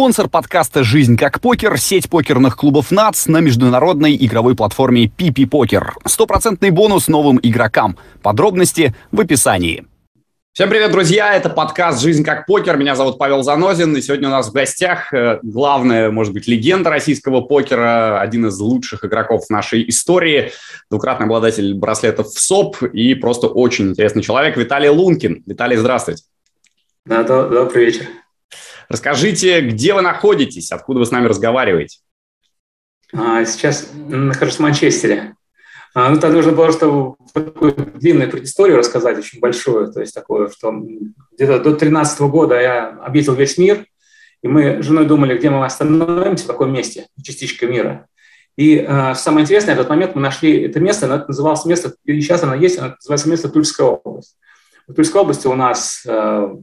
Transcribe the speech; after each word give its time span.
Спонсор 0.00 0.30
подкаста 0.30 0.82
«Жизнь 0.82 1.18
как 1.18 1.42
покер»— 1.42 1.76
сеть 1.78 2.08
покерных 2.08 2.56
клубов 2.56 2.90
НАЦ 2.90 3.26
на 3.26 3.40
международной 3.40 4.16
игровой 4.16 4.56
платформе 4.56 5.04
PP 5.04 5.46
Покер. 5.46 5.94
Стопроцентный 6.06 6.70
бонус 6.70 7.06
новым 7.06 7.38
игрокам. 7.42 7.98
Подробности 8.22 8.94
в 9.12 9.20
описании. 9.20 9.84
Всем 10.54 10.70
привет, 10.70 10.90
друзья! 10.90 11.34
Это 11.34 11.50
подкаст 11.50 12.00
«Жизнь 12.00 12.24
как 12.24 12.46
покер». 12.46 12.78
Меня 12.78 12.96
зовут 12.96 13.18
Павел 13.18 13.42
Занозин, 13.42 13.94
и 13.94 14.00
сегодня 14.00 14.28
у 14.28 14.30
нас 14.30 14.48
в 14.48 14.52
гостях 14.52 15.12
э, 15.12 15.38
главная, 15.42 16.10
может 16.10 16.32
быть, 16.32 16.48
легенда 16.48 16.88
российского 16.88 17.42
покера, 17.42 18.22
один 18.22 18.46
из 18.46 18.58
лучших 18.58 19.04
игроков 19.04 19.48
в 19.48 19.50
нашей 19.50 19.86
истории, 19.86 20.52
двукратный 20.90 21.26
обладатель 21.26 21.74
браслетов 21.74 22.28
в 22.28 22.40
СОП 22.40 22.84
и 22.84 23.12
просто 23.12 23.48
очень 23.48 23.90
интересный 23.90 24.22
человек 24.22 24.56
Виталий 24.56 24.88
Лункин. 24.88 25.42
Виталий, 25.44 25.76
здравствуйте. 25.76 26.22
Да, 27.04 27.22
добрый 27.22 27.84
вечер. 27.84 28.06
Расскажите, 28.90 29.60
где 29.60 29.94
вы 29.94 30.02
находитесь, 30.02 30.72
откуда 30.72 30.98
вы 30.98 31.06
с 31.06 31.12
нами 31.12 31.28
разговариваете? 31.28 32.00
А, 33.12 33.44
сейчас 33.44 33.88
нахожусь 33.94 34.56
в 34.56 34.60
Манчестере. 34.60 35.36
А, 35.94 36.10
ну, 36.10 36.18
там 36.18 36.32
нужно 36.32 36.50
было, 36.50 36.72
что 36.72 37.14
такую 37.32 37.72
длинную 37.72 38.28
предысторию 38.28 38.78
рассказать, 38.78 39.16
очень 39.16 39.38
большую. 39.38 39.92
То 39.92 40.00
есть 40.00 40.12
такое, 40.12 40.48
что 40.48 40.72
где-то 40.72 41.58
до 41.58 41.70
2013 41.70 42.20
года 42.22 42.60
я 42.60 42.88
объездил 42.88 43.34
весь 43.34 43.58
мир, 43.58 43.86
и 44.42 44.48
мы 44.48 44.82
с 44.82 44.86
женой 44.86 45.06
думали, 45.06 45.38
где 45.38 45.50
мы 45.50 45.64
остановимся, 45.64 46.44
в 46.44 46.48
каком 46.48 46.72
месте, 46.72 47.06
частичка 47.22 47.68
мира. 47.68 48.08
И 48.56 48.74
э, 48.76 49.14
самое 49.14 49.44
интересное, 49.44 49.76
в 49.76 49.78
этот 49.78 49.90
момент 49.90 50.16
мы 50.16 50.20
нашли 50.20 50.62
это 50.62 50.80
место, 50.80 51.06
оно 51.06 51.24
называлось 51.28 51.64
место, 51.64 51.94
и 52.04 52.20
сейчас 52.20 52.42
оно 52.42 52.56
есть, 52.56 52.76
оно 52.76 52.96
называется 52.96 53.28
место 53.28 53.48
Тульская 53.50 53.86
область. 53.86 54.36
В 54.88 54.94
Тульской 54.94 55.20
области 55.20 55.46
у 55.46 55.54
нас 55.54 56.02
э, 56.06 56.54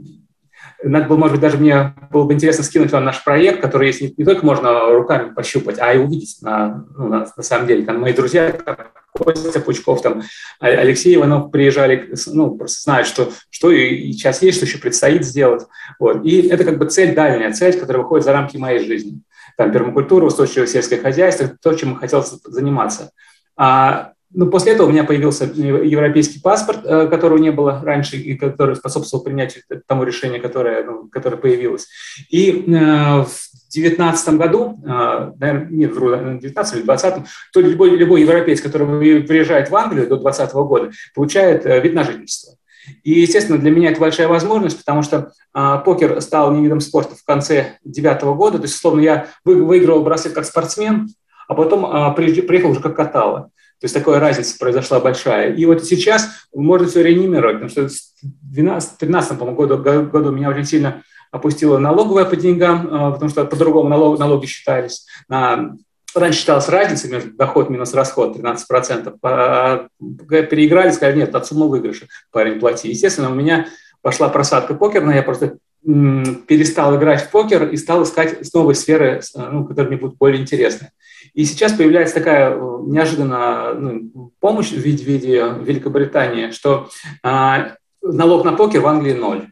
надо 0.84 1.08
было, 1.08 1.18
может 1.18 1.34
быть, 1.34 1.42
даже 1.42 1.58
мне 1.58 1.96
было 2.12 2.24
бы 2.24 2.34
интересно 2.34 2.64
скинуть 2.64 2.92
вам 2.92 3.06
наш 3.06 3.24
проект, 3.24 3.62
который 3.62 3.88
есть 3.88 4.02
не, 4.02 4.14
не 4.16 4.26
только 4.26 4.46
можно 4.46 4.92
руками 4.92 5.34
пощупать, 5.34 5.80
а 5.80 5.94
и 5.94 5.98
увидеть 5.98 6.38
на, 6.42 6.86
ну, 6.96 7.08
на, 7.08 7.28
на 7.36 7.44
самом 7.44 7.68
деле. 7.68 7.84
Там 7.84 8.00
мои 8.00 8.14
друзья, 8.14 8.52
там, 8.52 8.78
Костя 9.12 9.60
Пучков, 9.60 10.02
там, 10.02 10.22
Алексей 10.60 11.16
Иванов 11.16 11.52
приезжали, 11.52 12.14
ну, 12.28 12.56
просто 12.56 12.82
знают, 12.82 13.08
что, 13.08 13.32
что 13.50 13.72
и 13.72 14.12
сейчас 14.12 14.42
есть, 14.42 14.58
что 14.58 14.66
еще 14.68 14.78
предстоит 14.78 15.26
сделать. 15.26 15.66
Вот. 16.00 16.24
И 16.24 16.48
это 16.48 16.64
как 16.64 16.78
бы 16.78 16.86
цель 16.86 17.16
дальняя, 17.16 17.52
цель, 17.54 17.80
которая 17.80 18.04
выходит 18.04 18.26
за 18.26 18.34
рамки 18.34 18.58
моей 18.58 18.86
жизни. 18.86 19.22
Там 19.58 19.72
пермакультура, 19.72 20.26
устойчивое 20.26 20.68
сельское 20.68 20.98
хозяйство, 20.98 21.52
то, 21.62 21.74
чем 21.74 21.94
я 21.94 21.96
хотел 21.98 22.24
заниматься. 22.24 23.12
А 23.56 24.14
ну, 24.34 24.48
после 24.48 24.74
этого 24.74 24.88
у 24.88 24.92
меня 24.92 25.04
появился 25.04 25.46
европейский 25.46 26.40
паспорт, 26.40 26.82
э, 26.84 27.08
которого 27.08 27.38
не 27.38 27.52
было 27.52 27.82
раньше, 27.84 28.18
и 28.18 28.36
который 28.36 28.76
способствовал 28.76 29.24
принятию 29.24 29.64
тому 29.88 30.04
решению, 30.04 30.42
которое, 30.42 30.84
ну, 30.84 31.08
которое 31.08 31.38
появилось. 31.38 31.88
И 32.30 32.52
э, 32.52 33.24
в 33.24 33.30
2019 33.72 34.30
году, 34.36 34.80
э, 34.84 35.32
наверное, 35.40 35.68
нет, 35.70 35.96
в 35.96 36.40
19 36.40 36.76
или 36.76 36.82
20 36.84 37.24
то 37.54 37.60
любой, 37.62 37.92
любой 37.92 38.22
европеец, 38.22 38.62
который 38.62 39.22
приезжает 39.24 39.70
в 39.70 39.76
Англию 39.76 40.08
до 40.08 40.18
2020 40.18 40.56
года, 40.56 40.92
получает 41.16 41.66
э, 41.66 41.80
вид 41.80 41.94
на 41.94 42.04
жительство. 42.04 42.56
И, 43.04 43.20
естественно, 43.22 43.58
для 43.58 43.72
меня 43.72 43.92
это 43.92 44.00
большая 44.00 44.28
возможность, 44.28 44.78
потому 44.78 45.04
что 45.04 45.32
э, 45.54 45.78
покер 45.86 46.20
стал 46.22 46.52
не 46.54 46.64
видом 46.64 46.82
спорта 46.82 47.16
в 47.16 47.24
конце 47.24 47.78
девятого 47.84 48.34
года. 48.34 48.58
То 48.58 48.66
есть, 48.66 48.76
условно, 48.76 49.02
я 49.02 49.28
выигрывал 49.46 50.04
браслет 50.04 50.34
как 50.34 50.46
спортсмен, 50.46 51.10
а 51.48 51.54
потом 51.54 51.86
э, 51.86 52.14
приехал 52.16 52.72
уже 52.72 52.82
как 52.82 52.96
катала. 52.96 53.52
То 53.80 53.86
есть 53.86 53.94
такая 53.94 54.20
разница 54.20 54.58
произошла 54.58 55.00
большая. 55.00 55.54
И 55.54 55.66
вот 55.66 55.86
сейчас 55.86 56.30
можно 56.54 56.88
все 56.88 57.04
реанимировать, 57.04 57.62
потому 57.62 57.70
что 57.70 57.88
в 57.88 58.54
2013 58.54 59.40
году, 59.40 59.78
году 59.78 60.32
меня 60.32 60.50
очень 60.50 60.66
сильно 60.66 61.04
опустила 61.32 61.78
налоговая 61.78 62.26
по 62.26 62.36
деньгам, 62.36 62.88
а, 62.92 63.12
потому 63.12 63.30
что 63.30 63.46
по-другому 63.46 63.90
налог, 63.90 64.18
налоги 64.18 64.46
считались. 64.46 65.06
На, 65.28 65.76
раньше 66.16 66.40
считалась 66.40 66.70
разница 66.70 67.08
между 67.08 67.32
доход 67.34 67.70
минус 67.70 67.94
расход 67.94 68.38
13%. 68.38 69.16
А, 69.22 69.88
переиграли, 70.00 70.92
сказали, 70.92 71.20
нет, 71.20 71.36
от 71.36 71.46
суммы 71.46 71.70
выигрыша 71.70 72.08
парень 72.32 72.60
плати. 72.60 72.90
Естественно, 72.90 73.30
у 73.30 73.36
меня 73.36 73.68
пошла 74.02 74.30
просадка 74.30 74.74
покерная, 74.74 75.18
я 75.18 75.24
просто 75.24 75.58
перестал 75.84 76.98
играть 76.98 77.22
в 77.22 77.30
покер 77.30 77.70
и 77.70 77.78
стал 77.78 78.04
искать 78.04 78.40
новые 78.54 78.76
сферы, 78.76 79.22
ну, 79.36 79.66
которые 79.66 79.90
мне 79.90 79.98
будут 79.98 80.18
более 80.18 80.42
интересны. 80.42 80.92
И 81.38 81.46
сейчас 81.46 81.74
появляется 81.74 82.16
такая 82.16 82.50
э, 82.50 82.60
неожиданная 82.88 83.76
ну, 83.76 84.32
помощь 84.40 84.72
в 84.72 84.78
виде, 84.78 85.04
в 85.04 85.08
виде 85.08 85.46
Великобритании, 85.62 86.50
что 86.50 86.90
а, 87.22 87.76
налог 88.02 88.44
на 88.44 88.54
покер 88.54 88.82
в 88.82 88.88
Англии 88.88 89.14
ноль. 89.14 89.46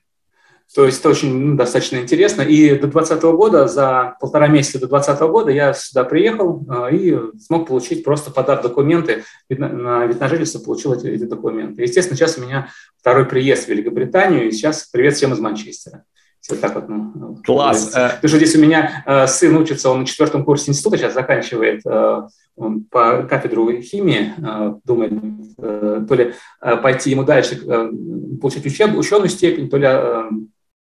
То 0.74 0.88
есть 0.88 1.02
это 1.02 1.10
очень 1.10 1.32
ну, 1.32 1.56
достаточно 1.56 1.98
интересно. 1.98 2.42
И 2.42 2.72
до 2.72 2.88
2020 2.88 3.24
года, 3.26 3.68
за 3.68 4.18
полтора 4.20 4.48
месяца 4.48 4.80
до 4.80 4.88
2020 4.88 5.22
года 5.30 5.52
я 5.52 5.74
сюда 5.76 6.06
приехал 6.06 6.66
э, 6.68 6.96
и 6.96 7.20
смог 7.40 7.68
получить, 7.68 8.04
просто 8.04 8.32
подав 8.32 8.64
документы 8.64 9.24
на 9.48 10.08
вид 10.08 10.20
на 10.20 10.28
жительство, 10.28 10.58
получил 10.58 10.94
эти, 10.94 11.06
эти 11.06 11.26
документы. 11.26 11.84
Естественно, 11.84 12.18
сейчас 12.18 12.40
у 12.40 12.42
меня 12.42 12.70
второй 13.00 13.26
приезд 13.26 13.66
в 13.66 13.70
Великобританию, 13.70 14.48
и 14.48 14.52
сейчас 14.52 14.90
привет 14.92 15.14
всем 15.14 15.34
из 15.34 15.40
Манчестера. 15.40 16.04
Вот 16.50 16.62
так 16.62 16.76
вот. 16.76 16.90
Ну, 16.90 17.40
Класс. 17.44 17.88
Потому 17.88 18.28
что 18.28 18.38
здесь 18.38 18.56
у 18.56 18.60
меня 18.60 19.04
э, 19.06 19.28
сын 19.28 19.56
учится, 19.58 19.90
он 19.90 20.02
на 20.02 20.06
четвертом 20.06 20.46
курсе 20.46 20.72
института 20.72 20.98
сейчас 20.98 21.14
заканчивает, 21.14 21.82
э, 21.86 22.22
он 22.56 22.84
по 22.84 23.24
кафедру 23.24 23.82
химии 23.82 24.34
э, 24.38 24.76
думает, 24.84 25.14
э, 25.58 26.06
то 26.08 26.16
ли 26.16 26.34
э, 26.62 26.78
пойти 26.78 27.12
ему 27.12 27.24
дальше 27.24 27.60
э, 27.66 27.90
получать 28.40 28.66
учеб, 28.66 28.96
ученую 28.96 29.30
степень, 29.30 29.70
то 29.70 29.78
ли 29.78 29.88
э, 29.90 30.30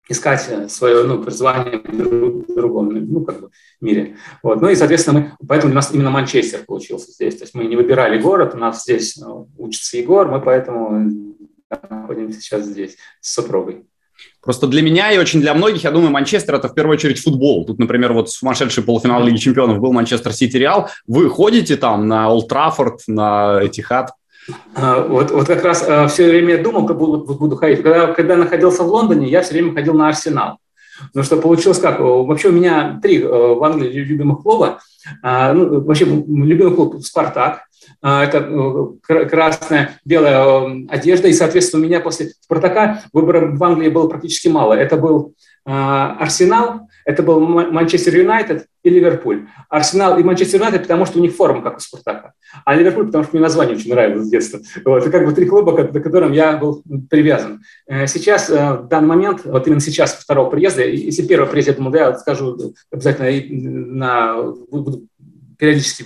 искать 0.09 0.71
свое 0.71 1.03
ну, 1.03 1.23
призвание 1.23 1.79
в 1.79 2.53
другом 2.53 2.89
ну, 2.89 3.23
как 3.23 3.39
бы, 3.39 3.49
мире. 3.79 4.17
Вот. 4.41 4.61
Ну 4.61 4.69
и, 4.69 4.75
соответственно, 4.75 5.19
мы, 5.19 5.47
поэтому 5.47 5.71
у 5.71 5.75
нас 5.75 5.93
именно 5.93 6.11
Манчестер 6.11 6.63
получился 6.65 7.11
здесь. 7.11 7.37
То 7.37 7.43
есть 7.43 7.55
мы 7.55 7.65
не 7.65 7.75
выбирали 7.75 8.21
город, 8.21 8.53
у 8.53 8.57
нас 8.57 8.83
здесь 8.83 9.17
ну, 9.17 9.47
учится 9.57 9.97
Егор, 9.97 10.27
мы 10.27 10.41
поэтому 10.41 11.35
находимся 11.89 12.41
сейчас 12.41 12.65
здесь 12.65 12.97
с 13.21 13.33
супругой. 13.33 13.85
Просто 14.43 14.67
для 14.67 14.81
меня 14.81 15.11
и 15.11 15.17
очень 15.17 15.39
для 15.39 15.53
многих, 15.53 15.85
я 15.85 15.91
думаю, 15.91 16.11
Манчестер– 16.11 16.55
это 16.55 16.67
в 16.67 16.73
первую 16.73 16.95
очередь 16.95 17.19
футбол. 17.19 17.65
Тут, 17.65 17.79
например, 17.79 18.11
вот 18.11 18.29
сумасшедший 18.29 18.83
полуфинал 18.83 19.23
Лиги 19.23 19.37
Чемпионов 19.37 19.79
был 19.79 19.93
Манчестер 19.93 20.33
Сити 20.33 20.57
Реал. 20.57 20.89
Вы 21.07 21.29
ходите 21.29 21.77
там 21.77 22.07
на 22.07 22.29
Олд 22.29 22.49
Траффорд, 22.49 23.01
на 23.07 23.59
Этихад? 23.63 24.11
А, 24.75 25.01
вот, 25.07 25.31
вот 25.31 25.47
как 25.47 25.63
раз 25.63 25.85
а, 25.87 26.07
все 26.07 26.27
время 26.27 26.61
думал, 26.61 26.85
как 26.85 26.97
буду, 26.97 27.33
буду 27.35 27.55
ходить. 27.55 27.81
Когда, 27.81 28.07
когда 28.07 28.35
находился 28.35 28.83
в 28.83 28.87
Лондоне, 28.87 29.29
я 29.29 29.41
все 29.41 29.53
время 29.53 29.73
ходил 29.73 29.93
на 29.93 30.09
Арсенал. 30.09 30.57
Ну 31.13 31.23
что 31.23 31.37
получилось 31.37 31.79
как? 31.79 31.99
Вообще 31.99 32.49
у 32.49 32.51
меня 32.51 32.99
три 33.01 33.21
э, 33.21 33.27
в 33.27 33.63
Англии 33.63 33.91
любимых 33.91 34.41
клуба. 34.41 34.79
А, 35.21 35.53
ну, 35.53 35.81
вообще 35.81 36.05
любимый 36.05 36.75
клуб 36.75 37.01
«Спартак», 37.03 37.63
а, 38.01 38.23
это 38.23 38.39
э, 38.39 39.25
красная, 39.25 39.99
белая 40.05 40.45
э, 40.45 40.85
одежда, 40.89 41.27
и, 41.27 41.33
соответственно, 41.33 41.83
у 41.83 41.85
меня 41.85 41.99
после 41.99 42.31
«Спартака» 42.41 43.03
выбора 43.13 43.47
в 43.47 43.63
Англии 43.63 43.89
было 43.89 44.07
практически 44.07 44.47
мало. 44.47 44.73
Это 44.73 44.97
был 44.97 45.33
а, 45.65 46.17
Арсенал, 46.19 46.89
это 47.05 47.23
был 47.23 47.39
Манчестер 47.39 48.15
Юнайтед 48.15 48.67
и 48.83 48.89
Ливерпуль. 48.89 49.47
Арсенал 49.69 50.17
и 50.17 50.23
Манчестер 50.23 50.59
Юнайтед, 50.59 50.83
потому 50.83 51.05
что 51.05 51.19
у 51.19 51.21
них 51.21 51.35
форма, 51.35 51.61
как 51.61 51.77
у 51.77 51.79
Спартака. 51.79 52.33
А 52.65 52.75
Ливерпуль, 52.75 53.07
потому 53.07 53.23
что 53.23 53.33
мне 53.33 53.41
название 53.41 53.75
очень 53.75 53.91
нравилось 53.91 54.27
с 54.27 54.29
детства. 54.29 54.59
Вот, 54.85 55.01
это 55.01 55.11
как 55.11 55.25
бы 55.25 55.33
три 55.33 55.45
клуба, 55.45 55.75
к 55.75 56.01
которым 56.01 56.31
я 56.31 56.57
был 56.57 56.83
привязан. 57.09 57.61
Э, 57.87 58.07
сейчас, 58.07 58.49
в 58.49 58.87
данный 58.89 59.07
момент, 59.07 59.41
вот 59.45 59.67
именно 59.67 59.81
сейчас, 59.81 60.13
второго 60.13 60.49
приезда, 60.49 60.83
если 60.83 61.25
первый 61.25 61.49
приезд, 61.49 61.69
я 61.69 61.73
думал, 61.75 61.91
да, 61.91 61.99
я 61.99 62.17
скажу 62.17 62.73
обязательно 62.91 63.29
на, 63.59 64.41
буду 64.69 65.07
периодически 65.57 66.05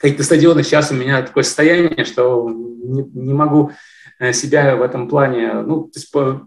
каких-то 0.00 0.24
стадионах 0.24 0.64
сейчас 0.64 0.90
у 0.90 0.94
меня 0.94 1.22
такое 1.22 1.44
состояние, 1.44 2.04
что 2.04 2.48
не, 2.48 3.02
не 3.12 3.34
могу 3.34 3.72
э, 4.18 4.32
себя 4.32 4.74
в 4.76 4.82
этом 4.82 5.08
плане, 5.08 5.52
ну, 5.52 5.84
то 5.84 5.98
есть, 5.98 6.10
по, 6.10 6.46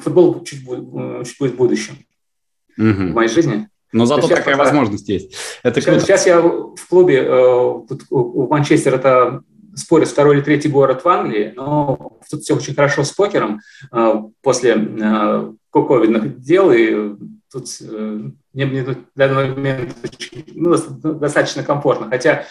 футбол 0.00 0.44
чуть, 0.44 0.60
э, 0.68 1.22
чуть 1.24 1.38
будет 1.38 1.52
в 1.52 1.56
будущем 1.56 1.96
угу. 2.76 3.10
в 3.10 3.14
моей 3.14 3.28
жизни. 3.28 3.68
Но 3.92 4.06
зато 4.06 4.22
сейчас 4.22 4.38
такая 4.38 4.56
возможность 4.56 5.08
есть. 5.08 5.34
Это 5.62 5.80
сейчас, 5.80 5.94
круто. 5.94 6.06
сейчас 6.06 6.26
я 6.26 6.40
в 6.40 6.88
клубе, 6.88 7.18
э, 7.18 7.30
в 7.30 8.48
Манчестер 8.48 8.94
это 8.94 9.42
спорят 9.74 10.08
второй 10.08 10.36
или 10.36 10.42
третий 10.42 10.68
город 10.68 11.04
в 11.04 11.08
Англии, 11.08 11.52
но 11.56 12.18
тут 12.30 12.42
все 12.42 12.56
очень 12.56 12.74
хорошо 12.74 13.04
с 13.04 13.12
покером 13.12 13.60
после 14.42 14.74
ковидных 15.70 16.40
дел, 16.40 16.70
и 16.70 17.14
тут 17.50 17.66
мне, 18.52 18.66
мне 18.66 18.84
тут 18.84 18.98
в 19.14 19.18
данный 19.18 19.50
момент 19.50 19.96
ну, 20.54 20.76
достаточно 21.14 21.62
комфортно. 21.62 22.08
Хотя 22.08 22.44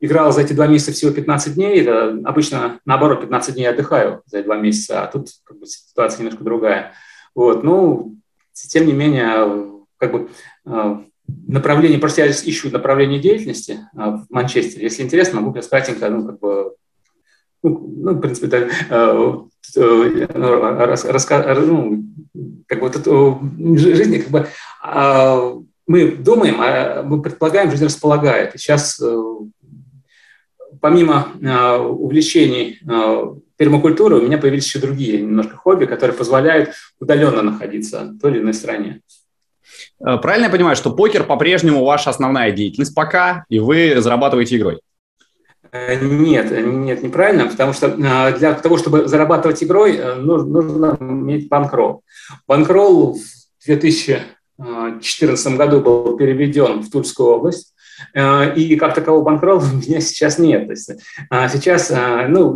играл 0.00 0.32
за 0.32 0.42
эти 0.42 0.52
два 0.52 0.66
месяца 0.66 0.92
всего 0.92 1.12
15 1.12 1.54
дней, 1.54 1.80
это 1.80 2.18
обычно 2.24 2.80
наоборот 2.84 3.20
15 3.20 3.54
дней 3.54 3.66
отдыхаю 3.66 4.22
за 4.26 4.38
эти 4.38 4.44
два 4.46 4.56
месяца, 4.56 5.02
а 5.02 5.06
тут 5.06 5.28
как 5.44 5.58
бы, 5.58 5.66
ситуация 5.66 6.22
немножко 6.22 6.44
другая. 6.44 6.92
Вот, 7.34 7.62
ну, 7.64 8.16
тем 8.54 8.86
не 8.86 8.92
менее, 8.92 9.72
как 9.98 10.12
бы 10.12 10.30
э, 10.66 10.96
направление, 11.46 11.98
просто 11.98 12.24
я 12.24 12.30
ищу 12.30 12.70
направление 12.70 13.20
деятельности 13.20 13.80
э, 13.94 13.98
в 13.98 14.26
Манчестере. 14.30 14.84
Если 14.84 15.02
интересно, 15.02 15.40
могу 15.40 15.54
сейчас 15.54 15.68
кратенько, 15.68 16.08
ну, 16.10 16.26
как 16.26 16.38
бы, 16.38 16.74
ну, 17.62 17.92
ну 17.96 18.12
в 18.12 18.20
принципе, 18.20 18.48
так, 18.48 18.70
э, 18.90 19.38
э, 19.76 20.26
раска, 21.12 21.54
ну, 21.54 22.04
как 22.66 22.80
бы 22.80 22.86
эту 22.86 23.40
жизнь, 23.76 24.22
как 24.22 24.30
бы, 24.30 24.48
мы 25.86 26.12
думаем, 26.12 26.56
а 26.60 27.02
мы 27.02 27.20
предполагаем, 27.20 27.70
жизнь 27.70 27.84
располагает. 27.84 28.52
Сейчас 28.58 29.02
помимо 30.80 31.28
увлечений 31.78 32.80
пермакультуры 33.56 34.16
у 34.16 34.22
меня 34.22 34.38
появились 34.38 34.66
еще 34.66 34.78
другие 34.78 35.20
немножко 35.20 35.56
хобби, 35.56 35.86
которые 35.86 36.16
позволяют 36.16 36.70
удаленно 37.00 37.42
находиться 37.42 38.04
в 38.04 38.18
той 38.18 38.32
или 38.32 38.40
иной 38.40 38.54
стране. 38.54 39.00
Э, 40.00 40.18
правильно 40.18 40.46
я 40.46 40.50
понимаю, 40.50 40.76
что 40.76 40.90
покер 40.90 41.24
по-прежнему 41.24 41.84
ваша 41.84 42.10
основная 42.10 42.50
деятельность 42.52 42.94
пока, 42.94 43.44
и 43.48 43.58
вы 43.58 43.96
зарабатываете 43.98 44.56
игрой? 44.56 44.80
Э, 45.72 45.96
нет, 45.96 46.50
нет, 46.50 47.02
неправильно, 47.02 47.46
потому 47.46 47.72
что 47.72 47.88
э, 47.88 48.38
для 48.38 48.54
того, 48.54 48.76
чтобы 48.78 49.08
зарабатывать 49.08 49.62
игрой, 49.62 50.16
нужно 50.16 50.96
иметь 51.00 51.48
банкролл. 51.48 52.02
Банкролл 52.46 53.14
в 53.14 53.66
2014 53.66 55.56
году 55.56 55.80
был 55.80 56.16
переведен 56.16 56.80
в 56.82 56.90
Тульскую 56.90 57.30
область, 57.30 57.74
и 58.12 58.76
как 58.78 58.94
такового 58.94 59.22
банкролла 59.22 59.60
у 59.72 59.76
меня 59.76 60.00
сейчас 60.00 60.38
нет. 60.38 60.66
То 60.66 60.72
есть 60.72 60.90
сейчас, 61.52 61.92
ну, 62.28 62.54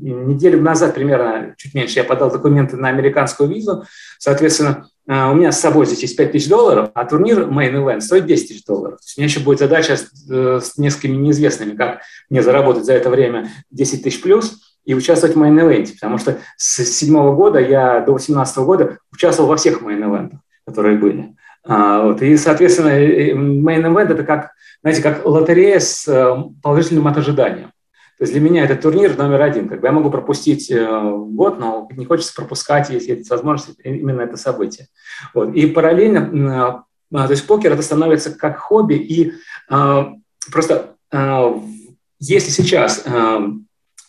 неделю 0.00 0.60
назад 0.62 0.94
примерно, 0.94 1.54
чуть 1.56 1.74
меньше, 1.74 1.98
я 1.98 2.04
подал 2.04 2.30
документы 2.30 2.76
на 2.76 2.88
американскую 2.88 3.48
визу, 3.48 3.84
соответственно, 4.18 4.88
а, 5.08 5.30
у 5.32 5.34
меня 5.34 5.50
с 5.50 5.60
собой 5.60 5.86
здесь 5.86 6.02
есть 6.02 6.16
5 6.16 6.32
тысяч 6.32 6.48
долларов, 6.48 6.90
а 6.94 7.04
турнир 7.04 7.40
Main 7.48 7.72
Event 7.72 8.00
стоит 8.00 8.26
10 8.26 8.48
тысяч 8.48 8.64
долларов. 8.64 8.98
То 8.98 9.04
есть 9.04 9.18
у 9.18 9.20
меня 9.20 9.28
еще 9.28 9.40
будет 9.40 9.58
задача 9.58 9.96
с, 9.96 10.30
э, 10.30 10.60
с 10.62 10.78
несколькими 10.78 11.16
неизвестными, 11.16 11.74
как 11.74 12.02
мне 12.28 12.42
заработать 12.42 12.84
за 12.84 12.92
это 12.92 13.10
время 13.10 13.50
10 13.72 14.04
тысяч 14.04 14.22
плюс 14.22 14.76
и 14.84 14.94
участвовать 14.94 15.34
в 15.34 15.42
Main 15.42 15.60
Event, 15.60 15.94
потому 15.94 16.18
что 16.18 16.38
с 16.56 16.84
седьмого 16.84 17.34
года 17.34 17.58
я 17.58 18.00
до 18.00 18.12
18 18.12 18.64
года 18.64 18.98
участвовал 19.12 19.48
во 19.48 19.56
всех 19.56 19.82
Main 19.82 20.00
Event, 20.00 20.32
которые 20.64 20.96
были. 20.96 21.34
А, 21.64 22.04
вот, 22.04 22.22
и, 22.22 22.36
соответственно, 22.36 22.90
Main 22.90 23.82
Event– 23.82 24.08
это 24.12 24.22
как, 24.22 24.52
знаете, 24.82 25.02
как 25.02 25.26
лотерея 25.26 25.80
с 25.80 26.06
э, 26.06 26.36
положительным 26.62 27.08
от 27.08 27.18
ожидания. 27.18 27.70
То 28.20 28.24
есть 28.24 28.34
для 28.34 28.42
меня 28.42 28.64
это 28.64 28.76
турнир 28.76 29.16
номер 29.16 29.40
один. 29.40 29.66
Как 29.66 29.80
бы 29.80 29.86
я 29.86 29.92
могу 29.94 30.10
пропустить 30.10 30.70
э, 30.70 30.76
год, 30.76 31.58
но 31.58 31.88
не 31.96 32.04
хочется 32.04 32.34
пропускать, 32.34 32.90
если 32.90 33.14
есть 33.14 33.30
возможность, 33.30 33.80
именно 33.82 34.20
это 34.20 34.36
событие. 34.36 34.88
Вот. 35.32 35.54
И 35.54 35.64
параллельно, 35.64 36.84
э, 37.10 37.16
то 37.16 37.30
есть 37.30 37.46
покер 37.46 37.72
это 37.72 37.80
становится 37.80 38.30
как 38.30 38.58
хобби, 38.58 38.96
и 38.96 39.32
э, 39.70 40.04
просто 40.52 40.96
если 42.18 42.50
сейчас, 42.50 43.02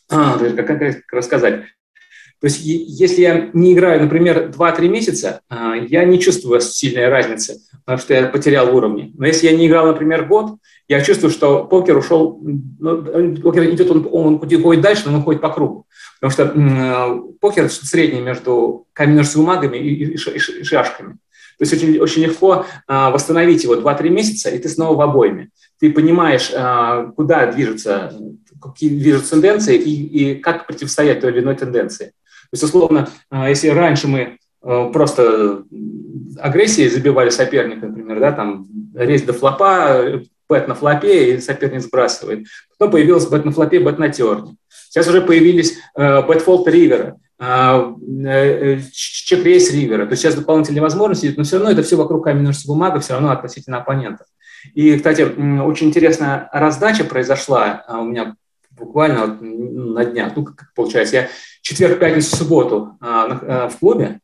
как, 0.10 0.68
как 0.68 0.82
рассказать, 1.14 1.62
то 2.42 2.48
есть 2.48 2.60
если 2.62 3.22
я 3.22 3.50
не 3.54 3.74
играю, 3.74 4.02
например, 4.02 4.50
2-3 4.50 4.90
месяца, 4.90 5.40
я 5.50 6.04
не 6.04 6.20
чувствую 6.20 6.60
сильной 6.60 7.08
разницы, 7.08 7.62
что 7.98 8.14
я 8.14 8.28
потерял 8.28 8.76
уровни. 8.76 9.14
Но 9.18 9.26
если 9.26 9.48
я 9.48 9.56
не 9.56 9.68
играл, 9.68 9.88
например, 9.88 10.26
год, 10.26 10.58
я 10.92 11.00
чувствую, 11.02 11.32
что 11.32 11.64
покер 11.64 11.96
ушел, 11.96 12.38
ну, 12.44 13.02
покер 13.38 13.64
идет, 13.70 13.90
он, 13.90 14.10
он 14.12 14.34
уходит 14.36 14.82
дальше, 14.82 15.04
но 15.06 15.14
он 15.14 15.22
уходит 15.22 15.42
по 15.42 15.48
кругу. 15.48 15.88
Потому 16.20 16.32
что 16.32 16.44
э, 16.44 17.22
покер 17.40 17.70
средний 17.70 18.20
между 18.20 18.88
каменной 18.92 19.24
бумагами 19.34 19.78
и, 19.78 20.04
и, 20.04 20.14
и 20.16 20.64
шашками. 20.64 21.14
То 21.58 21.64
есть 21.64 21.74
очень, 21.74 21.98
очень 21.98 22.24
легко 22.24 22.66
э, 22.90 23.10
восстановить 23.10 23.64
его 23.64 23.76
2-3 23.76 24.10
месяца, 24.10 24.50
и 24.50 24.60
ты 24.60 24.68
снова 24.68 24.98
в 24.98 25.02
обойме. 25.02 25.52
Ты 25.80 25.94
понимаешь, 25.94 26.52
э, 26.54 27.12
куда 27.16 27.50
движутся, 27.50 28.14
какие 28.62 28.90
движутся 28.90 29.32
тенденции 29.32 29.78
и, 29.78 30.34
и 30.34 30.36
как 30.36 30.68
противостоять 30.68 31.22
той 31.22 31.32
или 31.32 31.40
иной 31.40 31.56
тенденции. 31.56 32.08
То 32.08 32.54
есть, 32.54 32.64
условно, 32.64 33.08
э, 33.32 33.46
если 33.48 33.70
раньше 33.70 34.10
мы 34.10 34.20
э, 34.62 34.90
просто 34.92 35.64
агрессией 36.38 36.90
забивали 36.90 37.30
соперника, 37.30 37.88
например, 37.88 38.20
да, 38.20 38.34
там 38.34 38.68
рейс 38.94 39.22
до 39.22 39.32
флопа, 39.32 40.22
бет 40.52 40.68
на 40.68 40.76
флопе, 40.76 41.36
и 41.36 41.40
соперник 41.40 41.82
сбрасывает. 41.82 42.46
Потом 42.78 42.92
появилась 42.92 43.28
бет 43.28 43.46
на 43.46 43.52
флопе, 43.52 43.80
бет 43.80 43.98
на 43.98 44.10
терне. 44.10 44.58
Сейчас 44.90 45.08
уже 45.08 45.22
появились 45.22 45.78
э, 45.96 46.28
бет-фолт 46.28 46.68
ривера, 46.68 47.16
э, 47.40 47.94
э, 48.26 48.80
чек-рейс 48.92 49.72
ривера. 49.72 50.06
То 50.06 50.12
есть 50.12 50.22
сейчас 50.22 50.36
дополнительные 50.36 50.82
возможности, 50.82 51.34
но 51.36 51.44
все 51.44 51.58
равно 51.58 51.72
это 51.72 51.82
все 51.82 51.96
вокруг 51.96 52.26
каменной 52.26 52.54
бумага, 52.66 53.00
все 53.00 53.14
равно 53.14 53.32
относительно 53.32 53.78
оппонента. 53.78 54.26
И, 54.74 54.98
кстати, 54.98 55.22
очень 55.22 55.88
интересная 55.88 56.50
раздача 56.52 57.06
произошла 57.06 57.84
а, 57.88 58.02
у 58.02 58.06
меня 58.06 58.36
буквально 58.72 59.28
на 59.28 60.06
днях, 60.06 60.34
ну, 60.36 60.44
как 60.44 60.74
получается, 60.76 61.16
я 61.16 61.30
четверг, 61.62 62.00
пятницу, 62.00 62.36
субботу 62.36 62.98
в 63.00 63.72
клубе, 63.80 64.20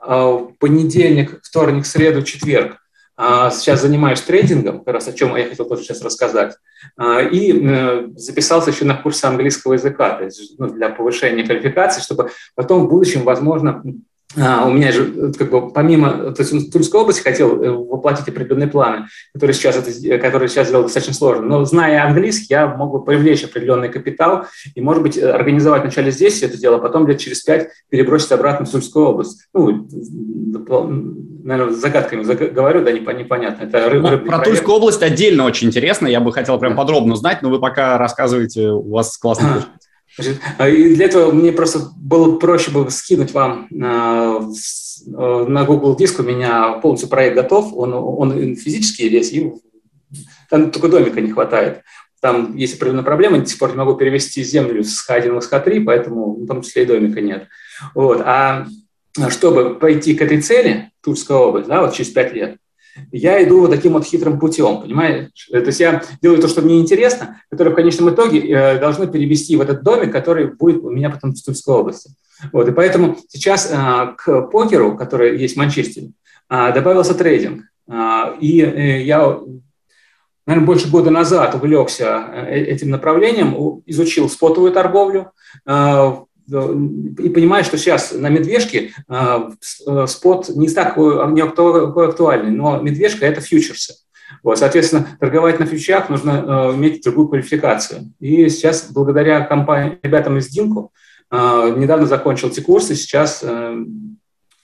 а, 0.00 0.48
понедельник, 0.58 1.40
вторник, 1.42 1.84
среду, 1.84 2.22
четверг 2.22 2.78
сейчас 3.18 3.80
занимаюсь 3.80 4.20
трейдингом, 4.20 4.84
как 4.84 4.94
раз 4.94 5.08
о 5.08 5.12
чем 5.12 5.34
я 5.36 5.48
хотел 5.48 5.66
тоже 5.66 5.84
сейчас 5.84 6.02
рассказать, 6.02 6.56
а, 6.96 7.22
и 7.22 7.52
э, 7.52 8.08
записался 8.14 8.70
еще 8.70 8.84
на 8.84 8.94
курсы 8.94 9.24
английского 9.24 9.72
языка, 9.72 10.18
то 10.18 10.24
есть 10.24 10.58
ну, 10.58 10.68
для 10.68 10.90
повышения 10.90 11.44
квалификации, 11.44 12.02
чтобы 12.02 12.30
потом 12.54 12.84
в 12.84 12.90
будущем, 12.90 13.24
возможно, 13.24 13.82
а, 13.82 13.88
у 14.36 14.70
меня 14.70 14.92
же, 14.92 15.32
как 15.32 15.50
бы, 15.50 15.70
помимо, 15.70 16.32
то 16.32 16.42
есть 16.42 16.52
в 16.52 16.70
Тульской 16.70 17.00
области 17.00 17.22
хотел 17.22 17.62
э, 17.62 17.70
воплотить 17.70 18.28
определенные 18.28 18.68
планы, 18.68 19.06
которые 19.32 19.54
сейчас, 19.54 19.76
это, 19.76 20.18
которые 20.18 20.48
сейчас 20.48 20.68
сделал 20.68 20.84
достаточно 20.84 21.14
сложно. 21.14 21.46
Но 21.46 21.64
зная 21.64 22.04
английский, 22.04 22.48
я 22.50 22.66
могу 22.66 23.00
привлечь 23.00 23.44
определенный 23.44 23.88
капитал 23.88 24.44
и, 24.74 24.80
может 24.80 25.02
быть, 25.02 25.18
организовать 25.18 25.82
вначале 25.82 26.10
здесь 26.10 26.42
это 26.42 26.58
дело, 26.58 26.76
а 26.76 26.80
потом 26.80 27.06
лет 27.06 27.18
через 27.18 27.42
пять 27.42 27.68
перебросить 27.88 28.32
обратно 28.32 28.66
в 28.66 28.70
Тульскую 28.70 29.06
область. 29.06 29.48
Ну, 29.54 29.88
наверное, 31.42 31.74
загадками 31.74 32.22
говорю, 32.50 32.84
да, 32.84 32.92
непонятно. 32.92 33.64
Это 33.64 33.88
рыб, 33.88 34.02
ну, 34.02 34.18
про 34.18 34.40
Тульскую 34.40 34.76
область 34.76 35.02
отдельно 35.02 35.44
очень 35.44 35.68
интересно, 35.68 36.06
я 36.06 36.20
бы 36.20 36.32
хотел 36.32 36.58
прям 36.58 36.76
подробно 36.76 37.14
узнать, 37.14 37.40
но 37.42 37.48
вы 37.48 37.58
пока 37.58 37.96
рассказываете, 37.96 38.68
у 38.68 38.90
вас 38.90 39.16
классный. 39.16 39.48
А, 39.48 39.85
и 40.18 40.94
для 40.94 41.06
этого 41.06 41.30
мне 41.32 41.52
просто 41.52 41.90
было 41.96 42.38
проще 42.38 42.70
бы 42.70 42.90
скинуть 42.90 43.32
вам 43.32 43.66
на, 43.70 44.40
на 45.06 45.64
Google 45.64 45.96
диск. 45.96 46.20
У 46.20 46.22
меня 46.22 46.72
полностью 46.74 47.08
проект 47.08 47.36
готов. 47.36 47.72
Он, 47.74 47.92
он 47.94 48.56
физический 48.56 49.08
весь, 49.08 49.32
и 49.32 49.52
там 50.48 50.70
только 50.70 50.88
домика 50.88 51.20
не 51.20 51.32
хватает. 51.32 51.82
Там 52.20 52.56
есть 52.56 52.76
определенная 52.76 53.04
проблема, 53.04 53.38
до 53.38 53.46
сих 53.46 53.58
пор 53.58 53.70
не 53.70 53.76
могу 53.76 53.94
перевести 53.94 54.42
землю 54.42 54.82
с 54.82 55.08
H1 55.08 55.38
в 55.38 55.52
H3, 55.52 55.84
поэтому 55.84 56.32
в 56.32 56.46
том 56.46 56.62
числе 56.62 56.84
и 56.84 56.86
домика 56.86 57.20
нет. 57.20 57.48
Вот. 57.94 58.22
А 58.24 58.66
чтобы 59.28 59.74
пойти 59.74 60.14
к 60.14 60.22
этой 60.22 60.40
цели, 60.40 60.90
Тульская 61.02 61.36
область, 61.36 61.68
да, 61.68 61.82
вот 61.82 61.94
через 61.94 62.10
пять 62.10 62.32
лет, 62.32 62.56
я 63.12 63.42
иду 63.42 63.60
вот 63.60 63.70
таким 63.70 63.92
вот 63.92 64.04
хитрым 64.04 64.38
путем, 64.38 64.80
понимаешь? 64.80 65.30
То 65.50 65.58
есть 65.58 65.80
я 65.80 66.02
делаю 66.22 66.40
то, 66.40 66.48
что 66.48 66.62
мне 66.62 66.80
интересно, 66.80 67.40
которое 67.50 67.70
в 67.70 67.74
конечном 67.74 68.10
итоге 68.10 68.40
э, 68.40 68.78
должно 68.78 69.06
перевести 69.06 69.56
в 69.56 69.60
этот 69.60 69.82
домик, 69.82 70.12
который 70.12 70.46
будет 70.46 70.82
у 70.82 70.90
меня 70.90 71.10
потом 71.10 71.34
в 71.34 71.42
Тульской 71.42 71.74
области. 71.74 72.10
Вот, 72.52 72.68
и 72.68 72.72
поэтому 72.72 73.16
сейчас 73.28 73.70
э, 73.70 74.14
к 74.16 74.42
покеру, 74.42 74.96
который 74.96 75.38
есть 75.38 75.54
в 75.54 75.58
Манчестере, 75.58 76.12
э, 76.50 76.72
добавился 76.72 77.14
трейдинг. 77.14 77.64
И 78.40 79.02
я, 79.06 79.38
наверное, 80.44 80.66
больше 80.66 80.90
года 80.90 81.10
назад 81.10 81.54
увлекся 81.54 82.26
этим 82.48 82.90
направлением, 82.90 83.82
изучил 83.86 84.28
спотовую 84.28 84.72
торговлю, 84.72 85.30
и 86.48 87.28
понимаю, 87.28 87.64
что 87.64 87.76
сейчас 87.76 88.12
на 88.12 88.28
медвежке 88.28 88.92
э, 89.08 89.50
э, 89.86 90.06
спот 90.06 90.48
не 90.50 90.68
так 90.68 90.96
не 90.96 91.42
актуальный, 91.42 92.50
но 92.50 92.80
медвежка– 92.80 93.26
это 93.26 93.40
фьючерсы. 93.40 93.94
Вот, 94.42 94.58
соответственно, 94.58 95.16
торговать 95.18 95.60
на 95.60 95.66
фьючах 95.66 96.08
нужно 96.08 96.70
э, 96.72 96.76
иметь 96.76 97.02
другую 97.02 97.28
квалификацию. 97.28 98.12
И 98.20 98.48
сейчас, 98.48 98.90
благодаря 98.90 99.40
компании, 99.40 99.98
ребятам 100.02 100.38
из 100.38 100.48
Динку, 100.48 100.92
недавно 101.28 102.06
закончил 102.06 102.48
эти 102.48 102.60
курсы, 102.60 102.94
сейчас 102.94 103.44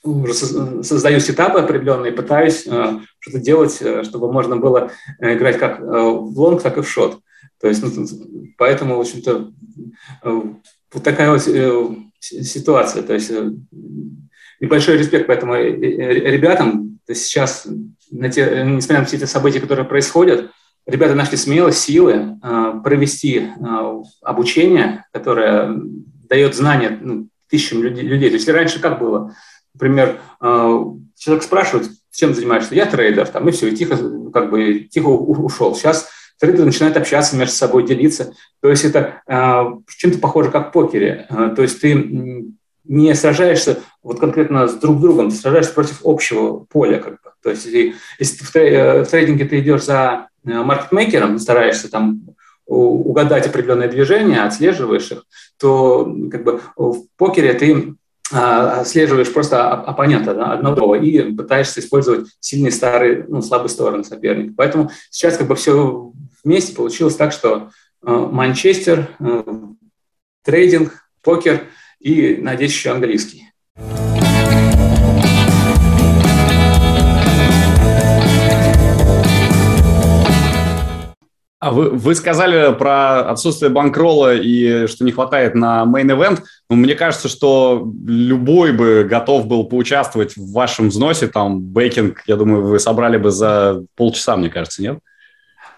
уже 0.01 0.33
создаю 0.33 1.19
сетапы 1.19 1.59
определенные, 1.59 2.13
пытаюсь 2.13 2.61
что-то 2.61 3.39
делать, 3.39 3.83
чтобы 4.03 4.31
можно 4.31 4.55
было 4.55 4.91
играть 5.19 5.57
как 5.57 5.81
в 5.81 6.39
лонг, 6.39 6.61
так 6.61 6.77
и 6.77 6.81
в 6.81 6.89
шот. 6.89 7.19
То 7.59 7.67
есть, 7.67 7.83
ну, 7.83 8.07
поэтому, 8.57 8.95
в 8.95 9.01
общем-то, 9.01 9.51
вот 10.93 11.03
такая 11.03 11.31
вот 11.31 11.47
э, 11.47 11.95
ситуация. 12.19 13.03
То 13.03 13.13
есть 13.13 13.31
э, 13.31 13.51
небольшой 14.59 14.97
респект 14.97 15.27
поэтому 15.27 15.55
э, 15.55 15.71
ребятам. 15.71 16.99
Сейчас, 17.07 17.67
на 18.11 18.29
те, 18.29 18.63
несмотря 18.65 18.99
на 18.99 19.05
все 19.05 19.17
эти 19.17 19.25
события, 19.25 19.59
которые 19.59 19.85
происходят, 19.85 20.51
ребята 20.85 21.15
нашли 21.15 21.35
смелость, 21.35 21.79
силы 21.79 22.39
провести 22.81 23.49
обучение, 24.21 25.05
которое 25.11 25.81
дает 26.29 26.55
знания 26.55 26.97
ну, 27.01 27.27
тысячам 27.49 27.83
людей. 27.83 28.29
То 28.29 28.35
есть 28.35 28.47
раньше 28.47 28.79
как 28.79 28.99
было? 28.99 29.35
Например, 29.73 30.17
человек 30.39 31.43
спрашивает, 31.43 31.89
чем 32.11 32.33
занимаешься? 32.33 32.73
Я 32.73 32.85
трейдер, 32.85 33.27
там, 33.27 33.49
и 33.49 33.51
все, 33.51 33.67
и 33.67 33.75
тихо, 33.75 33.97
как 34.31 34.49
бы, 34.49 34.87
тихо 34.89 35.07
ушел. 35.07 35.75
Сейчас 35.75 36.09
трейдеры 36.39 36.65
начинают 36.65 36.97
общаться 36.97 37.35
между 37.35 37.55
собой, 37.55 37.85
делиться. 37.85 38.33
То 38.61 38.69
есть 38.69 38.85
это 38.85 39.21
э, 39.27 39.63
чем-то 39.97 40.19
похоже 40.19 40.51
как 40.51 40.69
в 40.69 40.71
покере. 40.71 41.25
Э, 41.29 41.53
то 41.55 41.61
есть 41.61 41.81
ты 41.81 42.53
не 42.85 43.15
сражаешься 43.15 43.79
вот 44.01 44.19
конкретно 44.19 44.67
с 44.67 44.73
друг 44.75 44.99
другом, 44.99 45.29
ты 45.29 45.35
сражаешься 45.35 45.73
против 45.73 46.01
общего 46.03 46.59
поля. 46.59 46.99
Как 46.99 47.13
бы. 47.13 47.31
То 47.41 47.49
есть 47.49 47.65
если 47.65 48.43
в 48.43 49.09
трейдинге 49.09 49.45
ты 49.45 49.59
идешь 49.59 49.83
за 49.83 50.27
маркетмейкером, 50.43 51.39
стараешься 51.39 51.89
там 51.89 52.21
угадать 52.65 53.47
определенные 53.47 53.89
движения, 53.89 54.43
отслеживаешь 54.43 55.11
их, 55.11 55.25
то 55.59 56.05
как 56.31 56.43
бы 56.43 56.61
в 56.75 57.05
покере 57.17 57.53
ты 57.53 57.95
а, 58.31 58.81
отслеживаешь 58.81 59.31
просто 59.31 59.69
оппонента 59.71 60.31
одного 60.53 60.95
и 60.95 61.33
пытаешься 61.33 61.81
использовать 61.81 62.27
сильные 62.39 62.71
старые, 62.71 63.25
ну, 63.27 63.41
слабые 63.41 63.69
стороны 63.69 64.03
соперника. 64.03 64.53
Поэтому 64.57 64.89
сейчас 65.09 65.37
как 65.37 65.47
бы 65.47 65.55
все 65.55 66.11
вместе 66.43 66.75
получилось 66.75 67.15
так, 67.15 67.31
что 67.31 67.69
э, 68.05 68.11
Манчестер, 68.11 69.09
э, 69.19 69.43
трейдинг, 70.43 71.09
покер 71.21 71.67
и, 71.99 72.37
надеюсь, 72.39 72.73
еще 72.73 72.91
английский. 72.91 73.49
А 81.59 81.71
вы, 81.71 81.91
вы 81.91 82.13
сказали 82.13 82.73
про 82.73 83.21
отсутствие 83.21 83.71
банкрола 83.71 84.35
и 84.35 84.85
что 84.87 85.05
не 85.05 85.13
хватает 85.13 85.55
на 85.55 85.85
event. 85.85 86.41
Но 86.69 86.75
мне 86.75 86.93
кажется, 86.93 87.29
что 87.29 87.89
любой 88.05 88.73
бы 88.73 89.05
готов 89.09 89.47
был 89.47 89.63
поучаствовать 89.63 90.35
в 90.35 90.51
вашем 90.51 90.89
взносе. 90.89 91.27
Там 91.27 91.61
бейкинг, 91.61 92.23
я 92.27 92.35
думаю, 92.35 92.63
вы 92.63 92.79
собрали 92.79 93.15
бы 93.15 93.31
за 93.31 93.85
полчаса, 93.95 94.35
мне 94.35 94.49
кажется, 94.49 94.81
нет? 94.81 94.99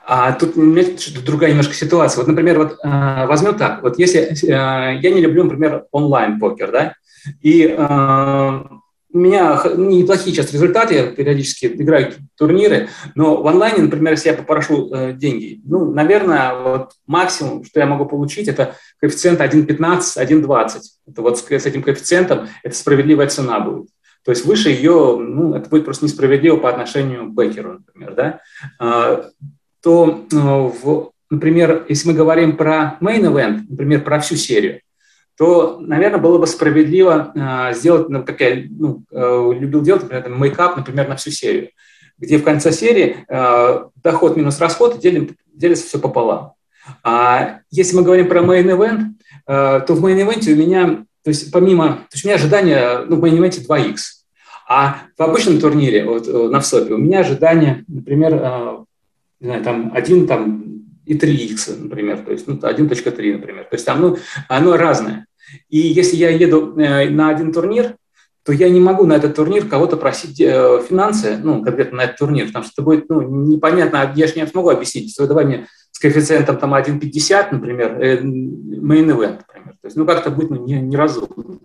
А 0.08 0.34
тут 0.34 0.54
другая 1.26 1.50
немножко 1.50 1.74
ситуация. 1.74 2.22
Вот, 2.22 2.28
например, 2.28 2.60
вот 2.60 2.78
э, 2.84 3.26
возьмем 3.26 3.56
так. 3.56 3.82
Вот 3.82 3.98
если 3.98 4.22
э, 4.22 5.00
я 5.00 5.12
не 5.12 5.22
люблю, 5.22 5.44
например, 5.44 5.86
онлайн 5.92 6.40
покер, 6.40 6.72
да, 6.72 6.94
и 7.42 7.76
э, 7.76 8.60
у 9.16 9.18
меня 9.18 9.64
неплохие 9.78 10.36
сейчас 10.36 10.52
результаты, 10.54 10.94
я 10.94 11.08
периодически 11.08 11.68
играю 11.68 12.14
турниры, 12.38 12.90
но 13.16 13.42
в 13.42 13.48
онлайне, 13.48 13.82
например, 13.82 14.14
если 14.14 14.30
я 14.30 14.36
попрошу 14.36 14.94
э, 14.94 15.14
деньги, 15.14 15.62
ну, 15.66 15.92
наверное, 15.92 16.54
вот 16.54 16.92
максимум, 17.08 17.64
что 17.64 17.80
я 17.80 17.86
могу 17.86 18.06
получить, 18.06 18.48
это 18.48 18.76
коэффициент 19.00 19.40
1,15, 19.40 19.68
1,20. 20.18 20.82
Это 21.08 21.22
вот 21.22 21.40
с, 21.40 21.46
с 21.46 21.66
этим 21.66 21.82
коэффициентом 21.82 22.48
это 22.62 22.76
справедливая 22.76 23.28
цена 23.28 23.60
будет. 23.60 23.88
То 24.26 24.32
есть 24.32 24.46
выше 24.46 24.70
ее, 24.70 25.18
ну, 25.18 25.54
это 25.56 25.70
будет 25.70 25.86
просто 25.86 26.06
несправедливо 26.06 26.58
по 26.58 26.70
отношению 26.70 27.28
к 27.28 27.36
бекеру, 27.36 27.74
например, 27.74 28.16
да. 28.16 29.32
То, 29.86 30.25
э, 30.32 30.36
в, 30.36 31.12
например, 31.30 31.86
если 31.88 32.08
мы 32.08 32.15
говорим 32.15 32.58
про 32.58 32.98
main 33.01 33.22
event, 33.22 33.65
например, 33.70 34.04
про 34.04 34.20
всю 34.20 34.36
серию, 34.36 34.82
то, 35.38 35.77
наверное, 35.80 36.20
было 36.20 36.39
бы 36.39 36.48
справедливо 36.48 37.32
э, 37.36 37.75
сделать, 37.75 38.10
ну, 38.10 38.24
как 38.24 38.42
я 38.42 38.63
ну, 38.68 39.04
э, 39.12 39.51
любил 39.60 39.84
делать, 39.84 40.01
например, 40.01 40.27
мейкап, 40.30 40.75
например, 40.75 41.08
на 41.08 41.18
всю 41.18 41.30
серию, 41.30 41.70
где 42.18 42.39
в 42.39 42.44
конце 42.44 42.72
серии 42.72 43.25
э, 43.27 43.84
доход 44.04 44.36
минус 44.36 44.60
расход 44.60 44.98
делим, 44.98 45.36
делится 45.54 45.86
все 45.86 46.00
пополам. 46.00 46.54
А 47.04 47.60
если 47.70 47.96
мы 47.96 48.01
говорим 48.01 48.27
про 48.27 48.39
main 48.39 48.65
event, 48.65 49.01
э, 49.46 49.82
то 49.86 49.94
в 49.94 50.04
main 50.04 50.18
event 50.20 50.51
у 50.51 50.56
меня, 50.56 51.06
то 51.24 51.30
есть 51.30 51.51
помимо, 51.51 51.89
то 51.89 52.13
есть 52.13 52.25
у 52.25 52.27
меня 52.27 52.38
ожидание, 52.38 53.06
ну, 53.08 53.18
в 53.18 53.24
main 53.24 53.38
event 53.38 53.63
2x, 53.63 53.98
а 54.68 55.01
в 55.15 55.22
обычном 55.22 55.60
турнире, 55.60 56.06
вот 56.06 56.27
э, 56.27 56.50
на 56.50 56.60
ВСОПе, 56.60 56.96
у 56.96 56.98
меня 56.98 57.20
ожидание, 57.20 57.86
например, 57.88 58.34
э, 58.34 58.77
не 59.39 59.48
знаю, 59.48 59.63
там 59.63 59.92
один 59.94 60.27
там 60.27 60.65
и 61.06 61.15
3х, 61.15 61.84
например, 61.84 62.20
то 62.20 62.32
есть 62.32 62.48
ну, 62.48 62.56
1.3, 62.56 63.34
например. 63.34 63.63
То 63.65 63.75
есть 63.75 63.86
там, 63.86 64.01
ну, 64.01 64.18
оно 64.50 64.77
разное. 64.77 65.27
И 65.70 65.77
если 65.77 66.15
я 66.15 66.30
еду 66.30 66.75
э, 66.77 67.10
на 67.10 67.30
один 67.30 67.54
турнир, 67.54 67.96
то 68.44 68.51
я 68.51 68.70
не 68.70 68.80
могу 68.80 69.06
на 69.06 69.13
этот 69.13 69.36
турнир 69.36 69.68
кого-то 69.68 69.98
просить 69.98 70.39
э, 70.39 70.82
финансы, 70.88 71.38
ну, 71.42 71.63
конкретно 71.63 71.98
на 71.98 72.01
этот 72.04 72.18
турнир, 72.18 72.48
потому 72.48 72.65
что 72.65 72.74
это 72.75 72.82
будет 72.84 73.10
ну, 73.10 73.22
непонятно, 73.22 74.12
я 74.15 74.27
же 74.27 74.36
не 74.36 74.48
смогу 74.48 74.70
объяснить, 74.70 75.12
что 75.12 75.27
давай 75.27 75.46
мне 75.46 75.68
с 75.92 76.00
коэффициентом 76.00 76.58
там 76.58 76.74
1,50, 76.74 77.48
например, 77.51 78.00
э, 78.01 78.22
main 78.22 79.08
event, 79.08 79.42
например. 79.48 79.74
То 79.82 79.86
есть, 79.86 79.96
ну, 79.96 80.06
как-то 80.06 80.30
будет 80.30 80.50
ну, 80.51 80.65
неразумно. 80.65 81.60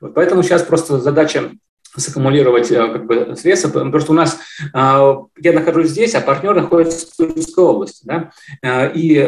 Вот, 0.00 0.14
поэтому 0.14 0.42
сейчас 0.42 0.62
просто 0.62 1.00
задача 1.00 1.50
саккумулировать 1.96 2.70
э, 2.70 2.88
как 2.88 3.06
бы, 3.06 3.36
средства, 3.36 3.68
потому 3.68 3.98
что 4.00 4.12
у 4.12 4.14
нас, 4.14 4.38
э, 4.60 5.14
я 5.40 5.52
нахожусь 5.52 5.88
здесь, 5.88 6.14
а 6.14 6.20
партнер 6.20 6.54
находится 6.54 7.06
в 7.06 7.16
Тульской 7.16 7.64
области, 7.64 8.04
да, 8.04 8.30
э, 8.62 8.92
и 8.94 9.18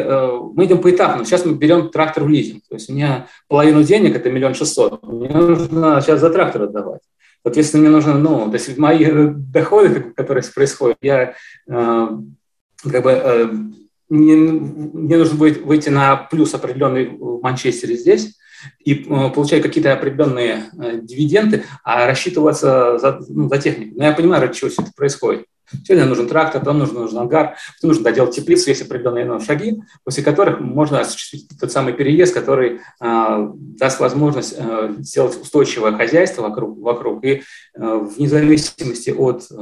мы 0.53 0.65
идем 0.65 0.79
поэтапно. 0.79 1.25
Сейчас 1.25 1.45
мы 1.45 1.53
берем 1.53 1.89
трактор 1.89 2.23
в 2.23 2.29
лизинг, 2.29 2.63
то 2.67 2.75
есть 2.75 2.89
у 2.89 2.93
меня 2.93 3.27
половину 3.47 3.83
денег, 3.83 4.15
это 4.15 4.31
миллион 4.31 4.55
шестьсот, 4.55 5.03
мне 5.03 5.29
нужно 5.29 6.01
сейчас 6.01 6.19
за 6.19 6.29
трактор 6.29 6.63
отдавать. 6.63 7.01
Соответственно, 7.43 7.81
мне 7.83 7.91
нужно, 7.91 8.17
ну, 8.17 8.47
то 8.49 8.53
есть 8.55 8.75
мои 8.77 9.05
доходы, 9.05 10.13
которые 10.15 10.43
происходят, 10.55 10.97
я 11.01 11.35
как 11.67 13.03
бы 13.03 13.75
мне, 14.09 14.35
мне 14.35 15.17
нужно 15.17 15.37
будет 15.37 15.61
выйти 15.63 15.89
на 15.89 16.15
плюс 16.15 16.55
определенный 16.55 17.09
в 17.09 17.41
Манчестере 17.41 17.97
здесь, 17.97 18.35
и 18.83 18.93
э, 18.93 19.29
получать 19.29 19.61
какие-то 19.61 19.93
определенные 19.93 20.65
э, 20.77 20.99
дивиденды, 21.01 21.63
а 21.83 22.05
рассчитываться 22.05 22.97
за, 22.97 23.19
ну, 23.29 23.49
за 23.49 23.57
технику. 23.57 23.95
Но 23.97 24.05
я 24.05 24.13
понимаю, 24.13 24.41
ради 24.41 24.53
чего 24.55 24.69
все 24.69 24.81
это 24.81 24.91
происходит. 24.95 25.45
Сегодня 25.83 26.05
нужен 26.05 26.27
трактор, 26.27 26.61
потом 26.61 26.79
нужен, 26.79 26.95
нужен 26.95 27.17
ангар, 27.17 27.55
потом 27.75 27.89
нужно 27.89 28.03
доделать 28.03 28.35
теплицу, 28.35 28.69
есть 28.69 28.83
определенные 28.83 29.39
шаги, 29.39 29.81
после 30.03 30.23
которых 30.23 30.59
можно 30.59 30.99
осуществить 30.99 31.47
тот 31.59 31.71
самый 31.71 31.93
переезд, 31.93 32.33
который 32.33 32.81
э, 33.01 33.47
даст 33.53 33.99
возможность 33.99 34.55
э, 34.57 34.95
сделать 34.99 35.41
устойчивое 35.41 35.93
хозяйство 35.93 36.43
вокруг, 36.43 36.77
вокруг 36.79 37.25
и 37.25 37.41
э, 37.41 37.41
вне 37.75 38.27
зависимости 38.27 39.09
от 39.09 39.47
э, 39.49 39.55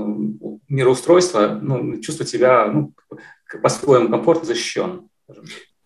мироустройства 0.67 1.57
ну, 1.61 1.99
чувствовать 2.01 2.29
себя 2.29 2.65
ну, 2.67 2.93
по-своему 3.61 4.09
комфортно 4.09 4.45
защищенным. 4.45 5.09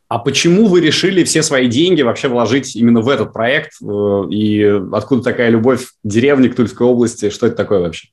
А 0.09 0.19
почему 0.19 0.67
вы 0.67 0.79
решили 0.79 1.25
все 1.25 1.43
свои 1.43 1.67
деньги 1.67 2.01
вообще 2.01 2.29
вложить 2.29 2.75
именно 2.77 3.01
в 3.01 3.09
этот 3.09 3.33
проект? 3.33 3.73
Э, 3.81 4.23
и 4.29 4.63
откуда 4.93 5.21
такая 5.21 5.49
любовь 5.49 5.85
к 5.85 5.91
деревне, 6.03 6.49
к 6.49 6.55
Тульской 6.55 6.87
области? 6.87 7.29
Что 7.29 7.47
это 7.47 7.57
такое 7.57 7.81
вообще? 7.81 8.07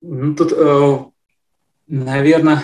Ну, 0.00 0.34
тут, 0.34 0.52
э, 0.56 0.98
наверное, 1.88 2.62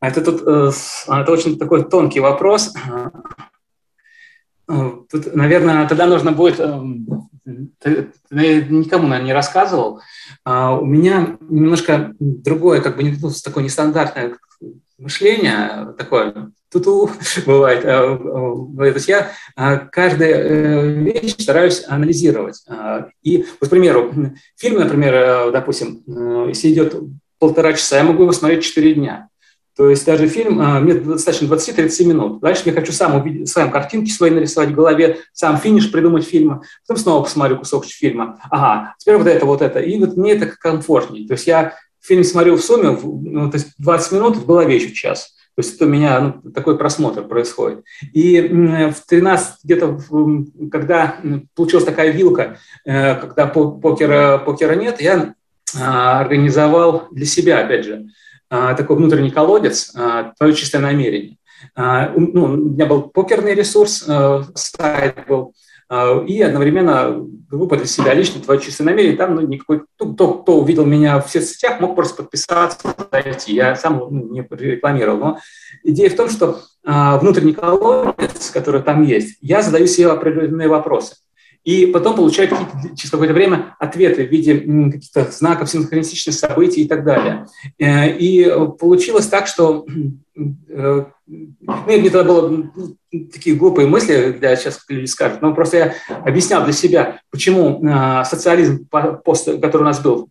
это, 0.00 0.22
тут, 0.22 0.42
э, 0.46 0.70
это 1.08 1.32
очень 1.32 1.58
такой 1.58 1.88
тонкий 1.88 2.20
вопрос. 2.20 2.74
Тут, 4.66 5.34
наверное, 5.34 5.88
тогда 5.88 6.06
нужно 6.06 6.32
будет... 6.32 6.58
Я 7.44 8.60
никому, 8.62 9.08
наверное, 9.08 9.26
не 9.26 9.32
рассказывал. 9.32 10.00
А 10.44 10.78
у 10.78 10.86
меня 10.86 11.36
немножко 11.40 12.14
другое, 12.20 12.80
как 12.80 12.96
бы 12.96 13.02
ну, 13.02 13.30
такое 13.42 13.64
нестандартное 13.64 14.36
мышление 15.02 15.94
такое, 15.98 16.52
туту 16.72 17.10
бывает. 17.46 17.84
Э, 17.84 18.16
э, 18.16 18.76
то 18.76 18.94
есть 18.94 19.08
я 19.08 19.32
э, 19.56 19.78
каждую 19.90 21.04
вещь 21.04 21.34
стараюсь 21.38 21.84
анализировать. 21.86 22.64
И, 23.22 23.44
вот, 23.60 23.68
к 23.68 23.70
примеру, 23.70 24.12
фильм, 24.56 24.80
например, 24.80 25.52
допустим, 25.52 26.02
если 26.48 26.72
идет 26.72 26.96
полтора 27.38 27.74
часа, 27.74 27.98
я 27.98 28.04
могу 28.04 28.22
его 28.22 28.32
смотреть 28.32 28.64
четыре 28.64 28.94
дня. 28.94 29.28
То 29.74 29.88
есть 29.88 30.04
даже 30.04 30.28
фильм, 30.28 30.56
мне 30.82 30.92
достаточно 30.94 31.46
20-30 31.46 32.04
минут. 32.04 32.40
Дальше 32.40 32.64
я 32.66 32.72
хочу 32.72 32.92
сам 32.92 33.16
увидеть, 33.16 33.48
сам 33.48 33.70
картинки 33.70 34.10
свои 34.10 34.30
нарисовать 34.30 34.68
в 34.68 34.74
голове, 34.74 35.20
сам 35.32 35.56
финиш 35.56 35.90
придумать 35.90 36.24
фильма, 36.24 36.62
потом 36.86 37.02
снова 37.02 37.22
посмотрю 37.24 37.56
кусок 37.56 37.86
фильма. 37.86 38.38
Ага, 38.50 38.94
теперь 38.98 39.16
вот 39.16 39.26
это, 39.26 39.46
вот 39.46 39.62
это. 39.62 39.80
И 39.80 39.98
вот 39.98 40.18
мне 40.18 40.32
это 40.32 40.46
комфортнее. 40.46 41.26
То 41.26 41.32
есть 41.32 41.46
я 41.46 41.74
фильм 42.02 42.24
смотрю 42.24 42.56
в 42.56 42.62
сумме, 42.62 42.90
ну, 42.90 43.50
то 43.50 43.56
есть 43.56 43.68
20 43.78 44.12
минут, 44.12 44.36
в 44.36 44.46
голове 44.46 44.76
еще 44.76 44.92
час. 44.92 45.34
То 45.54 45.60
есть 45.60 45.76
это 45.76 45.84
у 45.84 45.88
меня 45.88 46.40
ну, 46.42 46.50
такой 46.50 46.78
просмотр 46.78 47.24
происходит. 47.24 47.84
И 48.14 48.40
в 48.40 49.06
13 49.06 49.56
где-то, 49.64 49.98
когда 50.70 51.16
получилась 51.54 51.84
такая 51.84 52.10
вилка, 52.10 52.58
э, 52.86 53.16
когда 53.16 53.46
покера, 53.46 54.38
покера 54.38 54.74
нет, 54.74 55.00
я 55.02 55.34
а, 55.78 56.20
организовал 56.20 57.08
для 57.10 57.26
себя, 57.26 57.60
опять 57.60 57.84
же, 57.84 58.06
а, 58.50 58.74
такой 58.74 58.96
внутренний 58.96 59.30
колодец, 59.30 59.92
а, 59.94 60.32
твое 60.38 60.54
чистое 60.54 60.82
намерение. 60.82 61.36
Ну, 61.76 62.44
у 62.44 62.56
меня 62.56 62.86
был 62.86 63.02
покерный 63.02 63.54
ресурс, 63.54 64.04
э, 64.08 64.42
сайт 64.56 65.16
был, 65.28 65.54
и 66.26 66.40
одновременно 66.40 67.22
для 67.50 67.86
себя 67.86 68.14
лично, 68.14 68.40
твое 68.40 68.58
чистое 68.60 68.86
намерение, 68.86 69.16
там 69.16 69.34
ну, 69.34 69.42
никакой, 69.42 69.82
кто, 69.98 70.34
кто 70.34 70.60
увидел 70.60 70.86
меня 70.86 71.20
в 71.20 71.28
соцсетях, 71.28 71.80
мог 71.80 71.94
просто 71.94 72.22
подписаться, 72.22 72.94
зайти, 73.10 73.54
я 73.54 73.76
сам 73.76 73.98
ну, 73.98 74.32
не 74.32 74.46
рекламировал, 74.50 75.18
но 75.18 75.38
идея 75.84 76.08
в 76.08 76.16
том, 76.16 76.30
что 76.30 76.60
а, 76.84 77.18
внутренний 77.18 77.52
колодец, 77.52 78.50
который 78.50 78.82
там 78.82 79.02
есть, 79.02 79.36
я 79.42 79.60
задаю 79.60 79.86
себе 79.86 80.08
определенные 80.08 80.68
вопросы. 80.68 81.16
И 81.64 81.86
потом 81.86 82.16
получают 82.16 82.52
через 82.96 83.10
какое-то 83.10 83.34
время 83.34 83.76
ответы 83.78 84.26
в 84.26 84.30
виде 84.30 84.60
каких-то 84.90 85.30
знаков 85.30 85.70
синхронистичных 85.70 86.34
событий 86.34 86.82
и 86.82 86.88
так 86.88 87.04
далее. 87.04 87.46
Э, 87.78 88.10
и 88.10 88.50
получилось 88.78 89.26
так, 89.28 89.46
что 89.46 89.86
э, 90.36 91.04
ну, 91.26 91.74
мне 91.86 92.10
тогда 92.10 92.24
было 92.24 92.48
ну, 92.48 92.96
такие 93.32 93.54
глупые 93.54 93.86
мысли, 93.86 94.32
для 94.32 94.56
сейчас 94.56 94.84
люди 94.88 95.06
скажут, 95.06 95.40
но 95.40 95.54
просто 95.54 95.76
я 95.76 95.94
объяснял 96.24 96.64
для 96.64 96.72
себя, 96.72 97.20
почему 97.30 97.80
э, 97.84 98.24
социализм, 98.24 98.88
который 98.90 99.82
у 99.82 99.84
нас 99.84 100.00
был, 100.00 100.28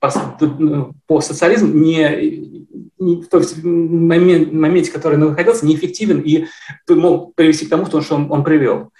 по 1.07 1.21
социализм 1.21 1.81
не, 1.81 2.59
не 2.99 3.21
в 3.21 3.27
том 3.29 3.41
моменте, 3.63 4.91
который 4.91 5.17
находился, 5.17 5.65
неэффективен 5.65 6.19
и 6.19 6.45
мог 6.89 7.35
привести 7.35 7.65
к 7.65 7.69
тому, 7.69 7.85
что 7.85 8.15
он, 8.15 8.29
он 8.29 8.43
привел. 8.43 8.91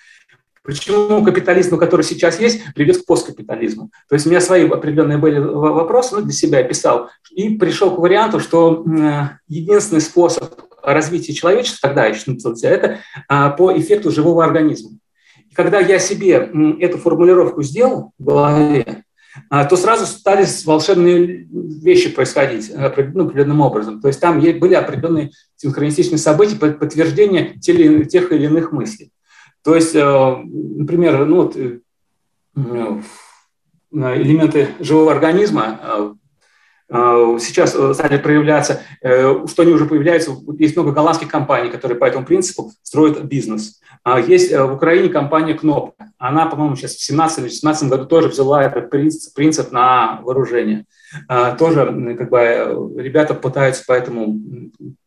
Почему 0.63 1.23
капитализм, 1.23 1.77
который 1.77 2.03
сейчас 2.03 2.39
есть, 2.39 2.61
приведет 2.75 3.01
к 3.01 3.05
посткапитализму? 3.05 3.89
То 4.07 4.15
есть 4.15 4.27
у 4.27 4.29
меня 4.29 4.41
свои 4.41 4.67
определенные 4.69 5.17
были 5.17 5.39
вопросы, 5.39 6.15
ну, 6.15 6.21
для 6.21 6.33
себя 6.33 6.59
я 6.59 6.65
писал, 6.65 7.09
и 7.31 7.57
пришел 7.57 7.95
к 7.95 7.99
варианту, 7.99 8.39
что 8.39 8.85
единственный 9.47 10.01
способ 10.01 10.53
развития 10.83 11.33
человечества, 11.33 11.89
тогда 11.89 12.05
еще 12.05 12.31
начался, 12.31 12.69
это 12.69 12.99
а, 13.27 13.49
по 13.49 13.75
эффекту 13.77 14.11
живого 14.11 14.43
организма. 14.43 14.91
И 15.49 15.53
когда 15.55 15.79
я 15.79 15.99
себе 15.99 16.51
эту 16.79 16.97
формулировку 16.97 17.63
сделал 17.63 18.13
в 18.19 18.23
голове, 18.23 19.03
а, 19.49 19.65
то 19.65 19.75
сразу 19.77 20.05
стали 20.05 20.45
волшебные 20.65 21.47
вещи 21.49 22.09
происходить 22.09 22.71
ну, 22.73 22.85
определенным 22.85 23.61
образом. 23.61 24.01
То 24.01 24.09
есть 24.09 24.19
там 24.19 24.39
были 24.39 24.73
определенные 24.73 25.31
синхронистичные 25.55 26.17
события, 26.17 26.55
подтверждение 26.55 27.55
тех 27.59 28.31
или 28.31 28.45
иных 28.45 28.71
мыслей. 28.71 29.11
То 29.63 29.75
есть, 29.75 29.95
э, 29.95 30.37
например, 30.45 31.25
ну, 31.25 31.43
вот, 31.43 31.55
э, 31.55 31.79
элементы 32.55 34.69
живого 34.79 35.11
организма 35.11 35.79
э, 36.89 37.37
сейчас 37.39 37.71
стали 37.71 38.17
проявляться, 38.17 38.81
что 39.01 39.61
они 39.61 39.71
уже 39.71 39.85
появляются. 39.85 40.35
Есть 40.59 40.75
много 40.75 40.91
голландских 40.91 41.29
компаний, 41.29 41.69
которые 41.69 41.97
по 41.97 42.03
этому 42.03 42.25
принципу 42.25 42.73
строят 42.83 43.23
бизнес. 43.23 43.79
А 44.03 44.19
есть 44.19 44.51
в 44.51 44.73
Украине 44.73 45.07
компания 45.07 45.53
Кнопка. 45.53 46.11
Она, 46.17 46.47
по-моему, 46.47 46.75
сейчас 46.75 46.91
в 46.91 46.97
2017 46.97 47.37
или 47.37 47.43
2016 47.43 47.89
году 47.89 48.05
тоже 48.07 48.27
взяла 48.27 48.63
этот 48.63 48.89
принцип, 48.89 49.33
принцип 49.33 49.71
на 49.71 50.19
вооружение. 50.21 50.85
А, 51.27 51.55
тоже 51.55 52.15
как 52.17 52.29
бы 52.29 52.93
ребята 52.97 53.33
пытаются 53.33 53.83
по 53.85 53.93
этому 53.93 54.39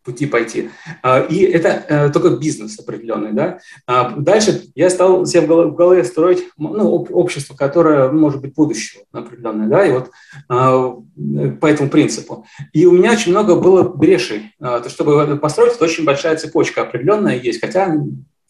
пути 0.04 0.26
пойти. 0.26 0.70
А, 1.02 1.20
и 1.20 1.38
это 1.38 1.84
э, 1.88 2.10
только 2.10 2.36
бизнес 2.36 2.78
определенный. 2.78 3.32
Да? 3.32 3.58
А, 3.86 4.14
дальше 4.16 4.64
я 4.74 4.90
стал 4.90 5.24
себе 5.24 5.42
в 5.42 5.74
голове 5.74 6.04
строить 6.04 6.44
ну, 6.58 7.06
общество, 7.10 7.54
которое 7.54 8.10
может 8.10 8.40
быть 8.40 8.54
будущего 8.54 9.04
определенное. 9.12 9.68
Да? 9.68 9.86
И 9.86 9.92
вот 9.92 10.10
по 10.46 11.66
этому 11.66 11.88
принципу. 11.88 12.46
И 12.72 12.86
у 12.86 12.92
меня 12.92 13.12
очень 13.12 13.32
много 13.32 13.56
было 13.56 13.82
брешей. 13.82 14.52
То, 14.58 14.88
чтобы 14.88 15.38
построить, 15.38 15.74
это 15.74 15.84
очень 15.84 16.04
большая 16.04 16.36
цепочка 16.36 16.82
определенная 16.82 17.36
есть. 17.36 17.60
Хотя 17.60 17.94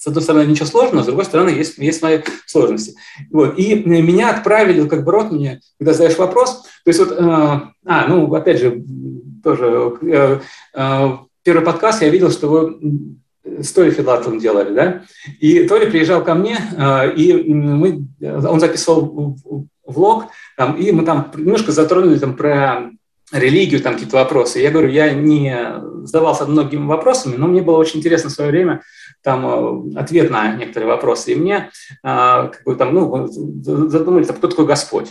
с 0.04 0.06
одной 0.06 0.23
стороны, 0.23 0.46
ничего 0.46 0.66
сложного, 0.66 1.02
с 1.02 1.06
другой 1.06 1.25
стороны, 1.25 1.49
есть, 1.49 1.78
есть 1.78 1.99
свои 1.99 2.20
сложности. 2.44 2.94
Вот. 3.30 3.58
И 3.58 3.75
меня 3.75 4.32
отправили, 4.32 4.87
как 4.87 5.02
бы 5.02 5.12
рот 5.12 5.32
мне, 5.32 5.62
когда 5.78 5.94
задаешь 5.94 6.18
вопрос, 6.18 6.64
то 6.84 6.90
есть 6.90 7.00
вот, 7.00 7.12
э, 7.12 7.23
а, 7.23 8.06
ну, 8.06 8.34
опять 8.34 8.61
же, 8.61 8.84
тоже, 9.42 9.96
э, 10.02 10.40
э, 10.75 11.11
первый 11.42 11.64
подкаст 11.64 12.02
я 12.02 12.11
видел, 12.11 12.30
что 12.30 12.49
вы 12.49 12.78
с 13.62 13.73
Толи 13.73 13.92
Филатовым 13.92 14.38
делали, 14.38 14.75
да, 14.75 15.02
и 15.40 15.66
Толи 15.66 15.88
приезжал 15.88 16.23
ко 16.23 16.34
мне, 16.34 16.58
э, 16.76 17.14
и 17.14 17.54
мы, 17.54 18.06
он 18.20 18.61
записывал 18.61 19.38
влог, 19.87 20.26
там, 20.58 20.76
и 20.76 20.92
мы 20.92 21.06
там 21.06 21.32
немножко 21.34 21.73
затронули 21.73 22.18
там 22.18 22.37
про 22.37 22.90
религию, 23.32 23.80
там 23.80 23.94
какие-то 23.94 24.16
вопросы. 24.16 24.58
Я 24.58 24.70
говорю, 24.70 24.90
я 24.90 25.14
не 25.14 25.80
задавался 26.04 26.44
многими 26.44 26.84
вопросами, 26.87 27.37
но 27.37 27.46
мне 27.46 27.62
было 27.62 27.78
очень 27.78 28.00
интересно 28.00 28.28
в 28.28 28.34
свое 28.34 28.50
время 28.50 28.82
там 29.25 29.95
э, 29.95 29.99
ответ 29.99 30.31
на 30.31 30.54
некоторые 30.54 30.88
вопросы. 30.88 31.33
И 31.33 31.35
мне 31.35 31.71
а, 32.02 32.49
как 32.49 32.62
бы, 32.64 32.76
там, 32.76 32.95
ну, 32.95 33.26
задумались, 33.26 34.28
кто 34.28 34.49
такой 34.49 34.66
Господь. 34.66 35.09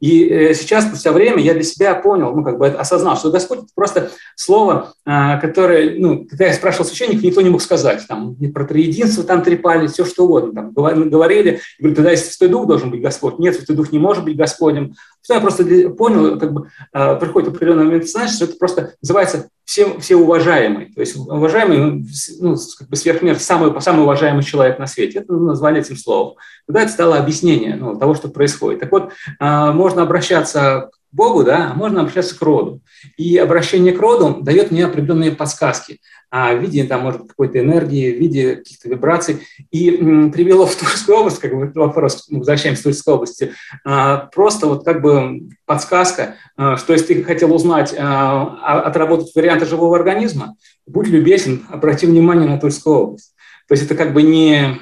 И 0.00 0.28
э, 0.28 0.54
сейчас, 0.54 0.86
спустя 0.86 1.12
время, 1.12 1.42
я 1.42 1.54
для 1.54 1.62
себя 1.62 1.94
понял, 1.94 2.34
ну, 2.34 2.44
как 2.44 2.58
бы 2.58 2.68
осознал, 2.68 3.16
что 3.16 3.30
Господь– 3.30 3.58
это 3.60 3.68
просто 3.74 4.10
слово, 4.36 4.92
а, 5.04 5.38
которое, 5.38 5.98
ну, 5.98 6.26
когда 6.26 6.46
я 6.46 6.52
спрашивал 6.52 6.84
священника, 6.84 7.26
никто 7.26 7.40
не 7.40 7.50
мог 7.50 7.62
сказать. 7.62 8.06
Там 8.06 8.36
про 8.54 8.64
триединство 8.64 9.24
там 9.24 9.42
трепали, 9.42 9.86
все 9.86 10.04
что 10.04 10.24
угодно. 10.24 10.52
Там, 10.52 10.72
говорили, 10.72 11.60
говорю, 11.78 11.96
тогда 11.96 12.16
Святой 12.16 12.48
Дух 12.48 12.66
должен 12.66 12.90
быть 12.90 13.00
Господь. 13.00 13.38
Нет, 13.38 13.56
Святой 13.56 13.76
Дух 13.76 13.90
не 13.90 13.98
может 13.98 14.24
быть 14.24 14.36
Господем. 14.36 14.94
Что 15.28 15.34
я 15.34 15.40
просто 15.42 15.62
понял, 15.90 16.38
как 16.38 16.54
бы 16.54 16.70
а, 16.90 17.16
приходит 17.16 17.50
определенный 17.50 17.84
момент, 17.84 18.08
знаешь, 18.08 18.30
что 18.30 18.46
это 18.46 18.56
просто 18.56 18.94
называется 19.02 19.50
все, 19.66 20.00
все 20.00 20.16
уважаемый. 20.16 20.86
То 20.86 21.02
есть 21.02 21.16
уважаемый, 21.16 22.06
ну, 22.40 22.56
как 22.78 22.88
бы 22.88 22.96
сверхмер, 22.96 23.38
самый, 23.38 23.78
самый 23.82 24.04
уважаемый 24.04 24.42
человек 24.42 24.78
на 24.78 24.86
свете. 24.86 25.18
Это 25.18 25.34
назвали 25.34 25.80
этим 25.82 25.98
словом. 25.98 26.36
Тогда 26.66 26.80
это 26.80 26.92
стало 26.92 27.18
объяснение 27.18 27.76
ну, 27.76 27.98
того, 27.98 28.14
что 28.14 28.28
происходит. 28.28 28.80
Так 28.80 28.90
вот, 28.90 29.12
а, 29.38 29.70
можно 29.72 30.00
обращаться 30.00 30.88
Богу, 31.12 31.44
да, 31.44 31.70
а 31.70 31.74
можно 31.74 32.00
обращаться 32.00 32.38
к 32.38 32.42
роду. 32.42 32.80
И 33.16 33.36
обращение 33.38 33.92
к 33.92 34.00
роду 34.00 34.38
дает 34.42 34.70
мне 34.70 34.84
определенные 34.84 35.32
подсказки 35.32 36.00
а, 36.30 36.54
в 36.54 36.60
виде 36.60 36.84
там, 36.84 37.02
может, 37.02 37.26
какой-то 37.26 37.58
энергии, 37.58 38.12
в 38.12 38.18
виде 38.18 38.56
каких-то 38.56 38.88
вибраций. 38.88 39.46
И 39.70 39.96
м, 39.96 40.30
привело 40.30 40.66
в 40.66 40.76
Тульскую 40.76 41.18
область, 41.18 41.38
как 41.38 41.54
бы 41.54 41.72
вопрос, 41.74 42.26
мы 42.28 42.40
возвращаемся 42.40 42.82
к 42.82 42.84
Тульской 42.84 43.14
области, 43.14 43.52
а, 43.84 44.28
просто 44.34 44.66
вот 44.66 44.84
как 44.84 45.00
бы 45.00 45.48
подсказка, 45.64 46.36
а, 46.56 46.76
что 46.76 46.92
если 46.92 47.14
ты 47.14 47.24
хотел 47.24 47.54
узнать, 47.54 47.94
а, 47.98 48.82
отработать 48.84 49.34
варианты 49.34 49.64
живого 49.64 49.96
организма, 49.96 50.56
будь 50.86 51.08
любезен, 51.08 51.66
обрати 51.70 52.06
внимание 52.06 52.48
на 52.48 52.58
Тульскую 52.58 52.96
область. 52.96 53.34
То 53.66 53.72
есть 53.72 53.84
это 53.84 53.94
как 53.94 54.12
бы 54.12 54.22
не 54.22 54.78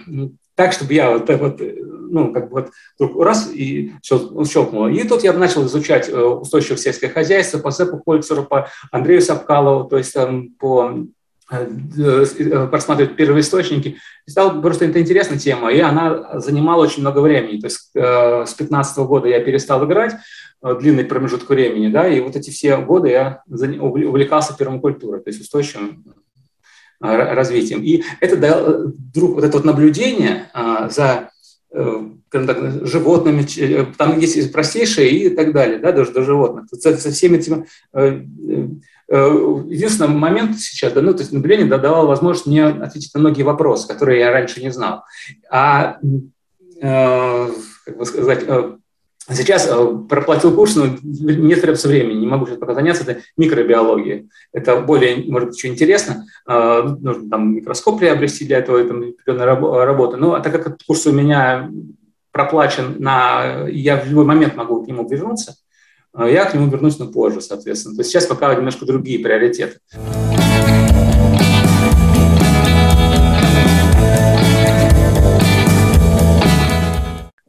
так, 0.57 0.73
чтобы 0.73 0.95
я 0.95 1.11
вот 1.11 1.29
вот, 1.29 1.61
ну, 2.09 2.33
как 2.33 2.51
бы 2.51 2.61
вот 2.61 2.71
вдруг 2.99 3.23
раз 3.23 3.51
и 3.53 3.93
щелкнуло. 4.03 4.89
И 4.89 5.07
тут 5.07 5.25
я 5.25 5.33
начал 5.33 5.67
изучать 5.67 6.09
э, 6.09 6.21
устойчивое 6.21 6.79
сельское 6.79 7.09
хозяйство 7.09 7.59
по 7.59 7.71
Сепу 7.71 8.03
Хольцеру, 8.05 8.45
по 8.45 8.69
Андрею 8.91 9.23
Сапкалову, 9.23 9.89
то 9.89 9.99
есть 9.99 10.13
там, 10.13 10.51
по 10.59 11.07
Э, 11.49 11.65
э, 12.39 12.67
просматривать 12.67 13.15
первоисточники. 13.15 13.99
И 14.27 14.31
стало 14.31 14.61
просто 14.61 14.87
это 14.87 15.01
интересная 15.01 15.39
тема, 15.39 15.73
и 15.73 15.79
она 15.79 16.41
занимала 16.41 16.83
очень 16.83 17.03
много 17.03 17.21
времени. 17.21 17.61
То 17.61 17.67
есть 17.69 17.91
э, 17.95 18.45
с 18.45 18.53
15 18.55 18.99
года 19.07 19.29
я 19.29 19.39
перестал 19.39 19.85
играть, 19.87 20.15
длинный 20.61 21.05
промежуток 21.05 21.49
времени, 21.49 21.89
да, 21.89 22.09
и 22.09 22.19
вот 22.19 22.35
эти 22.35 22.51
все 22.51 22.79
годы 22.79 23.11
я 23.11 23.43
увлекался 23.49 24.57
пермакультурой, 24.57 25.21
то 25.21 25.29
есть 25.29 25.41
устойчивым 25.41 26.03
развитием. 26.99 27.83
И 27.83 28.03
это 28.21 28.37
дало, 28.37 28.89
вдруг 28.89 29.35
вот 29.35 29.45
это 29.45 29.59
вот 29.59 29.67
наблюдение 29.67 30.51
за 30.91 31.31
так, 32.31 32.87
животными, 32.87 33.47
там 33.99 34.19
есть 34.19 34.53
простейшие 34.53 35.11
и 35.11 35.29
так 35.31 35.53
далее, 35.53 35.79
да, 35.79 35.93
даже 35.93 36.13
до 36.13 36.23
животных. 36.23 36.67
Со, 36.73 36.97
со 36.97 37.11
всеми 37.11 37.37
этими 37.37 37.67
Э, 39.09 39.63
единственный 39.69 40.09
момент 40.09 40.59
сейчас, 40.59 40.93
да, 40.93 41.01
ну, 41.01 41.13
то 41.15 41.21
есть 41.21 41.33
наблюдение 41.33 41.67
да, 41.67 41.79
давало 41.79 42.09
возможность 42.09 42.47
мне 42.47 42.67
ответить 42.67 43.15
на 43.15 43.21
многие 43.21 43.45
вопросы, 43.45 43.87
которые 43.87 44.19
я 44.19 44.33
раньше 44.33 44.61
не 44.61 44.71
знал. 44.71 45.05
А, 45.49 45.99
э, 46.81 47.49
как 47.85 47.97
бы 47.97 48.05
сказать, 48.05 48.43
э, 48.47 48.77
Сейчас 49.29 49.69
э, 49.69 49.99
проплатил 50.09 50.55
курс, 50.55 50.77
но 50.77 50.87
нет 51.03 51.61
требуется 51.61 51.89
времени, 51.89 52.21
не 52.21 52.27
могу 52.27 52.47
сейчас 52.47 52.59
пока 52.59 52.75
заняться, 52.75 53.03
это 53.03 53.23
микробиология. 53.37 54.27
Это 54.53 54.81
более, 54.81 55.25
может 55.31 55.49
быть, 55.49 55.59
еще 55.59 55.69
интересно. 55.69 56.27
Э, 56.49 56.83
нужно 57.01 57.29
там 57.29 57.57
микроскоп 57.57 57.99
приобрести 57.99 58.45
для 58.45 58.59
этого, 58.59 58.79
это 58.79 58.95
определенная 58.95 59.85
работа. 59.85 60.17
Но 60.17 60.39
так 60.39 60.53
как 60.53 60.67
этот 60.69 60.83
курс 60.85 61.07
у 61.07 61.13
меня 61.13 61.71
проплачен, 62.31 62.97
на, 62.99 63.67
я 63.69 63.97
в 63.97 64.07
любой 64.09 64.27
момент 64.27 64.55
могу 64.55 64.85
к 64.85 64.87
нему 64.87 65.09
вернуться, 65.09 65.57
а 66.13 66.29
я 66.29 66.45
к 66.45 66.55
нему 66.55 66.69
вернусь, 66.69 66.99
но 66.99 67.09
позже, 67.09 67.41
соответственно. 67.41 67.97
То 67.97 68.03
есть 68.03 68.11
сейчас 68.11 68.27
пока 68.27 68.55
немножко 68.55 68.87
другие 68.87 69.19
приоритеты. 69.19 69.81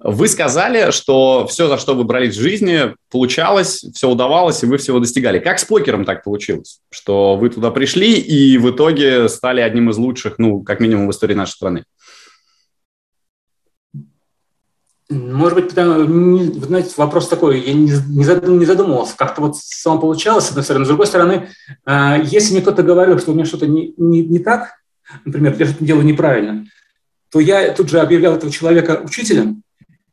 Вы 0.09 0.29
сказали, 0.29 0.91
что 0.91 1.45
все, 1.47 1.67
за 1.67 1.77
что 1.77 1.93
вы 1.93 2.05
брались 2.05 2.37
в 2.37 2.41
жизни, 2.41 2.95
получалось, 3.11 3.83
все 3.93 4.09
удавалось, 4.09 4.63
и 4.63 4.65
вы 4.65 4.77
всего 4.77 4.99
достигали. 4.99 5.39
Как 5.39 5.59
с 5.59 5.65
покером 5.65 6.05
так 6.05 6.23
получилось, 6.23 6.79
что 6.89 7.35
вы 7.35 7.49
туда 7.49 7.71
пришли 7.71 8.13
и 8.13 8.57
в 8.57 8.69
итоге 8.71 9.27
стали 9.27 9.59
одним 9.59 9.89
из 9.89 9.97
лучших, 9.97 10.39
ну, 10.39 10.61
как 10.61 10.79
минимум 10.79 11.07
в 11.07 11.11
истории 11.11 11.33
нашей 11.33 11.55
страны? 11.55 11.83
Может 15.09 15.55
быть, 15.55 15.69
потому, 15.71 16.37
знаете, 16.53 16.93
вопрос 16.95 17.27
такой, 17.27 17.59
я 17.59 17.73
не, 17.73 17.91
не 18.07 18.65
задумывался, 18.65 19.17
как-то 19.17 19.41
вот 19.41 19.57
само 19.57 19.99
получалось, 19.99 20.45
с 20.45 20.49
одной 20.51 20.63
стороны. 20.63 20.85
С 20.85 20.87
другой 20.87 21.07
стороны, 21.07 21.49
э, 21.85 22.15
если 22.23 22.53
мне 22.53 22.61
кто-то 22.61 22.81
говорил, 22.81 23.19
что 23.19 23.31
у 23.31 23.33
меня 23.33 23.43
что-то 23.43 23.67
не, 23.67 23.93
не, 23.97 24.25
не 24.25 24.39
так, 24.39 24.75
например, 25.25 25.53
я 25.59 25.65
что-то 25.65 25.83
делаю 25.83 26.05
неправильно, 26.05 26.65
то 27.29 27.41
я 27.41 27.73
тут 27.73 27.89
же 27.89 27.99
объявлял 27.99 28.35
этого 28.35 28.49
человека 28.53 29.01
учителем, 29.03 29.63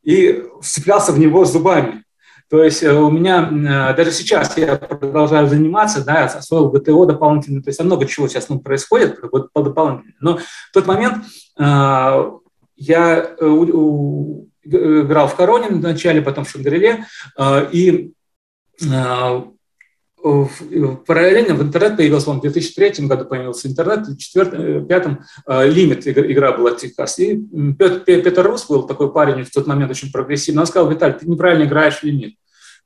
и 0.05 0.45
вцеплялся 0.61 1.11
в 1.11 1.19
него 1.19 1.43
зубами. 1.43 2.03
То 2.49 2.63
есть 2.63 2.83
э, 2.83 2.93
у 2.93 3.09
меня 3.09 3.93
даже 3.97 4.11
сейчас 4.11 4.55
я 4.57 4.75
продолжаю 4.77 5.47
заниматься, 5.47 6.05
да, 6.05 6.25
освоил 6.25 6.69
ГТО 6.69 7.05
дополнительно, 7.05 7.61
то 7.61 7.69
есть 7.69 7.83
много 7.83 8.05
чего 8.05 8.27
сейчас 8.27 8.49
ну, 8.49 8.59
происходит 8.59 9.19
вот, 9.31 9.51
по 9.51 9.63
дополнительно. 9.63 10.13
Но 10.21 10.37
в 10.37 10.71
тот 10.71 10.85
момент 10.85 11.25
э, 11.59 12.31
я 12.77 13.35
играл 14.63 15.27
в 15.27 15.35
Короне 15.35 15.69
вначале, 15.69 16.21
потом 16.21 16.45
в 16.45 16.49
Шангриле, 16.49 17.05
э, 17.37 17.69
и 17.71 18.13
параллельно 21.05 21.53
в 21.53 21.61
интернет 21.61 21.97
появился, 21.97 22.31
он 22.31 22.39
в 22.39 22.41
2003 22.41 23.05
году 23.05 23.25
появился 23.25 23.67
интернет, 23.67 24.07
в 24.07 24.15
2005 24.15 25.07
э, 25.47 25.69
лимит 25.69 26.07
игра 26.07 26.51
была 26.53 26.71
Техас. 26.71 27.19
И 27.19 27.39
Петр, 27.77 27.99
Петр 27.99 28.47
Рус 28.47 28.65
был 28.67 28.87
такой 28.87 29.11
парень 29.11 29.43
в 29.43 29.51
тот 29.51 29.67
момент 29.67 29.91
очень 29.91 30.11
прогрессивный. 30.11 30.61
Он 30.61 30.67
сказал, 30.67 30.89
Виталий, 30.89 31.15
ты 31.19 31.29
неправильно 31.29 31.65
играешь 31.65 31.99
в 31.99 32.03
лимит. 32.03 32.35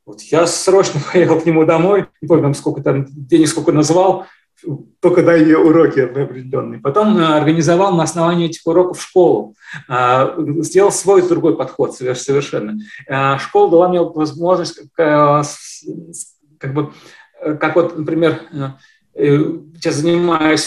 Вот 0.05 0.21
я 0.23 0.45
срочно 0.47 0.99
поехал 1.13 1.39
к 1.39 1.45
нему 1.45 1.65
домой, 1.65 2.07
не 2.21 2.27
помню, 2.27 2.43
там, 2.43 2.53
сколько 2.53 2.81
там 2.81 3.05
денег 3.09 3.47
сколько 3.47 3.71
назвал, 3.71 4.25
только 4.99 5.23
дай 5.23 5.45
мне 5.45 5.57
уроки 5.57 6.01
определенные. 6.01 6.81
Потом 6.81 7.17
э, 7.17 7.25
организовал 7.25 7.95
на 7.95 8.03
основании 8.03 8.47
этих 8.47 8.67
уроков 8.67 9.01
школу. 9.01 9.55
Э, 9.87 10.35
сделал 10.57 10.91
свой 10.91 11.25
другой 11.25 11.55
подход 11.55 11.95
совершенно. 11.95 12.77
Школа 13.39 13.71
дала 13.71 13.87
мне 13.87 14.01
возможность 14.01 14.81
как 14.93 16.73
бы 16.73 16.91
Э, 16.91 16.93
как 17.59 17.75
вот, 17.75 17.97
например, 17.97 18.41
э, 18.51 18.69
э, 19.15 19.37
сейчас 19.75 19.95
занимаюсь 19.95 20.65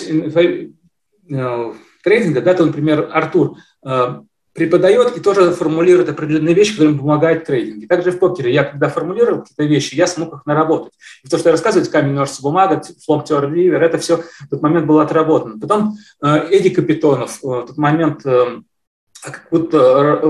трейдингом, 2.02 2.44
да, 2.44 2.54
то, 2.54 2.66
например, 2.66 3.08
Артур 3.12 3.56
преподает 4.54 5.16
и 5.16 5.20
тоже 5.20 5.52
формулирует 5.52 6.10
определенные 6.10 6.54
вещи, 6.54 6.72
которые 6.72 6.98
помогают 6.98 7.44
в 7.44 7.46
трейдинге. 7.46 7.86
Также 7.86 8.10
в 8.10 8.18
покере 8.18 8.52
я, 8.52 8.64
когда 8.64 8.88
формулировал 8.90 9.40
какие-то 9.40 9.64
вещи, 9.64 9.94
я 9.94 10.06
смог 10.06 10.34
их 10.34 10.44
наработать. 10.44 10.92
И 11.24 11.28
то, 11.28 11.38
что 11.38 11.48
я 11.48 11.52
рассказываю, 11.52 11.90
камень, 11.90 12.12
ножницы, 12.12 12.42
бумага, 12.42 12.82
флом, 13.04 13.24
ривер, 13.28 13.82
это 13.82 13.96
все 13.96 14.18
в 14.18 14.48
тот 14.50 14.60
момент 14.60 14.86
было 14.86 15.04
отработано. 15.04 15.58
Потом 15.58 15.96
Эдди 16.20 16.68
Капитонов 16.68 17.38
в 17.42 17.66
тот 17.66 17.78
момент 17.78 18.24
как 19.22 19.46
будто 19.50 20.20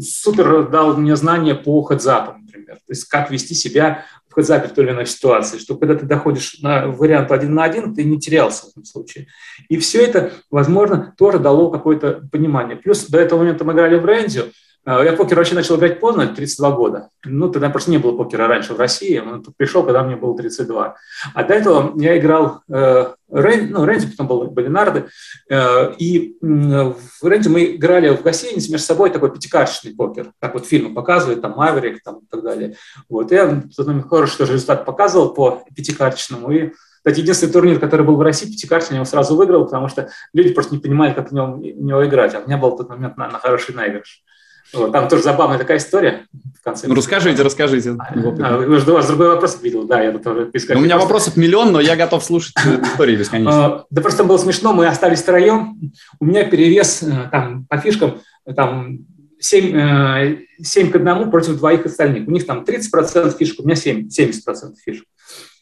супер 0.00 0.68
дал 0.68 0.96
мне 0.96 1.14
знания 1.14 1.54
по 1.54 1.82
хедзапам, 1.82 2.46
например. 2.46 2.76
То 2.76 2.92
есть 2.92 3.04
как 3.04 3.30
вести 3.30 3.54
себя 3.54 4.04
хоть 4.30 4.46
запер 4.46 4.68
в 4.68 4.74
той 4.74 4.84
или 4.84 4.92
иной 4.92 5.06
ситуации, 5.06 5.58
что 5.58 5.76
когда 5.76 5.94
ты 5.94 6.06
доходишь 6.06 6.58
на 6.60 6.86
вариант 6.86 7.32
один 7.32 7.54
на 7.54 7.64
один, 7.64 7.94
ты 7.94 8.04
не 8.04 8.18
терялся 8.18 8.66
в 8.66 8.70
этом 8.70 8.84
случае. 8.84 9.26
И 9.68 9.78
все 9.78 10.02
это, 10.02 10.32
возможно, 10.50 11.14
тоже 11.16 11.38
дало 11.38 11.70
какое-то 11.70 12.28
понимание. 12.30 12.76
Плюс 12.76 13.06
до 13.06 13.18
этого 13.18 13.40
момента 13.40 13.64
мы 13.64 13.72
играли 13.72 13.96
в 13.96 14.04
Рэнзю, 14.04 14.52
а, 14.84 15.02
я 15.02 15.12
покер 15.12 15.36
вообще 15.36 15.54
начал 15.54 15.76
играть 15.76 16.00
поздно, 16.00 16.26
32 16.26 16.70
года. 16.72 17.10
Ну, 17.24 17.50
тогда 17.50 17.68
просто 17.68 17.90
не 17.90 17.98
было 17.98 18.16
покера 18.16 18.46
раньше 18.46 18.74
в 18.74 18.78
России. 18.78 19.18
Он 19.18 19.44
пришел, 19.56 19.82
когда 19.82 20.02
мне 20.02 20.16
было 20.16 20.36
32. 20.36 20.96
А 21.34 21.44
до 21.44 21.54
этого 21.54 21.92
я 22.00 22.18
играл 22.18 22.62
э, 22.70 23.12
Рен, 23.30 23.70
ну, 23.70 23.84
Рэнди, 23.84 24.06
потом 24.06 24.26
был 24.26 24.44
Балинарды. 24.50 25.04
Э, 25.50 25.92
и 25.98 26.38
э, 26.40 26.46
в 26.46 27.22
Рэнди 27.22 27.48
мы 27.48 27.76
играли 27.76 28.16
в 28.16 28.22
гостинице 28.22 28.70
между 28.70 28.86
собой 28.86 29.10
такой 29.10 29.30
пятикарточный 29.30 29.94
покер. 29.94 30.32
Как 30.40 30.54
вот 30.54 30.66
фильмы 30.66 30.94
показывают, 30.94 31.42
там 31.42 31.52
Маверик 31.52 32.02
там, 32.02 32.20
и 32.20 32.26
так 32.30 32.42
далее. 32.42 32.76
Вот. 33.10 33.30
Я 33.30 33.62
хороший 34.08 34.38
тоже 34.38 34.54
результат 34.54 34.86
показывал 34.86 35.34
по 35.34 35.64
пятикарточному. 35.74 36.50
И 36.50 36.72
кстати, 36.98 37.20
единственный 37.20 37.52
турнир, 37.52 37.78
который 37.78 38.06
был 38.06 38.16
в 38.16 38.22
России, 38.22 38.46
пятикарточный, 38.46 38.94
я 38.94 39.00
его 39.00 39.04
сразу 39.04 39.36
выиграл, 39.36 39.64
потому 39.64 39.88
что 39.88 40.10
люди 40.32 40.52
просто 40.54 40.74
не 40.74 40.80
понимали, 40.80 41.12
как 41.12 41.30
в 41.30 41.34
него, 41.34 41.54
в 41.56 41.60
него 41.60 42.06
играть. 42.06 42.34
А 42.34 42.40
у 42.40 42.46
меня 42.46 42.56
был 42.56 42.70
в 42.70 42.78
тот 42.78 42.88
момент 42.88 43.16
на 43.18 43.30
хороший 43.38 43.74
наигрыш. 43.74 44.24
Вот, 44.72 44.92
там 44.92 45.08
тоже 45.08 45.22
забавная 45.22 45.58
такая 45.58 45.78
история 45.78 46.26
в 46.60 46.62
конце. 46.62 46.88
Ну, 46.88 46.94
расскажите, 46.94 47.42
расскажите. 47.42 47.96
А, 47.98 48.12
а, 48.14 48.58
у 48.58 48.70
вас 48.70 49.06
другой 49.06 49.28
вопрос 49.28 49.60
видел, 49.62 49.84
да, 49.84 50.02
я 50.02 50.16
тоже 50.18 50.50
У 50.74 50.80
меня 50.80 50.98
вопросов 50.98 51.36
миллион, 51.36 51.72
но 51.72 51.80
я 51.80 51.96
готов 51.96 52.22
слушать 52.22 52.54
истории 52.92 53.16
бесконечно. 53.16 53.64
А, 53.64 53.84
да 53.88 54.02
просто 54.02 54.24
было 54.24 54.36
смешно, 54.36 54.74
мы 54.74 54.86
остались 54.86 55.22
втроем, 55.22 55.92
у 56.20 56.24
меня 56.24 56.44
перевес 56.44 57.02
э, 57.02 57.28
там 57.32 57.64
по 57.66 57.78
фишкам, 57.78 58.20
там 58.54 58.98
7, 59.40 60.38
7 60.62 60.86
э, 60.86 60.90
к 60.90 60.96
1 60.96 61.30
против 61.30 61.56
двоих 61.56 61.86
остальных. 61.86 62.28
У 62.28 62.30
них 62.30 62.44
там 62.44 62.64
30% 62.64 63.36
фишек, 63.38 63.60
у 63.60 63.64
меня 63.64 63.76
7, 63.76 64.08
70% 64.08 64.74
фишек. 64.84 65.04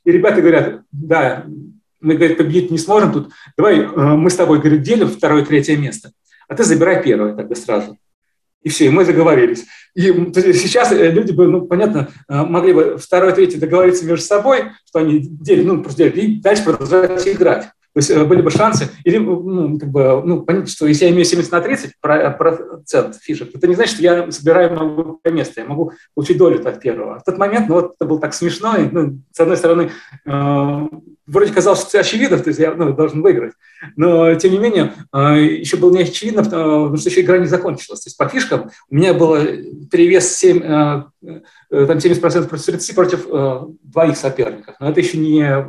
И 0.04 0.10
ребята 0.12 0.40
говорят, 0.40 0.82
да, 0.90 1.44
мы, 2.00 2.14
говорит, 2.14 2.38
победить 2.38 2.70
не 2.70 2.78
сможем 2.78 3.12
тут, 3.12 3.32
давай 3.56 3.80
э, 3.80 3.86
мы 3.86 4.30
с 4.30 4.36
тобой, 4.36 4.58
говорит, 4.58 4.82
делим 4.82 5.08
второе, 5.08 5.44
третье 5.44 5.76
место, 5.76 6.12
а 6.48 6.54
ты 6.54 6.64
забирай 6.64 7.02
первое 7.02 7.34
тогда 7.34 7.54
сразу. 7.54 7.98
И 8.66 8.68
все, 8.68 8.86
и 8.86 8.88
мы 8.88 9.04
договорились. 9.04 9.64
И 9.94 10.02
сейчас 10.32 10.90
э, 10.90 11.12
люди 11.12 11.30
бы, 11.30 11.46
ну, 11.46 11.66
понятно, 11.66 12.08
э, 12.28 12.42
могли 12.42 12.72
бы 12.72 12.98
второй, 12.98 13.32
третий 13.32 13.58
договориться 13.58 14.04
между 14.04 14.26
собой, 14.26 14.72
что 14.84 14.98
они 14.98 15.20
делят, 15.20 15.66
ну, 15.66 15.82
просто 15.82 15.98
делят, 15.98 16.16
и 16.16 16.40
дальше 16.40 16.64
продолжать 16.64 17.28
играть. 17.28 17.68
То 17.96 18.00
есть 18.00 18.10
э, 18.10 18.24
были 18.26 18.42
бы 18.42 18.50
шансы, 18.50 18.90
или, 19.04 19.16
ну, 19.16 19.78
как 19.78 19.88
бы, 19.88 20.22
ну, 20.22 20.42
понятно, 20.42 20.66
что 20.66 20.86
если 20.86 21.06
я 21.06 21.12
имею 21.12 21.24
70 21.24 21.50
на 21.50 21.62
30 21.62 21.94
процент 21.98 23.16
фишек, 23.16 23.48
это 23.54 23.66
не 23.66 23.74
значит, 23.74 23.94
что 23.94 24.02
я 24.02 24.30
собираю 24.30 24.72
много 24.72 25.30
места, 25.30 25.62
я 25.62 25.66
могу 25.66 25.92
получить 26.14 26.36
долю 26.36 26.60
от 26.68 26.78
первого. 26.78 27.20
В 27.20 27.24
тот 27.24 27.38
момент, 27.38 27.70
ну, 27.70 27.76
вот 27.76 27.94
это 27.98 28.06
было 28.06 28.20
так 28.20 28.34
смешно, 28.34 28.76
и, 28.76 28.86
ну, 28.92 29.20
с 29.32 29.40
одной 29.40 29.56
стороны, 29.56 29.92
э, 30.26 30.88
вроде 31.26 31.52
казалось, 31.52 31.80
что 31.80 31.88
это 31.88 32.00
очевидно, 32.00 32.38
то 32.38 32.48
есть 32.48 32.60
я 32.60 32.74
ну, 32.74 32.92
должен 32.92 33.22
выиграть. 33.22 33.54
Но, 33.96 34.34
тем 34.34 34.52
не 34.52 34.58
менее, 34.58 34.92
а, 35.12 35.34
еще 35.34 35.76
было 35.76 35.92
не 35.92 36.02
очевидно, 36.02 36.44
потому 36.44 36.96
что 36.96 37.08
еще 37.08 37.22
игра 37.22 37.38
не 37.38 37.46
закончилась. 37.46 38.00
То 38.00 38.08
есть 38.08 38.16
по 38.16 38.28
фишкам 38.28 38.70
у 38.90 38.94
меня 38.94 39.14
был 39.14 39.36
перевес 39.90 40.36
7, 40.36 40.62
а, 40.64 41.08
э, 41.22 41.40
там 41.70 41.98
70% 41.98 42.48
против 42.48 42.64
30 42.64 42.94
против 42.94 43.26
э, 43.30 43.60
двоих 43.82 44.16
соперников. 44.16 44.76
Но 44.80 44.90
это 44.90 45.00
еще 45.00 45.18
не, 45.18 45.66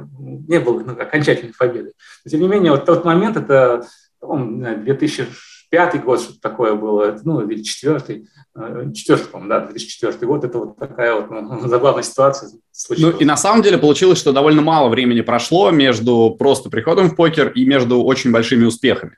не 0.48 0.60
было 0.60 0.80
ну, 0.82 0.92
окончательной 0.94 1.54
победы. 1.58 1.94
Но, 2.26 2.32
тем 2.32 2.42
не 2.42 2.48
менее, 2.48 2.72
вот 2.72 2.86
тот 2.86 3.06
момент, 3.06 3.38
это 3.38 3.86
2005 4.22 6.04
год, 6.04 6.22
что-то 6.22 6.42
такое 6.42 6.76
было, 6.76 7.18
ну, 7.24 7.42
или 7.42 7.64
четвертый, 7.64 8.28
Э, 8.60 8.92
четвертый, 8.94 9.28
по-моему, 9.28 9.50
да, 9.50 9.60
2004 9.68 10.26
год, 10.26 10.44
это 10.44 10.58
вот 10.58 10.78
такая 10.78 11.14
вот 11.14 11.30
ну, 11.30 11.60
забавная 11.68 12.04
ситуация 12.04 12.50
случилась. 12.72 13.14
Ну 13.14 13.20
и 13.20 13.26
на 13.26 13.38
самом 13.38 13.62
деле 13.62 13.78
получилось, 13.78 14.18
что 14.18 14.34
довольно 14.34 14.62
мало 14.62 14.90
времени 14.90 15.22
прошло 15.22 15.70
между 15.70 16.36
просто 16.38 16.70
приходом 16.70 17.10
в 17.10 17.16
покер 17.16 17.50
и 17.50 17.66
между 17.66 18.02
очень 18.04 18.32
большими 18.32 18.66
успехами. 18.66 19.18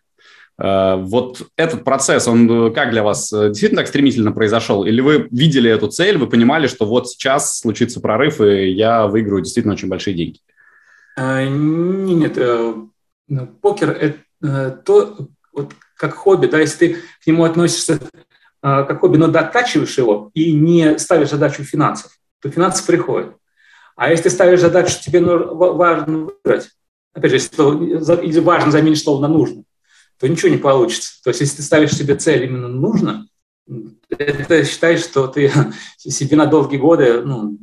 Э, 0.60 0.96
вот 0.98 1.44
этот 1.56 1.84
процесс, 1.84 2.28
он 2.28 2.68
э, 2.68 2.72
как 2.72 2.92
для 2.92 3.02
вас 3.02 3.32
действительно 3.32 3.82
так 3.82 3.88
стремительно 3.88 4.32
произошел? 4.32 4.84
Или 4.84 5.00
вы 5.02 5.28
видели 5.32 5.72
эту 5.72 5.88
цель, 5.88 6.18
вы 6.18 6.28
понимали, 6.28 6.68
что 6.68 6.86
вот 6.86 7.10
сейчас 7.10 7.60
случится 7.60 8.02
прорыв, 8.02 8.42
и 8.42 8.70
я 8.72 9.08
выиграю 9.08 9.42
действительно 9.42 9.74
очень 9.74 9.88
большие 9.88 10.16
деньги? 10.16 10.40
Нет, 11.18 12.38
ну, 13.28 13.48
покер– 13.62 13.90
это 14.42 14.82
то, 14.86 15.28
вот 15.54 15.74
как 15.96 16.14
хобби, 16.16 16.48
да, 16.48 16.60
если 16.60 16.78
ты 16.78 16.94
к 17.24 17.28
нему 17.28 17.44
относишься 17.44 18.00
как 18.62 19.00
хобби, 19.02 19.18
но 19.18 19.28
дотачиваешь 19.28 19.98
его 19.98 20.32
и 20.34 20.54
не 20.54 20.98
ставишь 20.98 21.30
задачу 21.30 21.64
финансов, 21.64 22.12
то 22.42 22.50
финансы 22.50 22.86
приходят. 22.86 23.36
А 23.96 24.10
если 24.10 24.30
ставишь 24.30 24.62
задачу, 24.62 24.96
тебе 25.02 25.22
важно 25.22 26.30
выиграть, 26.44 26.70
опять 27.14 27.32
же, 27.32 27.38
если 27.38 28.40
важно 28.40 28.72
заменить 28.72 29.04
слово 29.04 29.22
на 29.22 29.28
нужно, 29.28 29.64
то 30.20 30.28
ничего 30.28 30.50
не 30.50 30.58
получится. 30.58 31.22
То 31.24 31.30
есть 31.30 31.42
если 31.42 31.58
ты 31.58 31.64
ставишь 31.64 31.96
себе 31.96 32.16
цель 32.16 32.44
именно 32.44 32.68
нужно, 32.68 33.28
это 34.10 34.66
считаешь, 34.66 35.02
что 35.02 35.28
ты 35.28 35.52
себе 35.98 36.36
на 36.36 36.46
долгие 36.46 36.78
годы 36.78 37.22
ну, 37.22 37.58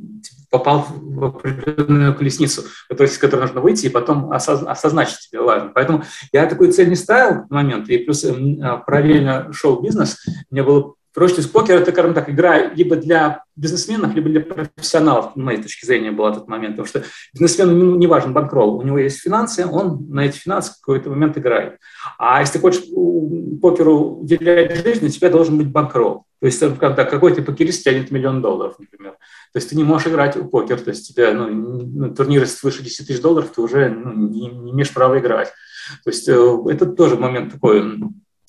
попал 0.49 0.87
в 0.89 1.25
определенную 1.25 2.15
колесницу, 2.15 2.63
то 2.89 3.03
есть, 3.03 3.15
из 3.15 3.17
которой 3.17 3.41
нужно 3.41 3.61
выйти 3.61 3.87
и 3.87 3.89
потом 3.89 4.31
осознать, 4.31 5.09
что 5.09 5.19
тебе 5.19 5.41
важно. 5.41 5.71
Поэтому 5.73 6.03
я 6.31 6.45
такую 6.45 6.71
цель 6.71 6.89
не 6.89 6.95
ставил 6.95 7.43
в 7.43 7.51
момент, 7.51 7.89
и 7.89 7.97
плюс 7.97 8.23
а, 8.23 8.77
параллельно 8.77 9.51
шоу-бизнес, 9.51 10.25
мне 10.49 10.63
было 10.63 10.95
есть 11.25 11.51
покер– 11.51 11.75
это, 11.81 11.91
скажем 11.91 12.13
так, 12.13 12.29
игра 12.29 12.73
либо 12.73 12.95
для 12.95 13.43
бизнесменов, 13.55 14.13
либо 14.13 14.29
для 14.29 14.41
профессионалов, 14.41 15.31
с 15.33 15.35
моей 15.35 15.61
точки 15.61 15.85
зрения, 15.85 16.11
была 16.11 16.31
тот 16.33 16.47
момент, 16.47 16.75
потому 16.75 16.87
что 16.87 17.03
бизнесмену 17.33 17.71
ну, 17.73 17.95
не 17.95 18.07
важен 18.07 18.33
банкролл, 18.33 18.77
у 18.77 18.83
него 18.83 18.99
есть 18.99 19.21
финансы, 19.21 19.65
он 19.65 20.07
на 20.09 20.25
эти 20.25 20.37
финансы 20.37 20.73
в 20.73 20.79
какой-то 20.79 21.09
момент 21.09 21.37
играет. 21.37 21.79
А 22.19 22.39
если 22.39 22.53
ты 22.53 22.59
хочешь 22.59 22.83
покеру 23.61 24.19
уделять 24.21 24.75
жизнь, 24.83 25.05
у 25.05 25.09
тебя 25.09 25.29
должен 25.29 25.57
быть 25.57 25.67
банкролл. 25.67 26.25
То 26.39 26.45
есть, 26.45 26.59
когда 26.77 27.03
какой-то 27.03 27.41
покерист 27.41 27.83
тянет 27.83 28.11
миллион 28.11 28.41
долларов, 28.43 28.75
например. 28.77 29.13
То 29.53 29.57
есть 29.57 29.69
ты 29.69 29.75
не 29.75 29.83
можешь 29.83 30.07
играть 30.07 30.35
в 30.35 30.47
покер, 30.49 30.79
то 30.79 30.91
есть 30.91 31.07
тебе 31.07 31.31
ну, 31.31 31.49
ну, 31.49 32.13
турниры 32.13 32.45
свыше 32.45 32.83
10 32.83 33.07
тысяч 33.07 33.21
долларов, 33.21 33.51
ты 33.55 33.61
уже 33.61 33.89
ну, 33.89 34.13
не, 34.13 34.47
не 34.49 34.71
имеешь 34.71 34.93
права 34.93 35.17
играть. 35.17 35.51
То 36.03 36.11
есть 36.11 36.27
э, 36.27 36.57
это 36.69 36.85
тоже 36.85 37.15
момент 37.15 37.53
такой 37.53 37.81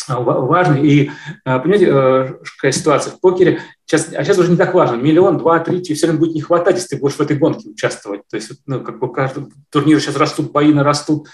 важный. 0.08 0.86
И, 0.86 1.10
э, 1.44 1.58
понимаете, 1.60 1.88
э, 1.90 2.34
какая 2.56 2.72
ситуация 2.72 3.12
в 3.12 3.20
покере, 3.20 3.60
сейчас, 3.84 4.12
а 4.14 4.24
сейчас 4.24 4.38
уже 4.38 4.50
не 4.50 4.56
так 4.56 4.74
важно, 4.74 4.96
миллион, 4.96 5.38
два, 5.38 5.58
три, 5.60 5.82
тебе 5.82 5.94
все 5.94 6.06
равно 6.06 6.20
будет 6.20 6.34
не 6.34 6.40
хватать, 6.40 6.76
если 6.76 6.96
ты 6.96 7.00
будешь 7.00 7.16
в 7.16 7.20
этой 7.20 7.36
гонке 7.36 7.68
участвовать. 7.68 8.22
То 8.28 8.36
есть, 8.36 8.52
ну, 8.66 8.80
как 8.80 8.98
бы 8.98 9.12
каждый 9.12 9.46
турнир 9.70 10.00
сейчас 10.00 10.16
растут, 10.16 10.52
бои 10.52 10.72
растут, 10.72 11.28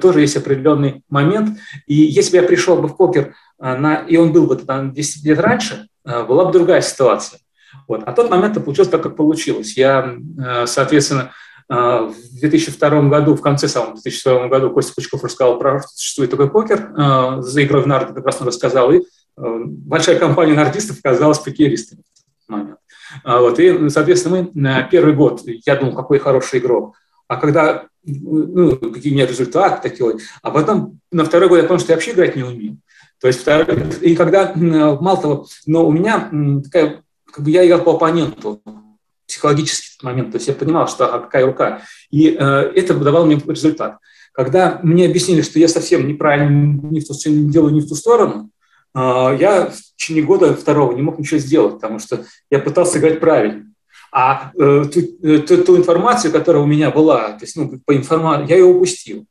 тоже 0.00 0.20
есть 0.20 0.36
определенный 0.36 1.02
момент. 1.08 1.58
И 1.86 1.94
если 1.94 2.32
бы 2.32 2.42
я 2.42 2.48
пришел 2.48 2.76
бы 2.76 2.88
в 2.88 2.96
покер, 2.96 3.34
на, 3.58 3.96
и 3.96 4.16
он 4.16 4.32
был 4.32 4.46
бы 4.46 4.56
там 4.56 4.92
10 4.92 5.24
лет 5.24 5.38
раньше, 5.38 5.88
была 6.04 6.46
бы 6.46 6.52
другая 6.52 6.80
ситуация. 6.80 7.40
Вот. 7.86 8.02
А 8.04 8.12
тот 8.12 8.30
момент 8.30 8.62
получилось 8.64 8.88
так, 8.90 9.02
как 9.02 9.16
получилось. 9.16 9.76
Я, 9.76 10.16
соответственно, 10.64 11.32
в 11.70 12.14
2002 12.40 13.02
году, 13.02 13.36
в 13.36 13.40
конце 13.40 13.68
самого 13.68 13.92
2002 13.92 14.48
году 14.48 14.70
Костя 14.70 14.92
Пучков 14.92 15.22
рассказал 15.22 15.56
про 15.56 15.78
что 15.78 15.88
существует 15.94 16.30
такой 16.32 16.50
покер, 16.50 16.92
за 17.42 17.62
игрой 17.62 17.82
в 17.82 17.86
нарды 17.86 18.20
он 18.20 18.46
рассказал, 18.46 18.90
и 18.90 19.02
большая 19.36 20.18
компания 20.18 20.54
нардистов 20.54 20.98
оказалась 20.98 21.38
покеристами 21.38 22.02
в 22.48 22.50
момент. 22.50 22.78
Вот, 23.24 23.60
и, 23.60 23.88
соответственно, 23.88 24.48
мы 24.52 24.88
первый 24.90 25.14
год, 25.14 25.42
я 25.64 25.76
думал, 25.76 25.94
какой 25.94 26.18
хороший 26.18 26.58
игрок, 26.58 26.96
а 27.28 27.36
когда, 27.36 27.86
ну, 28.04 28.76
какие 28.76 29.12
меня 29.12 29.26
результаты 29.26 29.88
такие, 29.88 30.16
а 30.42 30.50
потом 30.50 30.98
на 31.12 31.24
второй 31.24 31.48
год 31.48 31.58
я 31.58 31.64
понял, 31.68 31.78
что 31.78 31.92
я 31.92 31.96
вообще 31.96 32.10
играть 32.10 32.34
не 32.34 32.42
умею. 32.42 32.78
То 33.20 33.28
есть, 33.28 33.46
и 34.00 34.16
когда, 34.16 34.52
мало 34.56 35.16
того, 35.22 35.46
но 35.66 35.86
у 35.86 35.92
меня 35.92 36.30
такая, 36.64 37.04
как 37.30 37.44
бы 37.44 37.50
я 37.50 37.64
играл 37.64 37.82
по 37.82 37.92
оппоненту, 37.92 38.60
психологический 39.40 40.04
момент, 40.04 40.32
то 40.32 40.36
есть 40.36 40.48
я 40.48 40.54
понимал, 40.54 40.86
что 40.86 41.14
а 41.14 41.18
какая 41.18 41.46
рука, 41.46 41.82
и 42.10 42.36
э, 42.38 42.72
это 42.74 42.94
давало 42.94 43.24
мне 43.24 43.40
результат. 43.46 43.98
Когда 44.32 44.80
мне 44.82 45.06
объяснили, 45.06 45.40
что 45.40 45.58
я 45.58 45.66
совсем 45.66 46.06
неправильно 46.06 46.78
не 46.90 47.00
в 47.00 47.06
ту, 47.06 47.14
делаю 47.24 47.72
не 47.72 47.80
в 47.80 47.88
ту 47.88 47.94
сторону, 47.94 48.50
э, 48.94 48.98
я 49.40 49.70
в 49.70 49.96
течение 49.96 50.24
года 50.24 50.54
второго 50.54 50.92
не 50.94 51.02
мог 51.02 51.18
ничего 51.18 51.40
сделать, 51.40 51.74
потому 51.74 51.98
что 51.98 52.24
я 52.50 52.58
пытался 52.58 52.98
играть 52.98 53.18
правильно. 53.18 53.66
А 54.12 54.52
э, 54.58 54.84
ту, 54.92 55.00
э, 55.22 55.38
ту, 55.38 55.64
ту 55.64 55.76
информацию, 55.76 56.32
которая 56.32 56.62
у 56.62 56.66
меня 56.66 56.90
была, 56.90 57.30
то 57.30 57.44
есть 57.44 57.56
ну, 57.56 57.80
по 57.84 57.96
информации, 57.96 58.50
я 58.50 58.56
ее 58.58 58.64
упустил. 58.64 59.24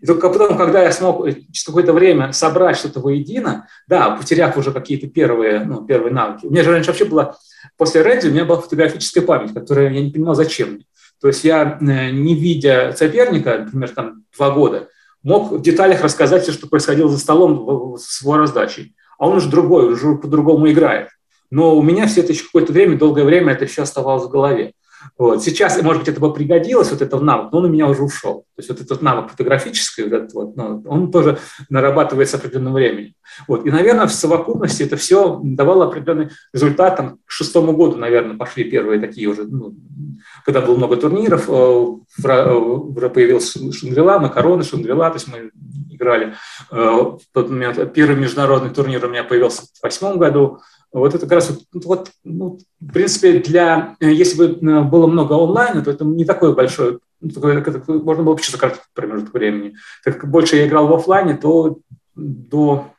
И 0.00 0.06
только 0.06 0.28
потом, 0.28 0.56
когда 0.56 0.82
я 0.82 0.92
смог 0.92 1.26
э, 1.26 1.32
через 1.52 1.64
какое-то 1.64 1.92
время 1.92 2.32
собрать 2.32 2.76
что-то 2.76 3.00
воедино, 3.00 3.68
да, 3.86 4.10
потеряв 4.10 4.56
уже 4.56 4.72
какие-то 4.72 5.06
первые, 5.06 5.64
ну, 5.64 5.84
первые 5.84 6.12
навыки. 6.12 6.46
У 6.46 6.50
меня 6.50 6.62
же 6.62 6.70
раньше 6.70 6.90
вообще 6.90 7.04
была, 7.04 7.36
после 7.76 8.02
Ready 8.02 8.28
у 8.28 8.32
меня 8.32 8.44
была 8.44 8.60
фотографическая 8.60 9.22
память, 9.22 9.54
которая 9.54 9.90
я 9.90 10.02
не 10.02 10.10
понимал, 10.10 10.34
зачем 10.34 10.72
мне. 10.72 10.84
То 11.20 11.28
есть 11.28 11.44
я, 11.44 11.78
э, 11.80 12.10
не 12.10 12.34
видя 12.34 12.92
соперника, 12.96 13.58
например, 13.58 13.90
там 13.90 14.24
два 14.36 14.50
года, 14.50 14.88
мог 15.22 15.52
в 15.52 15.62
деталях 15.62 16.02
рассказать 16.02 16.42
все, 16.42 16.52
что 16.52 16.68
происходило 16.68 17.08
за 17.08 17.18
столом 17.18 17.96
с 17.98 18.22
его 18.22 18.36
раздачей. 18.36 18.94
А 19.18 19.28
он 19.28 19.36
уже 19.36 19.48
другой, 19.48 19.92
уже 19.92 20.14
по-другому 20.16 20.70
играет. 20.70 21.08
Но 21.50 21.76
у 21.76 21.82
меня 21.82 22.06
все 22.06 22.20
это 22.20 22.32
еще 22.32 22.44
какое-то 22.44 22.72
время, 22.72 22.98
долгое 22.98 23.24
время 23.24 23.52
это 23.52 23.64
еще 23.64 23.82
оставалось 23.82 24.24
в 24.24 24.30
голове. 24.30 24.72
Вот. 25.18 25.42
Сейчас, 25.42 25.80
может 25.82 26.02
быть, 26.02 26.08
это 26.08 26.20
бы 26.20 26.32
пригодилось, 26.32 26.90
вот 26.90 27.02
этот 27.02 27.22
навык, 27.22 27.52
но 27.52 27.58
он 27.58 27.64
у 27.66 27.68
меня 27.68 27.86
уже 27.88 28.02
ушел. 28.02 28.44
То 28.56 28.60
есть 28.60 28.68
вот 28.70 28.80
этот 28.80 29.02
навык 29.02 29.30
фотографический, 29.30 30.04
вот 30.04 30.12
этот 30.12 30.34
вот, 30.34 30.56
ну, 30.56 30.82
он 30.86 31.10
тоже 31.10 31.38
нарабатывается 31.68 32.36
определенным 32.36 32.74
временем. 32.74 33.14
Вот. 33.48 33.66
И, 33.66 33.70
наверное, 33.70 34.06
в 34.06 34.12
совокупности 34.12 34.82
это 34.82 34.96
все 34.96 35.40
давало 35.42 35.86
определенный 35.86 36.30
результат. 36.52 36.96
Там, 36.96 37.18
к 37.24 37.30
шестому 37.30 37.72
году, 37.72 37.96
наверное, 37.96 38.36
пошли 38.36 38.64
первые 38.64 39.00
такие 39.00 39.28
уже, 39.28 39.44
ну, 39.44 39.74
когда 40.44 40.60
было 40.60 40.76
много 40.76 40.96
турниров, 40.96 41.48
уже 41.48 42.02
э, 42.24 43.08
появился 43.08 43.72
Шангрила, 43.72 44.18
Макароны, 44.18 44.64
Шангрила, 44.64 45.10
то 45.10 45.16
есть 45.16 45.28
мы 45.28 45.50
играли. 45.90 46.34
Э, 46.70 46.76
в 46.76 47.20
тот 47.32 47.50
момент 47.50 47.92
первый 47.92 48.16
международный 48.16 48.70
турнир 48.70 49.04
у 49.04 49.08
меня 49.08 49.24
появился 49.24 49.62
в 49.62 49.82
восьмом 49.82 50.18
году, 50.18 50.60
вот 50.92 51.14
это 51.14 51.26
как 51.26 51.32
раз, 51.32 51.50
вот, 51.50 51.84
вот 51.84 52.10
ну, 52.24 52.58
в 52.80 52.92
принципе, 52.92 53.38
для, 53.38 53.96
э, 54.00 54.12
если 54.12 54.36
бы 54.36 54.44
э, 54.68 54.82
было 54.82 55.06
много 55.06 55.34
онлайна, 55.34 55.82
то 55.82 55.90
это 55.90 56.04
не 56.04 56.24
такое 56.24 56.52
большое, 56.52 56.98
ну, 57.20 57.30
можно 58.02 58.22
было 58.22 58.34
бы 58.34 58.42
чисто 58.42 58.58
короткий 58.58 58.82
промежуток 58.94 59.34
времени. 59.34 59.76
Так 60.04 60.20
как 60.20 60.30
больше 60.30 60.56
я 60.56 60.66
играл 60.66 60.86
в 60.86 60.94
офлайне, 60.94 61.34
то 61.34 61.78
до 62.14 62.90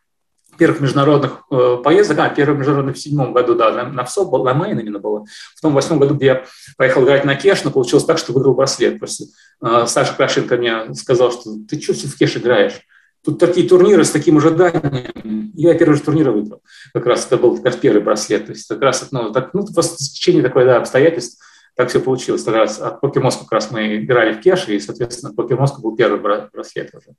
первых 0.57 0.81
международных 0.81 1.43
э, 1.51 1.77
поездок, 1.83 2.19
а, 2.19 2.29
первый 2.29 2.57
международный 2.57 2.93
в 2.93 2.97
седьмом 2.97 3.31
году, 3.31 3.55
да, 3.55 3.71
на, 3.71 3.83
на 3.83 4.03
ВСО, 4.03 4.25
на 4.25 4.53
Мейн 4.53 4.79
именно 4.79 4.99
было. 4.99 5.25
В 5.55 5.61
том 5.61 5.73
восьмом 5.73 5.99
году, 5.99 6.15
где 6.15 6.25
я 6.25 6.43
поехал 6.77 7.03
играть 7.03 7.25
на 7.25 7.35
кеш, 7.35 7.63
но 7.63 7.71
получилось 7.71 8.05
так, 8.05 8.17
что 8.17 8.33
выиграл 8.33 8.55
браслет. 8.55 8.99
Просто 8.99 9.25
э, 9.61 9.85
Саша 9.87 10.15
Крашенко 10.15 10.57
мне 10.57 10.93
сказал, 10.95 11.31
что 11.31 11.51
ты 11.69 11.79
что 11.79 11.93
в 11.93 12.17
кеш 12.17 12.37
играешь? 12.37 12.81
Тут 13.27 13.39
такие 13.39 13.67
турниры 13.67 14.05
с 14.05 14.11
таким 14.11 14.37
ожиданием. 14.37 15.51
Я 15.53 15.77
первый 15.77 15.95
же 15.95 16.01
турнир 16.01 16.31
выиграл. 16.31 16.61
Как 16.93 17.05
раз 17.05 17.25
это 17.25 17.35
был 17.35 17.61
как 17.61 17.77
первый 17.77 18.01
браслет. 18.01 18.45
То 18.45 18.53
есть 18.53 18.69
как 18.69 18.79
раз 18.79 19.05
ну, 19.11 19.33
так, 19.33 19.53
ну, 19.53 19.67
просто 19.67 19.97
течение 19.97 20.41
такой 20.41 20.63
да, 20.63 20.77
обстоятельств 20.77 21.43
так 21.75 21.89
все 21.89 21.99
получилось. 21.99 22.43
Как 22.43 22.55
раз 22.55 22.79
от 22.79 23.01
Покемоска 23.01 23.43
как 23.43 23.51
раз 23.51 23.69
мы 23.69 23.97
играли 23.97 24.31
в 24.31 24.39
кеш, 24.39 24.69
и, 24.69 24.79
соответственно, 24.79 25.33
Покемоска 25.33 25.81
был 25.81 25.93
первый 25.97 26.21
браслет 26.21 26.95
уже. 26.95 27.15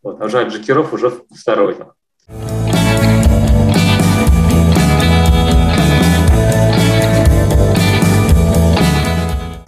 Вот, 0.00 0.20
а 0.20 0.26
от 0.26 0.48
Джекеров 0.52 0.92
уже 0.92 1.12
второй. 1.34 1.76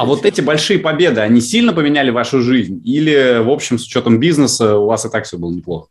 А 0.00 0.06
вот 0.06 0.24
эти 0.24 0.40
большие 0.40 0.78
победы, 0.78 1.20
они 1.20 1.42
сильно 1.42 1.74
поменяли 1.74 2.08
вашу 2.08 2.40
жизнь? 2.40 2.80
Или, 2.86 3.42
в 3.44 3.50
общем, 3.50 3.78
с 3.78 3.84
учетом 3.84 4.18
бизнеса 4.18 4.78
у 4.78 4.86
вас 4.86 5.04
и 5.04 5.10
так 5.10 5.26
все 5.26 5.36
было 5.36 5.52
неплохо? 5.52 5.88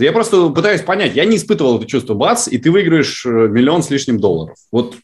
Я 0.00 0.10
просто 0.10 0.48
пытаюсь 0.48 0.80
понять, 0.80 1.14
я 1.14 1.24
не 1.24 1.36
испытывал 1.36 1.78
это 1.78 1.86
чувство, 1.86 2.14
бац, 2.14 2.48
и 2.48 2.58
ты 2.58 2.72
выиграешь 2.72 3.24
э, 3.24 3.28
миллион 3.28 3.84
с 3.84 3.90
лишним 3.90 4.18
долларов. 4.18 4.56
Вот 4.72 4.96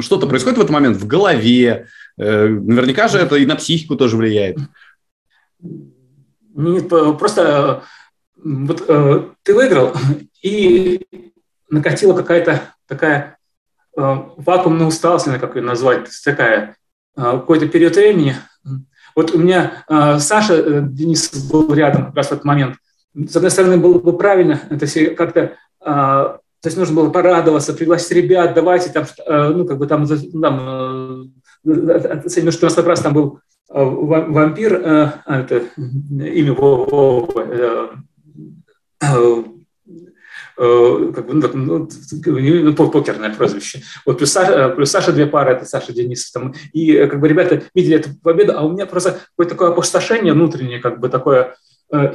что-то 0.00 0.28
происходит 0.28 0.58
в 0.58 0.60
этот 0.60 0.70
момент 0.70 0.96
в 0.96 1.08
голове, 1.08 1.88
э, 2.16 2.46
наверняка 2.46 3.08
же 3.08 3.18
это 3.18 3.34
и 3.34 3.46
на 3.46 3.56
психику 3.56 3.96
тоже 3.96 4.16
влияет. 4.16 4.58
Нет, 6.54 6.88
просто 6.88 7.82
вот, 8.36 8.84
э, 8.86 9.22
ты 9.42 9.54
выиграл, 9.54 9.92
и 10.40 11.04
накатила 11.68 12.14
какая-то 12.14 12.62
такая 12.86 13.38
э, 13.96 14.16
вакуумная 14.36 14.86
усталость, 14.86 15.26
как 15.40 15.56
ее 15.56 15.62
назвать, 15.62 16.06
такая 16.24 16.76
какой-то 17.22 17.68
период 17.68 17.96
времени. 17.96 18.36
Вот 19.16 19.34
у 19.34 19.38
меня 19.38 19.84
а, 19.88 20.18
Саша 20.18 20.54
э, 20.54 20.80
Денис 20.82 21.30
был 21.50 21.72
рядом 21.74 22.06
как 22.06 22.16
раз 22.16 22.28
в 22.28 22.32
этот 22.32 22.44
момент. 22.44 22.76
С 23.14 23.34
одной 23.34 23.50
стороны, 23.50 23.76
было 23.78 23.98
бы 23.98 24.16
правильно, 24.16 24.60
это 24.70 24.86
все 24.86 25.10
как-то 25.10 25.54
а, 25.80 26.38
то 26.60 26.66
есть 26.68 26.76
нужно 26.76 26.96
было 26.96 27.10
порадоваться, 27.10 27.72
пригласить 27.72 28.10
ребят, 28.10 28.52
давайте 28.54 28.90
там, 28.90 29.06
ну, 29.28 29.64
как 29.64 29.78
бы 29.78 29.86
там, 29.86 30.06
там 30.06 31.30
оценим, 31.64 32.50
что 32.50 32.66
у 32.66 32.68
нас 32.68 32.74
как 32.74 32.86
раз 32.86 33.00
там 33.00 33.14
был 33.14 33.38
вампир, 33.68 34.82
а, 34.84 35.22
это 35.26 35.62
имя 35.76 36.52
Вова, 36.52 37.88
Э, 39.00 39.44
как 40.58 41.26
бы, 41.26 41.34
ну, 41.34 41.48
ну, 41.54 41.88
ну 42.26 42.74
покерное 42.74 43.32
прозвище. 43.32 43.82
Вот 44.04 44.18
плюс 44.18 44.32
Саша, 44.32 44.52
э, 44.52 44.74
плюс 44.74 44.90
Саша 44.90 45.12
две 45.12 45.26
пары, 45.26 45.52
это 45.52 45.64
Саша 45.64 45.92
Денисов. 45.92 46.32
Там, 46.32 46.54
и 46.72 46.94
э, 46.94 47.06
как 47.06 47.20
бы 47.20 47.28
ребята 47.28 47.62
видели 47.74 47.96
эту 47.96 48.10
победу, 48.20 48.54
а 48.56 48.62
у 48.62 48.72
меня 48.72 48.86
просто 48.86 49.20
какое-то 49.30 49.54
такое 49.54 49.68
опустошение 49.68 50.32
внутреннее, 50.32 50.80
как 50.80 50.98
бы 50.98 51.08
такое, 51.08 51.54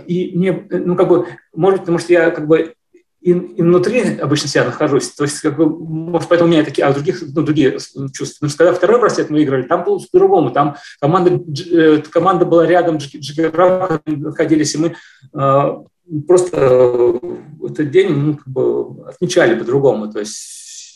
и 0.05 0.33
мне, 0.35 0.67
ну, 0.69 0.95
как 0.95 1.07
бы, 1.07 1.27
может, 1.55 1.79
потому 1.79 1.97
что 1.97 2.13
я 2.13 2.31
как 2.31 2.47
бы 2.47 2.73
и, 3.21 3.31
и 3.31 3.61
внутри 3.61 4.17
обычно 4.17 4.49
себя 4.49 4.65
нахожусь. 4.65 5.09
То 5.11 5.23
есть, 5.23 5.39
как 5.39 5.55
бы, 5.55 5.65
может, 5.65 6.27
поэтому 6.27 6.49
у 6.49 6.53
меня 6.53 6.65
такие, 6.65 6.85
а 6.85 6.93
других, 6.93 7.23
ну, 7.33 7.41
другие 7.41 7.71
чувства. 7.71 8.35
Потому 8.35 8.49
что 8.49 8.57
когда 8.57 8.73
второй 8.73 8.99
браслет 8.99 9.29
мы 9.29 9.41
играли, 9.41 9.63
там 9.63 9.85
было 9.85 9.99
по-другому. 9.99 10.51
Там 10.51 10.75
команда, 10.99 11.41
команда 12.11 12.45
была 12.45 12.67
рядом, 12.67 12.97
джиггера 12.97 14.01
находились, 14.05 14.75
и 14.75 14.77
мы 14.77 15.85
просто 16.27 17.19
этот 17.63 17.91
день 17.91 18.13
ну, 18.13 18.35
как 18.35 18.47
бы 18.47 19.07
отмечали 19.07 19.57
по-другому. 19.57 20.11
То 20.11 20.19
есть 20.19 20.35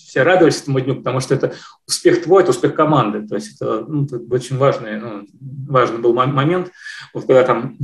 все 0.08 0.24
радовались 0.24 0.62
этому 0.62 0.80
дню, 0.80 0.96
потому 0.96 1.20
что 1.20 1.36
это 1.36 1.54
успех 1.88 2.24
твой, 2.24 2.44
это 2.44 2.52
успех 2.52 2.76
команды. 2.76 3.28
То 3.28 3.36
есть 3.36 3.56
это, 3.56 3.86
ну, 3.88 4.06
это 4.06 4.20
очень 4.30 4.58
важный, 4.58 5.00
ну, 5.00 5.26
важный 5.68 6.00
был 6.00 6.14
момент. 6.14 6.72
Вот 7.14 7.26
когда 7.26 7.44
там 7.44 7.78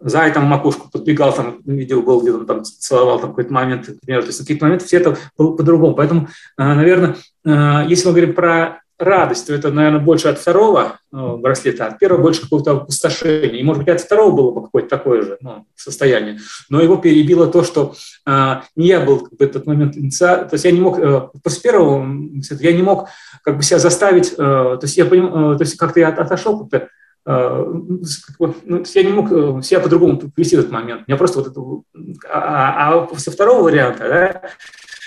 Зай 0.00 0.32
там 0.32 0.44
макушку 0.44 0.90
подбегал, 0.90 1.32
там 1.32 1.62
видел, 1.64 2.02
был 2.02 2.20
где 2.20 2.32
он 2.32 2.44
там 2.44 2.62
целовал 2.62 3.20
там 3.20 3.30
какой-то 3.30 3.54
момент, 3.54 3.88
например, 3.88 4.20
то 4.20 4.26
есть 4.26 4.38
какие-то 4.38 4.66
моменты 4.66 4.84
все 4.84 4.98
это 4.98 5.16
было 5.38 5.56
по-другому. 5.56 5.94
Поэтому, 5.94 6.28
э, 6.58 6.62
наверное, 6.62 7.16
э, 7.46 7.84
если 7.88 8.08
мы 8.08 8.12
говорим 8.12 8.34
про 8.34 8.82
радость, 8.98 9.46
то 9.46 9.54
это, 9.54 9.70
наверное, 9.70 10.00
больше 10.00 10.28
от 10.28 10.38
второго 10.38 10.98
ну, 11.10 11.36
браслета, 11.38 11.86
от 11.86 11.98
первого 11.98 12.22
больше 12.22 12.42
какого-то 12.42 12.72
опустошения. 12.72 13.60
И, 13.60 13.62
может 13.62 13.84
быть, 13.84 13.94
от 13.94 14.00
второго 14.00 14.34
было 14.34 14.50
бы 14.52 14.62
какое-то 14.62 14.88
такое 14.88 15.22
же 15.22 15.36
ну, 15.40 15.66
состояние. 15.74 16.38
Но 16.68 16.80
его 16.80 16.96
перебило 16.96 17.46
то, 17.46 17.64
что 17.64 17.94
э, 18.26 18.54
не 18.76 18.86
я 18.86 19.00
был 19.00 19.28
в 19.30 19.42
этот 19.42 19.66
момент 19.66 19.96
инициатором, 19.96 20.48
то 20.48 20.54
есть 20.54 20.64
я 20.64 20.70
не 20.70 20.80
мог, 20.80 20.98
э, 20.98 21.28
после 21.42 21.62
первого 21.62 22.06
я 22.60 22.72
не 22.72 22.82
мог 22.82 23.08
как 23.42 23.56
бы 23.56 23.62
себя 23.62 23.78
заставить, 23.78 24.32
э, 24.32 24.36
то 24.36 24.80
есть 24.82 24.96
я 24.96 25.04
поним, 25.04 25.26
э, 25.26 25.56
то 25.56 25.64
есть 25.64 25.76
как-то 25.76 26.00
я 26.00 26.08
отошел 26.08 26.60
как-то, 26.60 26.88
э, 27.26 27.64
ну, 28.66 28.84
я 28.94 29.02
не 29.02 29.12
мог 29.12 29.64
себя 29.64 29.80
по-другому 29.80 30.18
повести 30.18 30.56
в 30.56 30.60
этот 30.60 30.72
момент. 30.72 31.08
Меня 31.08 31.16
просто 31.16 31.40
вот 31.40 31.48
это... 31.48 31.60
А, 32.30 32.94
а 32.94 33.00
после 33.02 33.32
второго 33.32 33.64
варианта, 33.64 34.08
да, 34.08 34.42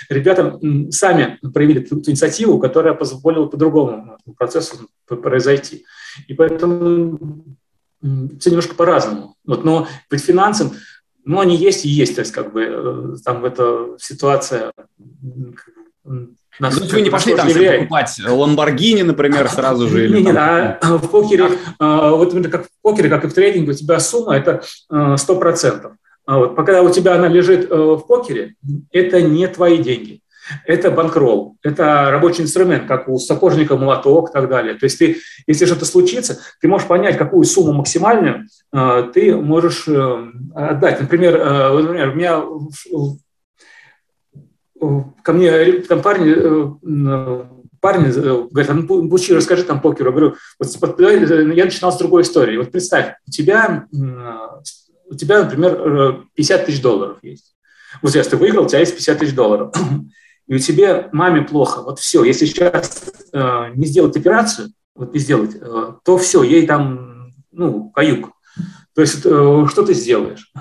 ребята 0.08 0.58
сами 0.90 1.38
проявили 1.52 1.80
ту, 1.80 2.00
ту 2.00 2.10
инициативу, 2.10 2.58
которая 2.58 2.94
позволила 2.94 3.46
по-другому 3.46 4.18
процессу 4.36 4.88
произойти. 5.06 5.84
И 6.26 6.34
поэтому 6.34 7.18
все 8.00 8.50
немножко 8.50 8.74
по-разному. 8.74 9.34
Вот, 9.44 9.64
но 9.64 9.88
быть 10.10 10.22
финансам, 10.22 10.72
ну, 11.24 11.40
они 11.40 11.56
есть 11.56 11.84
и 11.84 11.88
есть, 11.88 12.14
то 12.14 12.20
есть 12.20 12.32
как 12.32 12.52
бы 12.52 12.64
э, 12.64 13.16
там 13.24 13.44
эта 13.44 13.96
ситуация 13.98 14.72
ну, 16.04 16.70
вы 16.70 17.02
не 17.02 17.10
пошли 17.10 17.36
там 17.36 17.48
покупать 17.48 18.20
Ламборгини, 18.26 19.02
например, 19.02 19.48
сразу 19.48 19.88
же? 19.88 20.04
Или 20.04 20.16
не, 20.18 20.22
не, 20.24 20.30
а 20.30 20.78
в 20.82 21.08
покере, 21.08 21.50
а, 21.78 22.10
вот 22.10 22.32
как 22.48 22.66
в 22.66 22.70
покере, 22.82 23.08
как 23.08 23.24
и 23.24 23.28
в 23.28 23.34
трейдинге, 23.34 23.70
у 23.70 23.74
тебя 23.74 24.00
сумма– 24.00 24.36
это 24.38 24.62
100%. 24.90 25.92
А 26.28 26.36
вот, 26.36 26.56
пока 26.56 26.82
у 26.82 26.90
тебя 26.90 27.14
она 27.14 27.26
лежит 27.26 27.70
э, 27.70 27.74
в 27.74 28.00
покере, 28.00 28.54
это 28.92 29.22
не 29.22 29.48
твои 29.48 29.78
деньги. 29.78 30.20
Это 30.66 30.90
банкролл, 30.90 31.56
это 31.62 32.10
рабочий 32.10 32.42
инструмент, 32.42 32.86
как 32.86 33.08
у 33.08 33.18
сапожника 33.18 33.78
молоток 33.78 34.28
и 34.28 34.32
так 34.34 34.50
далее. 34.50 34.74
То 34.74 34.84
есть 34.84 34.98
ты, 34.98 35.16
если 35.46 35.64
что-то 35.64 35.86
случится, 35.86 36.38
ты 36.60 36.68
можешь 36.68 36.86
понять, 36.86 37.16
какую 37.16 37.44
сумму 37.44 37.72
максимальную 37.72 38.46
э, 38.74 39.10
ты 39.14 39.36
можешь 39.36 39.88
э, 39.88 40.30
отдать. 40.54 41.00
Например, 41.00 41.72
например, 41.72 42.10
у 42.10 42.14
меня 42.14 42.42
ко 45.22 45.32
мне 45.32 45.72
там 45.88 46.02
парни, 46.02 46.34
парни 47.80 48.12
говорят, 48.50 48.74
ну, 48.74 49.02
Бучи, 49.08 49.32
расскажи 49.32 49.64
там 49.64 49.80
покер. 49.80 50.04
Я 50.04 50.12
говорю, 50.12 50.34
вот, 50.58 51.00
я 51.00 51.64
начинал 51.64 51.90
с 51.90 51.98
другой 51.98 52.20
истории. 52.20 52.58
Вот 52.58 52.70
представь, 52.70 53.14
у 53.26 53.30
тебя, 53.30 53.86
у 55.10 55.14
тебя, 55.14 55.42
например, 55.42 56.26
50 56.34 56.66
тысяч 56.66 56.82
долларов 56.82 57.18
есть. 57.22 57.54
Вот 58.02 58.12
сейчас 58.12 58.28
ты 58.28 58.36
выиграл, 58.36 58.64
у 58.64 58.68
тебя 58.68 58.80
есть 58.80 58.94
50 58.94 59.18
тысяч 59.18 59.34
долларов 59.34 59.74
и 60.46 60.54
у 60.54 60.58
тебя 60.58 61.08
маме 61.12 61.42
плохо, 61.42 61.82
вот 61.82 61.98
все, 61.98 62.24
если 62.24 62.46
сейчас 62.46 63.04
э, 63.32 63.72
не 63.74 63.86
сделать 63.86 64.16
операцию, 64.16 64.70
вот 64.94 65.14
не 65.14 65.20
сделать, 65.20 65.56
э, 65.60 65.92
то 66.04 66.18
все, 66.18 66.42
ей 66.42 66.66
там, 66.66 67.32
ну, 67.50 67.90
каюк. 67.90 68.30
То 68.94 69.02
есть 69.02 69.24
э, 69.24 69.66
что 69.68 69.82
ты 69.84 69.94
сделаешь? 69.94 70.52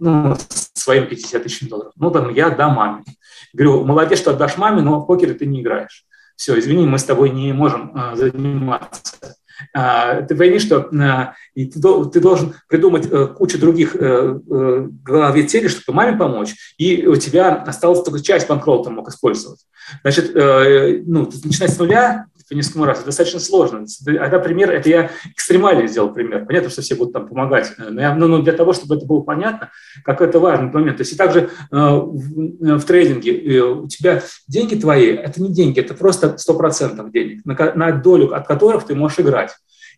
Ну, 0.00 0.36
своим 0.74 1.08
50 1.08 1.42
тысяч 1.42 1.68
долларов. 1.68 1.92
Ну, 1.96 2.10
там, 2.10 2.32
я 2.32 2.50
дам 2.50 2.74
маме. 2.74 3.04
Говорю, 3.52 3.84
молодец, 3.84 4.18
что 4.18 4.30
отдашь 4.30 4.56
маме, 4.56 4.82
но 4.82 5.00
в 5.00 5.06
покере 5.06 5.34
ты 5.34 5.46
не 5.46 5.60
играешь. 5.60 6.04
Все, 6.36 6.58
извини, 6.58 6.86
мы 6.86 6.98
с 6.98 7.04
тобой 7.04 7.30
не 7.30 7.52
можем 7.52 7.92
э, 7.96 8.16
заниматься. 8.16 9.36
А, 9.72 10.22
ты 10.22 10.34
пойми, 10.34 10.58
что 10.58 10.88
а, 10.92 11.34
ты, 11.54 11.70
ты 11.70 12.20
должен 12.20 12.54
придумать 12.68 13.06
э, 13.10 13.26
кучу 13.26 13.58
других 13.58 13.96
э, 13.96 14.38
э, 14.50 14.88
голове 15.02 15.42
цели, 15.44 15.68
чтобы 15.68 15.96
маме 15.96 16.16
помочь, 16.16 16.54
и 16.78 17.06
у 17.06 17.16
тебя 17.16 17.54
осталась 17.54 18.02
только 18.02 18.22
часть 18.22 18.48
банкролла 18.48 18.84
ты 18.84 18.90
мог 18.90 19.08
использовать. 19.08 19.60
Значит, 20.02 20.34
ну, 20.34 21.30
начинать 21.44 21.72
с 21.72 21.78
нуля 21.78 22.26
по 22.48 22.54
несколько 22.54 22.86
раз, 22.86 22.98
это 22.98 23.06
достаточно 23.06 23.40
сложно. 23.40 23.84
Это 24.06 24.38
пример, 24.38 24.70
это 24.70 24.88
я 24.88 25.10
экстремальный 25.34 25.88
сделал 25.88 26.12
пример. 26.12 26.46
Понятно, 26.46 26.70
что 26.70 26.82
все 26.82 26.94
будут 26.94 27.12
там 27.12 27.28
помогать, 27.28 27.72
но, 27.78 28.00
я, 28.00 28.14
но 28.14 28.40
для 28.40 28.52
того, 28.52 28.72
чтобы 28.72 28.96
это 28.96 29.06
было 29.06 29.20
понятно, 29.20 29.70
как 30.04 30.20
это 30.20 30.38
важный 30.38 30.70
момент. 30.70 30.98
То 30.98 31.02
есть 31.02 31.12
и 31.12 31.16
также 31.16 31.40
э, 31.40 31.48
в, 31.70 32.78
в 32.78 32.84
трейдинге 32.84 33.56
э, 33.56 33.60
у 33.62 33.88
тебя 33.88 34.22
деньги 34.46 34.76
твои, 34.76 35.08
это 35.08 35.42
не 35.42 35.52
деньги, 35.52 35.80
это 35.80 35.94
просто 35.94 36.36
100% 36.36 37.10
денег, 37.10 37.44
на, 37.44 37.74
на 37.74 37.92
долю 37.92 38.34
от 38.34 38.46
которых 38.46 38.86
ты 38.86 38.94
можешь 38.94 39.20
играть. 39.20 39.52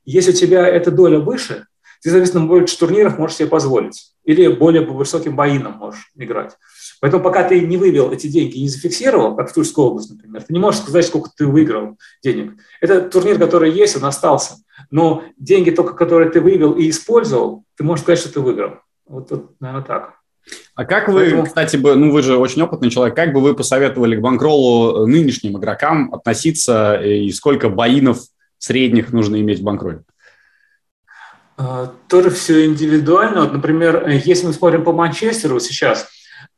Если 0.05 0.31
у 0.31 0.35
тебя 0.35 0.67
эта 0.67 0.91
доля 0.91 1.19
выше, 1.19 1.67
ты, 2.03 2.11
соответственно, 2.11 2.47
больше 2.47 2.79
турниров 2.79 3.19
можешь 3.19 3.39
себе 3.39 3.49
позволить. 3.49 4.13
Или 4.25 4.49
более 4.49 4.83
по 4.83 4.93
высоким 4.93 5.37
боинам 5.37 5.73
можешь 5.73 6.11
играть. 6.17 6.57
Поэтому 7.01 7.23
пока 7.23 7.45
ты 7.45 7.61
не 7.61 7.77
вывел 7.77 8.11
эти 8.11 8.27
деньги, 8.27 8.59
не 8.59 8.69
зафиксировал, 8.69 9.37
как 9.37 9.51
в 9.51 9.55
Тульской 9.55 9.85
области, 9.85 10.13
например, 10.13 10.43
ты 10.43 10.53
не 10.53 10.59
можешь 10.59 10.81
сказать, 10.81 11.07
сколько 11.07 11.31
ты 11.37 11.47
выиграл 11.47 11.97
денег. 12.23 12.55
Это 12.81 13.03
турнир, 13.03 13.39
который 13.39 13.71
есть, 13.71 13.97
он 13.97 14.05
остался. 14.05 14.57
Но 14.91 15.25
деньги 15.37 15.71
только, 15.71 15.95
которые 15.95 16.31
ты 16.31 16.41
вывел 16.41 16.73
и 16.73 16.89
использовал, 16.91 17.65
ты 17.77 17.85
можешь 17.85 18.03
сказать, 18.03 18.19
что 18.19 18.33
ты 18.33 18.41
выиграл. 18.41 18.77
Вот, 19.07 19.31
вот 19.31 19.51
наверное, 19.61 19.85
так. 19.85 20.15
А 20.75 20.85
как 20.85 21.09
вы, 21.09 21.21
Поэтому... 21.21 21.47
кстати, 21.47 21.77
бы, 21.77 21.95
ну 21.95 22.11
вы 22.11 22.23
же 22.23 22.37
очень 22.37 22.63
опытный 22.63 22.91
человек, 22.91 23.15
как 23.15 23.33
бы 23.33 23.41
вы 23.41 23.55
посоветовали 23.55 24.17
к 24.17 24.21
банкролу 24.21 25.07
нынешним 25.07 25.59
игрокам 25.59 26.13
относиться 26.15 26.95
и 26.95 27.31
сколько 27.33 27.69
боинов 27.69 28.21
средних 28.59 29.13
нужно 29.13 29.41
иметь 29.41 29.61
в 29.61 29.65
банкроле? 29.65 30.03
А, 31.57 31.93
тоже 32.09 32.31
все 32.31 32.67
индивидуально. 32.67 33.43
Вот, 33.43 33.53
например, 33.53 34.09
если 34.09 34.47
мы 34.47 34.53
смотрим 34.53 34.85
по 34.85 34.93
Манчестеру 34.93 35.59
сейчас, 35.59 36.09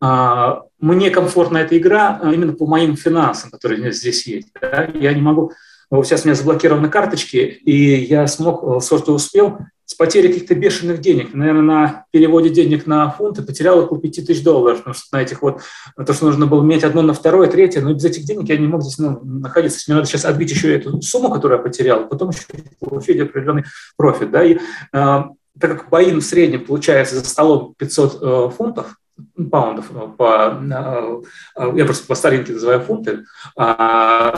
мне 0.01 1.11
комфортна 1.11 1.59
эта 1.59 1.77
игра 1.77 2.19
а, 2.23 2.33
именно 2.33 2.55
по 2.55 2.67
моим 2.67 2.97
финансам, 2.97 3.51
которые 3.51 3.93
здесь 3.93 4.27
есть. 4.27 4.49
Да? 4.61 4.89
Я 4.95 5.13
не 5.13 5.21
могу... 5.21 5.53
Сейчас 5.93 6.23
у 6.25 6.29
меня 6.29 6.37
заблокированы 6.37 6.89
карточки, 6.89 7.37
и 7.37 7.97
я 8.05 8.29
смог, 8.29 8.63
э, 8.63 8.81
все, 8.81 8.97
что 8.99 9.13
успел, 9.13 9.59
с 9.91 9.95
потерей 9.95 10.29
каких-то 10.29 10.55
бешеных 10.55 11.01
денег. 11.01 11.35
Наверное, 11.35 11.63
на 11.63 12.05
переводе 12.13 12.49
денег 12.49 12.87
на 12.87 13.11
фунты 13.11 13.43
потерял 13.43 13.81
около 13.81 14.01
5 14.01 14.25
тысяч 14.25 14.45
долларов, 14.45 14.79
потому 14.79 14.95
что 14.95 15.17
на 15.17 15.21
этих 15.21 15.43
вот, 15.43 15.63
то, 15.97 16.13
что 16.13 16.27
нужно 16.27 16.47
было 16.47 16.63
иметь 16.63 16.85
одно 16.85 17.03
на 17.03 17.13
второе, 17.13 17.51
третье, 17.51 17.81
но 17.81 17.93
без 17.93 18.05
этих 18.05 18.23
денег 18.23 18.49
я 18.49 18.57
не 18.57 18.69
мог 18.69 18.83
здесь 18.83 18.99
ну, 18.99 19.19
находиться. 19.25 19.81
Мне 19.89 19.97
надо 19.97 20.07
сейчас 20.07 20.25
отбить 20.25 20.53
еще 20.53 20.73
эту 20.77 21.03
сумму, 21.03 21.29
которую 21.29 21.59
я 21.59 21.65
потерял, 21.65 22.07
потом 22.07 22.31
еще 22.31 22.43
получить 22.79 23.19
определенный 23.19 23.65
профит. 23.97 24.31
Да? 24.31 24.45
И, 24.45 24.55
э, 24.55 24.59
так 24.93 25.35
как 25.59 25.91
боин 25.91 26.21
в 26.21 26.25
среднем 26.25 26.65
получается 26.65 27.17
за 27.17 27.25
столом 27.25 27.75
500 27.77 28.19
э, 28.23 28.51
фунтов, 28.57 28.95
паундов 29.51 29.91
э, 29.91 30.09
по, 30.17 30.61
э, 30.61 31.63
э, 31.63 31.73
я 31.77 31.85
просто 31.85 32.07
по 32.07 32.15
старинке 32.15 32.53
называю 32.53 32.81
фунты, 32.81 33.25
а 33.57 34.33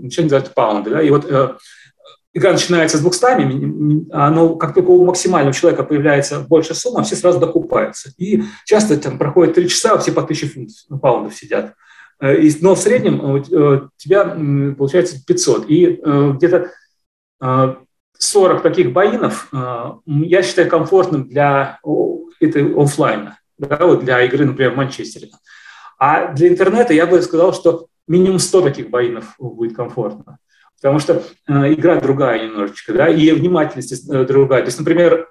ничего 0.00 0.22
не 0.22 0.30
называют 0.30 0.54
паунды. 0.54 0.90
Да? 0.90 1.02
И 1.02 1.10
вот 1.10 1.24
игра 2.34 2.52
начинается 2.52 2.98
с 2.98 3.00
200, 3.00 4.10
а, 4.12 4.30
но 4.30 4.56
как 4.56 4.74
только 4.74 4.88
у 4.90 5.04
максимального 5.04 5.54
человека 5.54 5.84
появляется 5.84 6.40
большая 6.40 6.76
сумма, 6.76 7.02
все 7.02 7.16
сразу 7.16 7.38
докупаются. 7.38 8.10
И 8.16 8.42
часто 8.64 8.96
там 8.98 9.18
проходит 9.18 9.54
3 9.54 9.68
часа, 9.68 9.98
все 9.98 10.12
по 10.12 10.22
1000 10.22 10.46
фунтов, 10.48 10.76
ну, 10.88 10.98
паундов 10.98 11.34
сидят. 11.34 11.74
Но 12.20 12.76
в 12.76 12.78
среднем 12.78 13.20
у 13.20 13.40
тебя 13.96 14.24
получается 14.78 15.16
500. 15.26 15.68
И 15.68 16.00
где-то 16.36 16.70
40 18.16 18.62
таких 18.62 18.92
боинов 18.92 19.52
я 20.06 20.42
считаю 20.44 20.70
комфортным 20.70 21.28
для 21.28 21.80
этой 22.38 22.74
офлайна 22.74 23.38
да, 23.66 23.86
вот 23.86 24.04
для 24.04 24.22
игры, 24.22 24.44
например, 24.44 24.72
в 24.72 24.76
Манчестере. 24.76 25.30
А 25.98 26.32
для 26.32 26.48
интернета 26.48 26.92
я 26.94 27.06
бы 27.06 27.22
сказал, 27.22 27.52
что 27.52 27.86
минимум 28.08 28.38
100 28.38 28.62
таких 28.62 28.90
боинов 28.90 29.34
будет 29.38 29.76
комфортно. 29.76 30.38
Потому 30.76 30.98
что 30.98 31.22
э, 31.46 31.72
игра 31.74 32.00
другая 32.00 32.44
немножечко, 32.44 32.92
да, 32.92 33.08
и 33.08 33.30
внимательность 33.30 34.10
э, 34.10 34.24
другая. 34.24 34.62
То 34.62 34.66
есть, 34.66 34.78
например, 34.80 35.28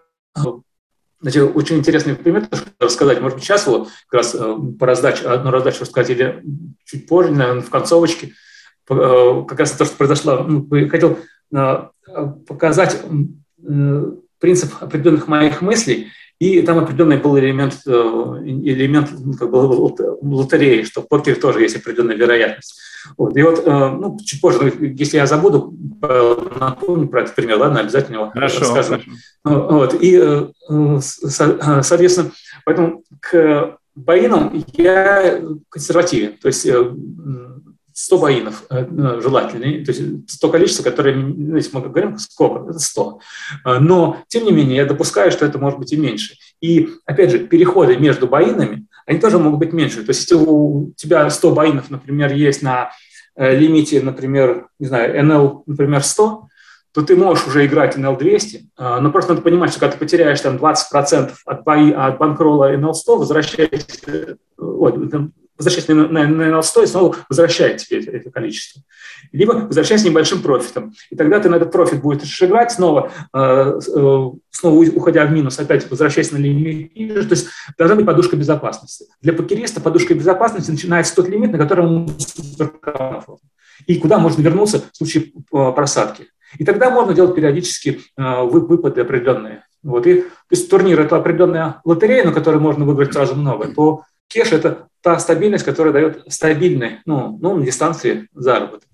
значит, 1.20 1.56
очень 1.56 1.78
интересный 1.78 2.15
пример 2.15 2.48
рассказать. 2.80 3.20
Может 3.20 3.38
быть, 3.38 3.44
сейчас 3.44 3.67
вот 3.67 3.89
как 4.08 4.20
раз 4.20 4.34
э, 4.34 4.56
по 4.80 4.86
раздаче, 4.86 5.28
одну 5.28 5.52
раздачу 5.52 5.82
рассказать 5.82 6.12
или 6.12 6.41
чуть 6.86 7.06
позже, 7.08 7.32
наверное, 7.32 7.63
в 7.63 7.70
концовочке. 7.70 8.34
Э, 8.89 9.44
как 9.48 9.60
раз 9.60 9.72
то, 9.72 9.86
что 9.86 9.98
произошло. 9.98 10.44
Ну, 10.44 10.67
хотел 10.89 11.20
э, 11.54 11.88
показать 12.48 13.02
э, 13.67 14.12
принцип 14.39 14.72
определенных 14.80 15.28
моих 15.28 15.62
мыслей 15.62 16.08
и 16.41 16.63
там 16.63 16.80
определенный 16.80 17.17
был 17.17 17.38
элемент, 17.38 17.82
э, 17.86 17.91
элемент 17.91 19.10
ну, 19.12 19.34
как 19.34 19.51
бы, 19.51 19.58
лотереи, 19.58 20.82
что 20.82 21.04
в 21.04 21.08
покере 21.08 21.36
тоже 21.36 21.62
есть 21.62 21.75
определенная 21.75 22.15
вероятность. 22.15 22.82
Вот. 23.15 23.38
И 23.38 23.43
вот, 23.43 23.62
э, 23.63 23.69
ну, 23.69 24.17
чуть 24.25 24.41
позже, 24.41 24.73
если 24.80 25.17
я 25.17 25.27
забуду, 25.27 25.71
напомню 26.60 27.08
про 27.10 27.21
этот 27.21 27.36
пример, 27.36 27.60
ладно, 27.60 27.82
обязательно 27.82 28.15
его 28.15 28.32
хорошо, 28.32 28.62
расскажу. 28.62 28.89
Хорошо. 28.89 29.12
Ну, 29.45 29.67
вот. 29.67 30.01
И, 30.01 30.19
э, 30.19 30.99
соответственно, 30.99 32.32
поэтому 32.65 33.04
к 33.19 33.77
боинам 33.93 34.65
я 34.73 35.43
консервативен. 35.69 36.38
То 36.41 36.47
есть 36.47 36.65
100 38.02 38.18
боинов 38.18 38.64
э, 38.72 38.86
ну, 38.90 39.22
желательно, 39.22 39.86
то 39.86 39.92
есть 39.92 40.40
то 40.40 40.50
количество, 40.50 40.84
которое, 40.84 41.16
ну, 41.16 41.60
мы 41.72 41.82
говорим, 41.82 42.18
сколько, 42.18 42.72
это 42.72 42.80
100. 42.80 43.20
Э, 43.64 43.80
но, 43.80 44.18
тем 44.28 44.46
не 44.46 44.52
менее, 44.52 44.78
я 44.78 44.86
допускаю, 44.86 45.32
что 45.32 45.46
это 45.46 45.60
может 45.60 45.78
быть 45.78 45.94
и 45.94 45.98
меньше. 45.98 46.34
И, 46.62 46.90
опять 47.06 47.30
же, 47.30 47.40
переходы 47.40 47.98
между 47.98 48.28
боинами, 48.28 48.88
они 49.06 49.20
тоже 49.20 49.38
могут 49.38 49.60
быть 49.60 49.74
меньше. 49.74 50.04
То 50.04 50.10
есть 50.10 50.22
если 50.22 50.36
у 50.36 50.94
тебя 50.96 51.30
100 51.30 51.52
боинов, 51.52 51.92
например, 51.92 52.34
есть 52.34 52.64
на 52.64 52.90
э, 53.36 53.56
лимите, 53.56 54.02
например, 54.02 54.68
не 54.80 54.88
знаю, 54.88 55.24
NL, 55.24 55.62
например, 55.68 56.04
100, 56.04 56.48
то 56.94 57.02
ты 57.04 57.16
можешь 57.16 57.46
уже 57.46 57.66
играть 57.68 57.96
NL 57.96 58.18
200, 58.18 58.72
но 58.78 59.12
просто 59.12 59.32
надо 59.32 59.44
понимать, 59.44 59.70
что 59.70 59.80
когда 59.80 59.94
ты 59.94 60.00
потеряешь 60.00 60.42
там 60.42 60.58
20% 60.58 61.32
от, 61.46 61.63
бои, 61.63 61.92
от 61.94 62.17
банкролла 62.17 62.75
NL 62.75 62.94
100, 62.94 63.17
возвращаешься, 63.17 64.38
ой, 64.58 65.10
возвращаясь 65.62 65.88
на, 65.88 66.08
на, 66.08 66.28
на 66.28 66.42
NL100 66.58 66.84
и 66.84 66.88
снова 66.88 67.16
возвращает 67.30 67.78
тебе 67.78 68.02
это, 68.02 68.12
это 68.12 68.32
количество. 68.32 68.82
Либо 69.32 69.52
возвращаясь 69.52 70.02
с 70.02 70.06
небольшим 70.06 70.42
профитом. 70.42 70.94
И 71.10 71.16
тогда 71.16 71.40
ты 71.40 71.50
на 71.50 71.56
этот 71.56 71.72
профит 71.72 72.02
будешь 72.02 72.42
играть, 72.42 72.72
снова, 72.72 73.12
э, 73.34 73.40
э, 73.40 74.32
снова 74.50 74.86
уходя 74.96 75.26
в 75.26 75.32
минус, 75.32 75.60
опять 75.60 75.90
возвращаясь 75.90 76.32
на 76.32 76.38
лимит. 76.38 76.94
То 76.94 77.36
есть 77.36 77.48
должна 77.78 77.96
быть 77.96 78.06
подушка 78.06 78.36
безопасности. 78.36 79.06
Для 79.22 79.34
покериста 79.34 79.80
подушка 79.82 80.16
безопасности 80.16 80.72
начинается 80.72 81.16
тот 81.16 81.30
лимит, 81.30 81.52
на 81.52 81.58
котором 81.58 82.08
и 83.88 83.96
куда 83.98 84.20
можно 84.20 84.42
вернуться 84.42 84.84
в 84.92 84.98
случае 84.98 85.26
э, 85.26 85.72
просадки. 85.74 86.28
И 86.58 86.66
тогда 86.66 86.90
можно 86.90 87.14
делать 87.14 87.36
периодически 87.36 88.02
э, 88.18 88.42
выпады 88.44 89.02
определенные. 89.02 89.64
Вот. 89.84 90.06
И, 90.06 90.22
то 90.22 90.28
есть 90.52 90.70
турнир– 90.70 91.00
это 91.02 91.16
определенная 91.16 91.82
лотерея, 91.86 92.26
на 92.26 92.34
которой 92.34 92.60
можно 92.60 92.86
выиграть 92.86 93.14
сразу 93.14 93.36
много, 93.36 93.68
то 93.74 94.04
кеш– 94.28 94.52
это 94.52 94.88
та 95.02 95.19
стабильность, 95.19 95.65
которая 95.65 95.93
дает 95.93 96.23
стабильный, 96.31 96.99
ну, 97.06 97.37
ну 97.41 97.56
на 97.56 97.65
дистанции 97.65 98.27
заработок. 98.33 98.89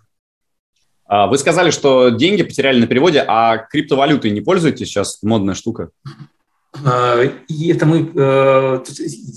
А, 1.07 1.27
вы 1.27 1.37
сказали, 1.37 1.71
что 1.71 2.09
деньги 2.09 2.43
потеряли 2.43 2.79
на 2.79 2.87
переводе, 2.87 3.23
а 3.25 3.57
криптовалютой 3.57 4.31
не 4.31 4.41
пользуетесь 4.41 4.87
сейчас? 4.87 5.23
Модная 5.23 5.55
штука. 5.55 5.89
А, 6.85 7.21
и 7.47 7.71
это 7.71 7.85
мы... 7.85 8.11
Э, 8.13 8.83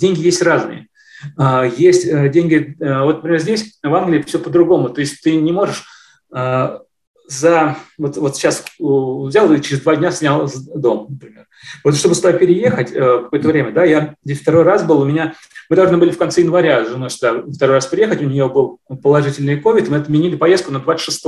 деньги 0.00 0.20
есть 0.20 0.42
разные. 0.42 0.88
А, 1.36 1.64
есть 1.64 2.06
э, 2.06 2.28
деньги... 2.28 2.76
Э, 2.80 3.04
вот, 3.04 3.16
например, 3.16 3.40
здесь, 3.40 3.78
в 3.82 3.94
Англии, 3.94 4.22
все 4.22 4.38
по-другому. 4.38 4.90
То 4.90 5.00
есть 5.00 5.22
ты 5.22 5.36
не 5.36 5.52
можешь 5.52 5.84
за... 6.32 7.76
Вот, 7.98 8.16
вот 8.16 8.36
сейчас 8.36 8.64
взял 8.78 9.52
и 9.52 9.60
через 9.60 9.82
два 9.82 9.96
дня 9.96 10.10
снял 10.10 10.50
дом, 10.74 11.06
например. 11.08 11.46
Вот 11.84 11.94
чтобы 11.96 12.14
сюда 12.14 12.32
переехать 12.32 12.92
какое-то 12.92 13.48
время, 13.48 13.72
да, 13.72 13.84
я 13.84 14.14
здесь 14.24 14.40
второй 14.40 14.64
раз 14.64 14.84
был, 14.84 15.00
у 15.00 15.04
меня... 15.04 15.34
Мы 15.68 15.76
должны 15.76 15.98
были 15.98 16.10
в 16.10 16.18
конце 16.18 16.40
января 16.40 16.84
с 16.84 16.88
женой 16.88 17.10
сюда 17.10 17.42
второй 17.52 17.76
раз 17.76 17.86
приехать, 17.86 18.20
у 18.22 18.26
нее 18.26 18.48
был 18.48 18.80
положительный 19.02 19.60
ковид, 19.60 19.88
мы 19.88 19.98
отменили 19.98 20.36
поездку 20.36 20.72
на 20.72 20.80
26 20.80 21.22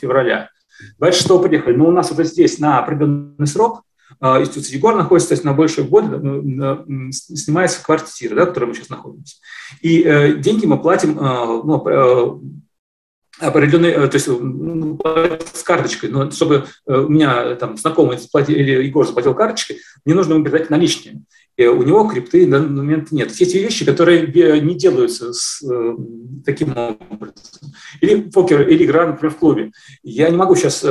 февраля. 0.00 0.50
26 0.98 1.42
приехали, 1.42 1.74
но 1.74 1.88
у 1.88 1.90
нас 1.90 2.10
вот 2.10 2.26
здесь 2.26 2.58
на 2.58 2.78
определенный 2.78 3.46
срок 3.46 3.82
а, 4.20 4.40
институт 4.40 4.66
Егор 4.66 4.94
находится, 4.94 5.30
то 5.30 5.34
есть 5.34 5.44
на 5.44 5.52
большие 5.52 5.86
годы 5.86 6.16
снимается 7.12 7.82
квартира, 7.82 8.34
да, 8.34 8.44
в 8.44 8.48
которой 8.48 8.66
мы 8.66 8.74
сейчас 8.74 8.88
находимся. 8.88 9.36
И 9.80 10.02
э, 10.02 10.34
деньги 10.34 10.66
мы 10.66 10.80
платим 10.80 11.18
э, 11.18 11.62
ну, 11.64 11.82
э, 11.86 12.38
определенный, 13.38 13.90
э, 13.90 14.08
то 14.08 14.14
есть 14.14 14.28
ну, 14.28 14.98
с 15.52 15.62
карточкой, 15.62 16.10
но 16.10 16.30
чтобы 16.30 16.66
э, 16.86 16.94
у 16.94 17.08
меня 17.08 17.54
там 17.56 17.76
знакомый 17.76 18.18
заплатил, 18.18 18.56
или 18.56 18.84
Егор 18.84 19.06
заплатил 19.06 19.34
карточкой, 19.34 19.78
мне 20.04 20.14
нужно 20.14 20.34
ему 20.34 20.44
передать 20.44 20.70
наличные. 20.70 21.22
И 21.56 21.66
у 21.66 21.82
него 21.82 22.08
крипты 22.08 22.46
на 22.46 22.60
данный 22.60 22.82
момент 22.82 23.12
нет. 23.12 23.30
Все 23.30 23.44
эти 23.44 23.58
вещи, 23.58 23.84
которые 23.84 24.26
не 24.62 24.74
делаются 24.74 25.34
с, 25.34 25.62
э, 25.62 25.96
таким 26.46 26.70
образом. 26.70 27.34
Или 28.00 28.22
покер, 28.22 28.66
или 28.66 28.84
игра, 28.84 29.06
например, 29.06 29.34
в 29.34 29.38
клубе. 29.38 29.72
Я 30.02 30.30
не 30.30 30.36
могу 30.36 30.56
сейчас 30.56 30.82
э, 30.82 30.88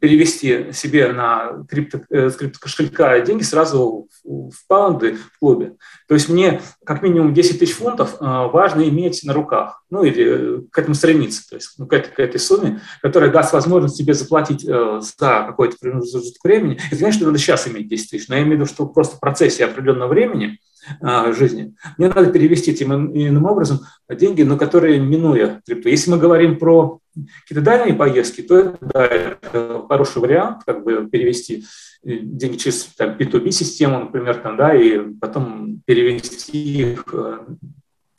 перевести 0.00 0.72
себе 0.72 1.12
на 1.12 1.64
крипто, 1.68 2.00
э, 2.10 2.30
криптокошелька 2.30 3.20
деньги 3.20 3.44
сразу 3.44 4.08
в, 4.24 4.66
паунды 4.66 5.14
в 5.14 5.38
клубе. 5.38 5.76
То 6.08 6.14
есть 6.14 6.28
мне 6.28 6.60
как 6.84 7.02
минимум 7.02 7.32
10 7.32 7.60
тысяч 7.60 7.74
фунтов 7.74 8.16
э, 8.20 8.24
важно 8.24 8.88
иметь 8.88 9.22
на 9.22 9.32
руках, 9.32 9.81
ну 9.92 10.04
или 10.04 10.24
э, 10.24 10.62
к 10.70 10.78
этому 10.78 10.94
стремиться, 10.94 11.46
то 11.50 11.56
есть 11.56 11.74
ну, 11.76 11.86
к, 11.86 11.92
этой, 11.92 12.10
к 12.10 12.18
этой 12.18 12.40
сумме, 12.40 12.80
которая 13.02 13.30
даст 13.30 13.52
возможность 13.52 13.98
тебе 13.98 14.14
заплатить 14.14 14.64
э, 14.66 15.00
за 15.02 15.44
какой-то 15.46 15.76
промежуток 15.78 16.42
времени. 16.42 16.80
Это, 16.90 16.98
конечно, 16.98 17.26
надо 17.26 17.38
сейчас 17.38 17.68
иметь 17.68 17.88
10 17.88 18.10
тысяч, 18.10 18.28
но 18.28 18.36
я 18.36 18.40
имею 18.40 18.56
в 18.56 18.60
виду, 18.60 18.66
что 18.66 18.86
просто 18.86 19.16
в 19.16 19.20
процессе 19.20 19.66
определенного 19.66 20.08
времени 20.08 20.58
э, 21.02 21.34
жизни 21.34 21.74
мне 21.98 22.08
надо 22.08 22.32
перевести 22.32 22.74
тем 22.74 22.90
иным 23.14 23.44
образом 23.44 23.80
деньги, 24.08 24.40
но 24.40 24.56
которые 24.56 24.98
минуя 24.98 25.60
крипту. 25.66 25.90
Если 25.90 26.10
мы 26.10 26.16
говорим 26.16 26.58
про 26.58 26.98
какие-то 27.42 27.62
дальние 27.62 27.94
поездки, 27.94 28.40
то 28.40 28.78
да, 28.80 29.04
это 29.04 29.84
хороший 29.90 30.22
вариант, 30.22 30.62
как 30.64 30.84
бы 30.84 31.06
перевести 31.12 31.66
деньги 32.02 32.56
через 32.56 32.84
там, 32.96 33.10
P2B-систему, 33.10 34.00
например, 34.00 34.36
там, 34.36 34.56
да, 34.56 34.74
и 34.74 34.98
потом 35.20 35.82
перевести 35.84 36.92
их 36.92 37.04
э, 37.12 37.40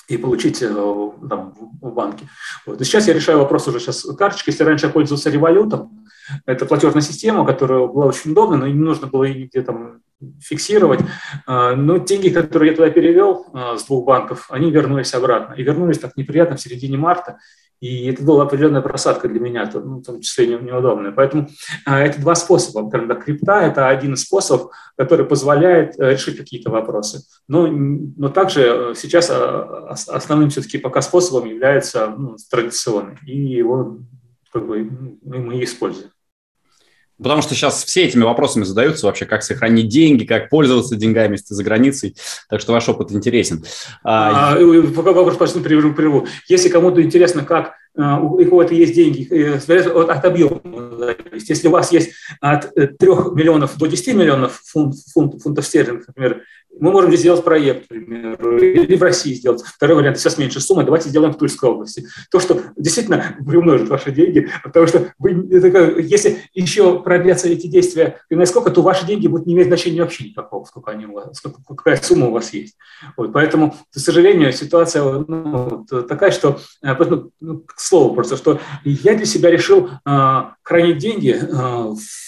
и 0.07 0.17
получить 0.17 0.61
э, 0.61 0.67
там, 0.67 1.53
в 1.81 1.93
банке. 1.93 2.27
Вот. 2.65 2.79
И 2.81 2.83
сейчас 2.83 3.07
я 3.07 3.13
решаю 3.13 3.39
вопрос 3.39 3.67
уже 3.67 3.79
сейчас 3.79 4.03
карточкой. 4.17 4.51
Если 4.51 4.63
раньше 4.63 4.87
я 4.87 4.91
пользовался 4.91 5.29
револютом, 5.29 6.05
это 6.45 6.65
платежная 6.65 7.01
система, 7.01 7.45
которая 7.45 7.87
была 7.87 8.07
очень 8.07 8.31
удобна, 8.31 8.57
но 8.57 8.67
не 8.67 8.73
нужно 8.73 9.07
было 9.07 9.23
ее 9.23 9.47
где 9.47 9.61
там 9.61 10.01
фиксировать. 10.41 10.99
Э, 11.47 11.75
но 11.75 11.97
деньги, 11.97 12.29
которые 12.29 12.71
я 12.71 12.75
туда 12.75 12.89
перевел 12.89 13.47
с 13.77 13.83
двух 13.85 14.05
банков, 14.05 14.47
они 14.49 14.71
вернулись 14.71 15.13
обратно. 15.13 15.53
И 15.53 15.63
вернулись 15.63 15.99
так 15.99 16.17
неприятно 16.17 16.57
в 16.57 16.61
середине 16.61 16.97
марта. 16.97 17.37
И 17.83 18.05
это 18.05 18.23
была 18.23 18.43
определенная 18.43 18.81
просадка 18.81 19.27
для 19.27 19.41
меня, 19.41 19.69
ну, 19.73 19.97
в 19.97 20.03
том 20.03 20.21
числе 20.21 20.47
неудобная. 20.47 21.11
Поэтому 21.11 21.49
а, 21.85 21.99
это 21.99 22.21
два 22.21 22.33
способа. 22.33 22.89
Когда 22.89 23.13
крипта– 23.13 23.59
это 23.61 23.89
один 23.89 24.13
из 24.13 24.21
способов, 24.21 24.71
который 24.95 25.25
позволяет 25.25 25.99
э, 25.99 26.11
решить 26.11 26.37
какие-то 26.37 26.71
вопросы. 26.71 27.25
Но, 27.49 27.67
но 27.67 28.29
также 28.29 28.61
э, 28.61 28.93
сейчас 28.95 29.29
а, 29.29 29.89
основным 29.89 30.49
все-таки 30.49 30.77
пока 30.77 31.01
способом 31.01 31.49
является 31.49 32.07
ну, 32.07 32.37
традиционный. 32.49 33.17
И 33.27 33.37
его 33.37 33.97
как 34.53 34.65
бы, 34.65 34.89
мы 35.21 35.61
используем. 35.61 36.12
Потому 37.23 37.41
что 37.41 37.55
сейчас 37.55 37.83
все 37.83 38.03
этими 38.03 38.23
вопросами 38.23 38.63
задаются 38.63 39.05
вообще, 39.07 39.25
как 39.25 39.43
сохранить 39.43 39.87
деньги, 39.87 40.25
как 40.25 40.49
пользоваться 40.49 40.95
деньгами, 40.95 41.33
если 41.33 41.47
ты 41.47 41.55
за 41.55 41.63
границей. 41.63 42.15
Так 42.49 42.59
что 42.59 42.73
ваш 42.73 42.87
опыт 42.89 43.11
интересен. 43.11 43.63
А, 44.03 44.55
пока 44.95 45.13
вопрос 45.13 45.37
почну 45.37 45.61
прерву. 45.61 46.27
Если 46.47 46.69
кому-то 46.69 47.01
интересно, 47.01 47.43
как 47.43 47.73
а, 47.95 48.19
у 48.19 48.43
кого-то 48.43 48.73
есть 48.73 48.95
деньги, 48.95 49.27
э, 49.29 49.57
от, 49.57 50.09
от 50.09 50.25
объема. 50.25 50.61
Если 51.31 51.67
у 51.67 51.71
вас 51.71 51.91
есть 51.91 52.11
от 52.41 52.73
3 52.73 52.87
э, 52.99 53.05
миллионов 53.35 53.77
до 53.77 53.85
10 53.85 54.15
миллионов 54.15 54.61
фунт, 54.65 54.95
фунт, 55.13 55.41
фунтов 55.41 55.65
стерлингов, 55.65 56.07
например, 56.07 56.41
мы 56.79 56.91
можем 56.91 57.09
здесь 57.09 57.21
сделать 57.21 57.43
проект, 57.43 57.89
например, 57.89 58.57
или 58.57 58.95
в 58.95 59.03
России 59.03 59.33
сделать. 59.33 59.61
Второй 59.63 59.97
вариант, 59.97 60.19
сейчас 60.19 60.37
меньше 60.37 60.59
суммы, 60.59 60.83
давайте 60.83 61.09
сделаем 61.09 61.33
в 61.33 61.37
Тульской 61.37 61.69
области. 61.69 62.05
То, 62.31 62.39
что 62.39 62.61
действительно 62.75 63.37
приумножит 63.45 63.89
ваши 63.89 64.11
деньги, 64.11 64.49
потому 64.63 64.87
что 64.87 65.13
вы, 65.19 65.31
если 66.01 66.39
еще 66.53 67.01
продлятся 67.01 67.47
эти 67.47 67.67
действия, 67.67 68.19
насколько, 68.29 68.71
то 68.71 68.81
ваши 68.81 69.05
деньги 69.05 69.27
будут 69.27 69.47
не 69.47 69.53
иметь 69.53 69.67
значения 69.67 70.01
вообще 70.01 70.25
никакого, 70.29 70.65
сколько 70.65 70.91
они 70.91 71.05
у 71.05 71.13
вас, 71.13 71.37
сколько, 71.37 71.61
какая 71.67 71.97
сумма 71.97 72.27
у 72.27 72.31
вас 72.31 72.53
есть. 72.53 72.75
Вот, 73.17 73.33
поэтому, 73.33 73.75
к 73.93 73.99
сожалению, 73.99 74.51
ситуация 74.51 75.03
ну, 75.03 75.85
такая, 76.07 76.31
что, 76.31 76.59
э, 76.81 76.95
ну, 77.39 77.59
к 77.59 77.79
слову 77.79 78.15
просто, 78.15 78.37
что 78.37 78.59
я 78.83 79.15
для 79.15 79.25
себя 79.25 79.49
решил 79.49 79.89
э, 80.05 80.41
хранить 80.63 80.97
деньги 80.97 81.31
э, 81.31 81.45
в 81.47 82.22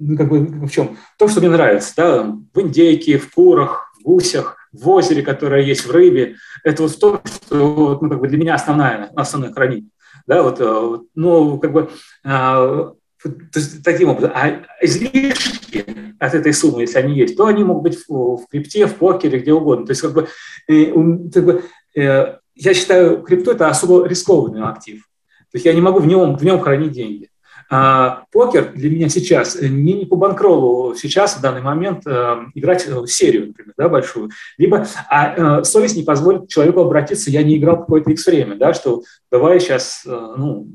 ну, 0.00 0.16
как 0.16 0.28
бы 0.28 0.38
в 0.66 0.70
чем? 0.70 0.96
В 1.14 1.18
том, 1.18 1.28
что 1.28 1.40
мне 1.40 1.50
нравится, 1.50 1.92
да, 1.96 2.22
в 2.52 2.60
индейке, 2.60 3.18
в 3.18 3.30
курах, 3.32 3.92
в 3.98 4.02
гусях, 4.02 4.56
в 4.72 4.88
озере, 4.88 5.22
которое 5.22 5.62
есть 5.62 5.86
в 5.86 5.90
рыбе. 5.90 6.36
Это 6.64 6.82
вот 6.82 6.98
то, 6.98 7.22
что 7.24 7.98
ну, 8.00 8.08
как 8.08 8.20
бы 8.20 8.28
для 8.28 8.38
меня 8.38 8.54
основная, 8.54 9.10
основное 9.14 9.52
хранить. 9.52 9.86
Да, 10.26 10.42
вот, 10.42 10.60
э, 10.60 10.98
ну, 11.14 11.58
как 11.58 11.72
бы, 11.72 11.90
а, 12.24 12.92
то 13.22 13.30
есть, 13.54 13.84
таким 13.84 14.10
образом. 14.10 14.32
А 14.34 14.62
излишки 14.80 15.84
от 16.18 16.34
этой 16.34 16.52
суммы, 16.52 16.82
если 16.82 16.98
они 16.98 17.14
есть, 17.14 17.36
то 17.36 17.46
они 17.46 17.62
могут 17.62 17.82
быть 17.82 17.98
в, 18.08 18.36
в 18.36 18.46
крипте, 18.50 18.86
в 18.86 18.94
покере, 18.94 19.38
где 19.38 19.52
угодно. 19.52 19.86
То 19.86 19.92
есть, 19.92 20.02
как 20.02 20.12
бы, 20.12 20.28
э, 20.68 20.86
как 21.32 21.44
бы 21.44 21.62
э, 21.96 22.36
я 22.54 22.74
считаю, 22.74 23.22
крипту– 23.22 23.50
это 23.52 23.68
особо 23.68 24.06
рискованный 24.06 24.62
актив. 24.62 25.02
То 25.50 25.56
есть 25.56 25.66
я 25.66 25.72
не 25.72 25.80
могу 25.80 26.00
в 26.00 26.06
нем, 26.06 26.36
в 26.36 26.44
нем 26.44 26.60
хранить 26.60 26.92
деньги. 26.92 27.30
А 27.70 28.24
покер 28.30 28.72
для 28.74 28.90
меня 28.90 29.08
сейчас 29.08 29.56
э, 29.56 29.68
не, 29.68 29.94
не 29.94 30.06
по 30.06 30.16
банкролу 30.16 30.94
сейчас, 30.94 31.36
в 31.36 31.40
данный 31.40 31.62
момент, 31.62 32.06
э, 32.06 32.36
играть 32.54 32.86
э, 32.86 33.06
серию, 33.06 33.48
например, 33.48 33.74
да, 33.76 33.88
большую. 33.88 34.30
Либо 34.58 34.86
а, 35.08 35.60
э, 35.60 35.64
совесть 35.64 35.96
не 35.96 36.02
позволит 36.02 36.48
человеку 36.48 36.80
обратиться, 36.80 37.30
я 37.30 37.42
не 37.42 37.56
играл 37.56 37.78
какое-то 37.78 38.10
X 38.10 38.26
время, 38.26 38.56
да, 38.56 38.74
что 38.74 39.02
давай 39.30 39.60
сейчас, 39.60 40.02
э, 40.06 40.34
ну, 40.36 40.68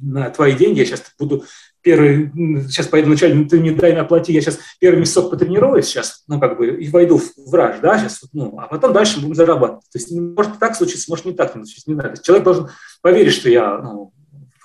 на 0.00 0.30
твои 0.30 0.54
деньги 0.54 0.80
я 0.80 0.84
сейчас 0.84 1.02
буду 1.18 1.44
первый, 1.86 2.32
сейчас 2.68 2.88
поеду 2.88 3.08
вначале, 3.08 3.34
ну, 3.34 3.46
ты 3.46 3.60
не 3.60 3.70
дай 3.70 3.92
мне 3.92 4.00
оплати, 4.00 4.32
я 4.32 4.40
сейчас 4.40 4.58
первый 4.80 4.98
месяцок 4.98 5.30
потренируюсь 5.30 5.86
сейчас, 5.86 6.24
ну, 6.26 6.40
как 6.40 6.58
бы, 6.58 6.66
и 6.66 6.88
войду 6.90 7.20
в 7.36 7.54
раж, 7.54 7.76
да, 7.80 7.98
сейчас, 7.98 8.24
ну, 8.32 8.58
а 8.58 8.66
потом 8.66 8.92
дальше 8.92 9.20
будем 9.20 9.36
зарабатывать. 9.36 9.84
То 9.92 9.98
есть, 9.98 10.10
может 10.10 10.58
так 10.58 10.74
случиться, 10.74 11.06
может 11.08 11.24
не 11.24 11.32
так 11.32 11.52
случиться, 11.52 11.88
не 11.88 11.94
знаю. 11.94 12.14
Человек 12.22 12.44
должен 12.44 12.68
поверить, 13.02 13.32
что 13.32 13.48
я, 13.48 13.78
ну, 13.78 14.12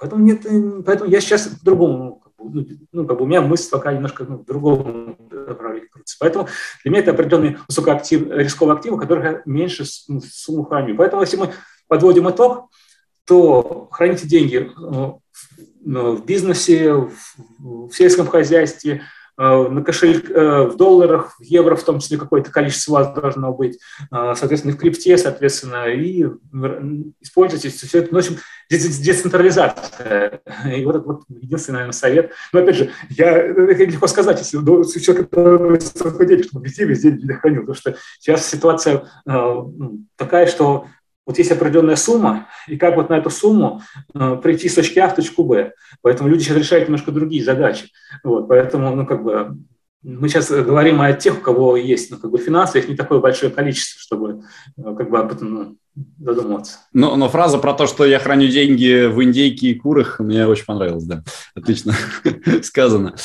Поэтому, 0.02 0.24
нет, 0.24 0.42
поэтому 0.84 1.12
я 1.12 1.22
сейчас 1.22 1.48
по-другому, 1.48 2.24
ну, 2.40 2.66
ну, 2.92 3.06
как 3.06 3.20
бы 3.20 3.24
у 3.24 3.28
меня 3.28 3.42
мысль 3.42 3.70
пока 3.70 3.94
немножко 3.94 4.26
ну, 4.28 4.40
в 4.40 4.46
другом 4.46 5.16
направлении 5.30 5.88
крутится. 5.88 6.18
Поэтому 6.20 6.48
для 6.84 6.92
меня 6.92 7.02
это 7.02 7.12
определенный 7.12 7.58
высокоактив, 7.68 8.28
рисковый 8.32 8.76
актив, 8.76 8.98
который 8.98 9.42
меньше 9.46 9.86
ну, 10.08 10.20
сумму 10.20 10.64
храню. 10.64 10.96
Поэтому 10.96 11.22
если 11.22 11.38
мы 11.38 11.54
подводим 11.88 12.28
итог, 12.32 12.72
то 13.26 13.88
храните 13.92 14.28
деньги 14.28 14.72
э, 14.76 15.12
в 15.86 16.26
бизнесе, 16.26 16.94
в 17.60 17.92
сельском 17.94 18.26
хозяйстве, 18.26 19.04
Э, 19.04 19.21
на 19.38 19.84
кошелек 19.84 20.30
э, 20.30 20.64
в 20.64 20.78
долларах, 20.78 21.36
в 21.40 21.44
евро 21.44 21.76
в 21.76 21.84
том 21.84 22.00
числе 22.00 22.18
какое-то 22.18 22.52
количество 22.52 22.92
у 22.92 22.96
вас 22.96 23.14
должно 23.14 23.54
быть, 23.54 23.80
э, 24.12 24.34
соответственно, 24.36 24.74
в 24.74 24.78
крипте, 24.78 25.18
соответственно, 25.18 25.88
и 25.88 26.26
используйте 27.22 27.70
все 27.70 28.00
это. 28.00 28.10
Ну, 28.12 28.20
в 28.20 28.20
общем, 28.20 28.38
децентрализация. 28.70 30.42
И 30.76 30.86
вот 30.86 30.96
это 30.96 31.06
вот 31.06 31.22
единственный, 31.30 31.76
наверное, 31.76 31.94
совет. 31.94 32.32
Но, 32.54 32.60
опять 32.60 32.76
же, 32.76 32.92
я, 33.10 33.32
это 33.32 33.84
легко 33.84 34.08
сказать, 34.08 34.40
если 34.40 34.58
человек 35.00 35.82
столько 35.82 36.26
денег, 36.26 36.46
чтобы 36.46 36.66
везде, 36.66 36.86
везде 36.86 37.34
хранил, 37.34 37.62
потому 37.62 37.76
что 37.76 37.96
сейчас 38.20 38.48
ситуация 38.48 39.08
ну, 39.26 40.06
такая, 40.18 40.48
что 40.48 40.88
вот 41.26 41.38
есть 41.38 41.52
определенная 41.52 41.96
сумма, 41.96 42.48
и 42.68 42.78
как 42.78 42.96
вот 42.96 43.10
на 43.10 43.18
эту 43.18 43.30
сумму 43.30 43.82
э, 44.14 44.40
прийти 44.42 44.70
с 44.70 44.76
точки 44.76 45.00
А 45.00 45.08
в 45.08 45.16
точку 45.16 45.44
Б. 45.44 45.74
Поэтому 46.02 46.30
люди 46.30 46.44
сейчас 46.44 46.58
решают 46.58 46.88
немножко 46.88 47.12
другие 47.12 47.44
задачи. 47.44 47.90
Вот, 48.24 48.48
поэтому, 48.48 48.96
ну, 48.96 49.06
как 49.06 49.24
бы, 49.24 49.58
мы 50.04 50.30
сейчас 50.30 50.50
говорим 50.50 51.00
о 51.00 51.14
тех, 51.14 51.38
у 51.38 51.42
кого 51.42 51.78
есть 51.78 52.10
ну, 52.10 52.18
как 52.18 52.32
бы 52.32 52.40
финансы, 52.40 52.80
их 52.80 52.90
не 52.90 52.96
такое 52.96 53.20
большое 53.20 53.52
количество, 53.52 54.00
чтобы 54.00 54.44
э, 54.78 54.96
как 54.96 55.10
бы, 55.10 55.38
ну, 55.42 55.78
задумываться. 56.20 56.80
Но, 56.94 57.16
но 57.16 57.30
фраза 57.30 57.60
про 57.60 57.74
то, 57.74 57.86
что 57.86 58.06
я 58.06 58.20
храню 58.20 58.48
деньги 58.48 59.06
в 59.06 59.24
индейке 59.24 59.68
и 59.68 59.76
курах, 59.76 60.20
мне 60.20 60.48
очень 60.48 60.66
понравилась, 60.66 61.04
да. 61.04 61.24
Отлично 61.54 61.94
сказано. 62.64 63.16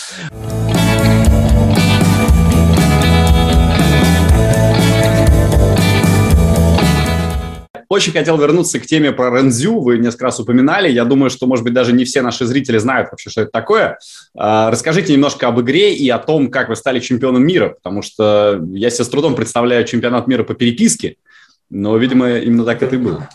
Очень 7.89 8.13
хотел 8.13 8.37
вернуться 8.37 8.81
к 8.81 8.87
теме 8.87 9.13
про 9.13 9.31
Рензю. 9.31 9.81
Вы 9.81 9.99
несколько 9.99 10.25
раз 10.25 10.41
упоминали. 10.41 10.91
Я 10.91 11.05
думаю, 11.05 11.31
что, 11.31 11.47
может 11.47 11.65
быть, 11.65 11.73
даже 11.73 11.93
не 11.93 12.05
все 12.05 12.21
наши 12.21 12.45
зрители 12.45 12.79
знают 12.79 13.11
вообще, 13.11 13.31
что 13.31 13.43
это 13.43 13.51
такое. 13.53 13.99
А, 14.37 14.71
расскажите 14.71 15.13
немножко 15.13 15.47
об 15.47 15.61
игре 15.61 15.95
и 15.95 16.09
о 16.11 16.19
том, 16.19 16.51
как 16.51 16.69
вы 16.69 16.77
стали 16.77 16.99
чемпионом 16.99 17.47
мира, 17.47 17.71
потому 17.71 18.03
что 18.03 18.61
я 18.73 18.91
себе 18.91 19.05
с 19.05 19.09
трудом 19.09 19.37
представляю 19.37 19.85
чемпионат 19.85 20.27
мира 20.27 20.43
по 20.43 20.55
переписке, 20.55 21.17
но, 21.71 21.97
видимо, 21.97 22.39
именно 22.39 22.65
так 22.65 22.83
это 22.83 22.97
и 22.97 22.99
было. 22.99 23.29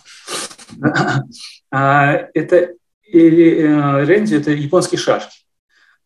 А, 1.74 2.28
это 2.34 2.56
э, 2.58 2.76
Рензи– 3.14 4.36
это 4.38 4.52
японский 4.52 4.98
шашки. 4.98 5.38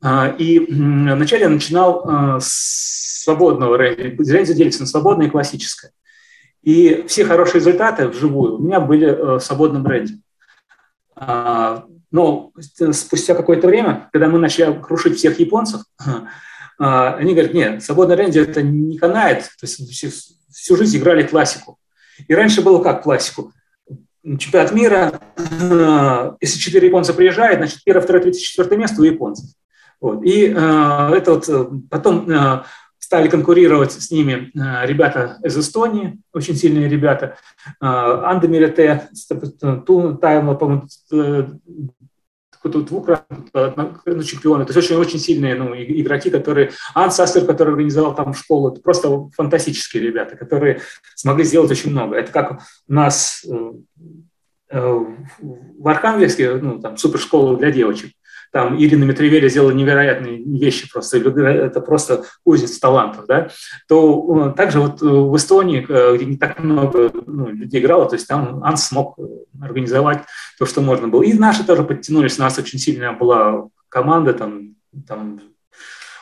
А, 0.04 0.28
и 0.38 0.60
вначале 0.60 1.43
я 1.43 1.50
начинал 1.50 2.39
с 2.39 3.24
свободного 3.24 3.76
Рензи. 3.76 4.32
Рензи 4.32 4.54
делится 4.54 4.82
на 4.82 4.86
свободное 4.86 5.26
и 5.26 5.32
классическое. 5.32 5.91
И 6.66 7.05
все 7.07 7.26
хорошие 7.26 7.59
результаты 7.59 8.07
вживую 8.07 8.55
у 8.55 8.59
меня 8.59 8.80
были 8.80 9.07
э, 9.07 9.36
в 9.36 9.39
свободном 9.39 9.84
бренде. 9.84 10.16
А, 11.16 11.86
но 12.11 12.51
спустя 12.91 13.36
какое-то 13.36 13.68
время, 13.68 14.09
когда 14.11 14.28
мы 14.28 14.39
начали 14.39 14.74
крушить 14.82 15.16
всех 15.16 15.39
японцев, 15.39 15.82
а, 16.80 17.13
они 17.13 17.34
говорят, 17.34 17.53
нет, 17.53 17.84
свободный 17.84 18.16
ренди 18.16 18.39
это 18.39 18.63
не 18.63 18.97
канает, 18.97 19.43
то 19.43 19.63
есть 19.63 19.88
всю, 19.91 20.09
всю 20.51 20.76
жизнь 20.76 20.97
играли 20.97 21.22
классику. 21.22 21.78
И 22.28 22.34
раньше 22.34 22.63
было 22.63 22.82
как 22.82 23.03
классику? 23.03 23.53
Чемпионат 24.24 24.72
мира, 24.72 25.22
э, 25.38 26.32
если 26.41 26.57
четыре 26.57 26.88
японца 26.88 27.13
приезжают, 27.13 27.59
значит, 27.59 27.84
первое, 27.84 28.01
второе, 28.01 28.24
третье, 28.24 28.39
четвертое 28.39 28.78
место 28.78 29.01
у 29.03 29.05
японцев. 29.05 29.51
Вот. 30.01 30.24
И 30.26 30.47
э, 30.47 31.11
это 31.13 31.36
вот 31.36 31.47
э, 31.47 31.66
потом 31.91 32.28
э, 32.28 32.63
стали 33.16 33.30
конкурировать 33.30 33.93
с 33.93 34.11
ними 34.11 34.51
э, 34.53 34.86
ребята 34.86 35.38
из 35.41 35.57
Эстонии, 35.57 36.20
очень 36.34 36.53
сильные 36.53 36.89
ребята. 36.89 37.38
Э, 37.82 37.86
Анда 37.86 38.49
Мирете, 38.49 39.07
Тайма, 40.20 40.55
по-моему, 40.55 40.84
э, 41.13 41.45
двукратный 42.61 44.26
чемпионы. 44.26 44.66
То 44.66 44.74
есть 44.74 44.91
очень-очень 44.91 45.20
сильные 45.20 45.55
ну, 45.55 45.74
игроки, 45.74 46.30
которые... 46.30 46.72
Анс 46.93 47.18
Астер, 47.18 47.45
который 47.45 47.70
организовал 47.70 48.13
там 48.16 48.34
школу, 48.34 48.74
это 48.74 48.82
просто 48.82 49.30
фантастические 49.38 50.03
ребята, 50.03 50.36
которые 50.36 50.82
смогли 51.16 51.45
сделать 51.45 51.72
очень 51.72 51.91
много. 51.91 52.18
Это 52.18 52.34
как 52.34 52.63
у 52.89 52.93
нас 52.93 53.45
в 54.68 55.88
Архангельске, 55.88 56.55
ну, 56.55 56.82
там, 56.82 56.97
супершкола 56.97 57.55
для 57.55 57.72
девочек 57.72 58.11
там 58.56 58.82
Ирина 58.82 59.03
Митревеля 59.03 59.49
сделала 59.49 59.72
невероятные 59.72 60.41
вещи 60.41 60.89
просто, 60.89 61.18
это 61.18 61.82
просто 61.82 62.24
кузница 62.45 62.80
талантов, 62.80 63.26
да, 63.28 63.49
то 63.89 64.47
э, 64.47 64.53
также 64.56 64.80
вот 64.80 65.01
э, 65.01 65.06
в 65.06 65.36
Эстонии, 65.36 65.86
э, 65.86 66.16
где 66.16 66.26
не 66.26 66.38
так 66.38 66.60
много 66.60 67.12
ну, 67.26 67.49
людей 67.49 67.82
играло, 67.82 68.08
то 68.08 68.16
есть 68.16 68.30
там 68.30 68.64
Анс 68.64 68.88
смог 68.88 69.20
организовать 69.62 70.22
то, 70.58 70.66
что 70.66 70.80
можно 70.80 71.10
было. 71.10 71.24
И 71.24 71.34
наши 71.34 71.66
тоже 71.66 71.84
подтянулись, 71.84 72.39
у 72.39 72.43
нас 72.43 72.58
очень 72.58 72.80
сильная 72.80 73.12
была 73.12 73.68
команда, 73.89 74.34
там, 74.34 74.76
там 75.06 75.41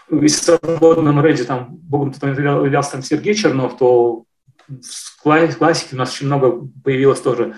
в 0.09 0.27
свободном 0.27 1.23
рейде, 1.23 1.43
там, 1.43 1.67
богом 1.69 2.15
являлся 2.23 2.93
там 2.93 3.03
Сергей 3.03 3.36
Чернов, 3.36 3.77
то 3.77 4.23
в 4.67 5.21
классике 5.21 5.95
у 5.95 5.97
нас 5.97 6.11
очень 6.11 6.25
много 6.25 6.67
появилось 6.84 7.21
тоже 7.21 7.53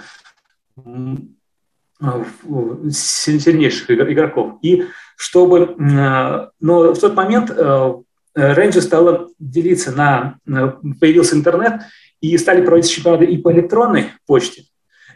сильнейших 2.92 3.92
игроков. 3.92 4.60
И 4.62 4.86
чтобы, 5.16 5.76
э, 5.80 6.48
но 6.60 6.94
в 6.94 7.00
тот 7.00 7.16
момент 7.16 7.52
Рейнджер 8.34 8.82
стала 8.82 9.30
делиться 9.40 9.92
на, 9.92 10.38
появился 11.00 11.36
интернет, 11.36 11.82
и 12.22 12.38
стали 12.38 12.66
проводить 12.66 12.92
чемпионаты 12.92 13.26
и 13.26 13.38
по 13.38 13.52
электронной 13.52 14.12
почте, 14.26 14.64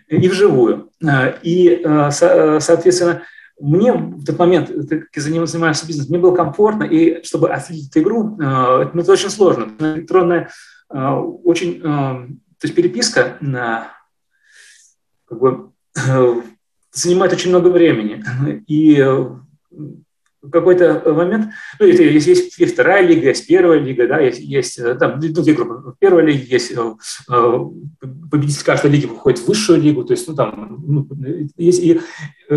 и 0.07 0.29
вживую. 0.29 0.89
Э, 1.03 1.33
и, 1.43 1.83
соответственно, 2.11 3.23
мне 3.59 3.91
в 3.93 4.23
тот 4.23 4.39
момент, 4.39 4.69
как 4.89 5.09
я 5.15 5.21
занимался 5.21 5.85
бизнесом, 5.85 6.11
мне 6.11 6.19
было 6.19 6.33
комфортно, 6.33 6.83
и 6.83 7.23
чтобы 7.23 7.49
отследить 7.51 7.97
игру, 7.97 8.35
это, 8.37 8.91
это 8.93 9.11
очень 9.11 9.29
сложно. 9.29 9.73
Электронная 9.79 10.49
очень, 10.89 11.81
то 11.81 12.27
есть 12.63 12.73
переписка 12.73 13.37
как 15.27 15.39
бы 15.39 15.71
занимает 16.91 17.33
очень 17.33 17.49
много 17.49 17.67
времени. 17.69 18.23
И 18.67 18.97
э, 18.99 19.27
в 20.41 20.49
какой-то 20.51 21.01
момент, 21.13 21.49
ну, 21.79 21.85
есть, 21.85 22.27
есть, 22.27 22.57
есть 22.57 22.73
вторая 22.73 23.05
лига, 23.05 23.27
есть 23.27 23.47
первая 23.47 23.79
лига, 23.79 24.07
да, 24.07 24.19
есть, 24.19 24.39
есть 24.39 24.79
э, 24.79 24.95
там 24.95 25.19
ну, 25.19 25.43
две 25.43 25.53
группы. 25.53 25.91
В 25.91 25.99
первой 25.99 26.25
лиге 26.25 26.45
есть 26.49 26.71
э, 26.71 26.93
победитель 28.31 28.63
каждой 28.63 28.91
лиги 28.91 29.05
выходит 29.05 29.39
в 29.39 29.47
высшую 29.47 29.81
лигу, 29.81 30.03
то 30.03 30.13
есть, 30.13 30.27
ну, 30.27 30.35
там, 30.35 30.83
ну, 30.85 31.07
есть, 31.57 31.81
и 31.83 32.01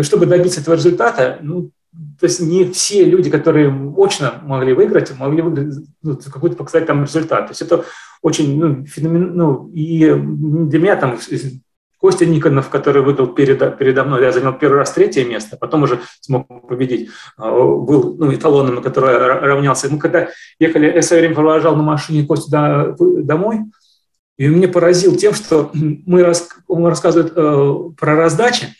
чтобы 0.01 0.25
добиться 0.25 0.61
этого 0.61 0.75
результата, 0.75 1.39
ну, 1.41 1.71
то 2.19 2.25
есть 2.25 2.39
не 2.39 2.65
все 2.71 3.05
люди, 3.05 3.29
которые 3.29 3.69
очно 3.97 4.41
могли 4.43 4.73
выиграть, 4.73 5.15
могли 5.17 5.43
выиграть 5.43 5.75
ну, 6.01 6.17
какой-то 6.17 6.55
показать 6.55 6.87
там 6.87 7.03
результат. 7.03 7.47
То 7.47 7.51
есть 7.51 7.61
это 7.61 7.85
очень 8.21 8.59
ну, 8.59 8.85
феномен, 8.85 9.35
ну, 9.35 9.69
и 9.73 9.99
для 10.05 10.79
меня 10.79 10.95
там 10.95 11.19
Костя 12.03 12.25
Никонов, 12.25 12.67
который 12.67 13.01
выиграл 13.01 13.27
передо, 13.27 13.71
передо 13.71 14.03
мной, 14.03 14.23
я 14.23 14.33
занял 14.33 14.51
первый 14.51 14.79
раз 14.79 14.91
третье 14.91 15.23
место, 15.23 15.55
потом 15.55 15.83
уже 15.83 16.01
смог 16.19 16.67
победить, 16.67 17.09
а, 17.37 17.49
был 17.49 18.17
ну, 18.17 18.35
эталоном, 18.35 18.75
на 18.75 18.81
который 18.81 19.15
равнялся. 19.17 19.87
Мы 19.89 19.99
когда 19.99 20.27
ехали, 20.59 20.91
я 20.93 20.99
все 20.99 21.17
время 21.17 21.33
провожал 21.33 21.77
на 21.77 21.81
машине 21.81 22.27
Костю 22.27 22.51
до, 22.51 22.93
домой, 22.99 23.59
и 24.37 24.49
мне 24.49 24.67
поразил 24.67 25.15
тем, 25.15 25.33
что 25.33 25.71
мы, 25.73 26.29
он 26.67 26.85
рассказывает 26.87 27.31
э, 27.37 27.75
про 27.97 28.15
раздачи, 28.17 28.75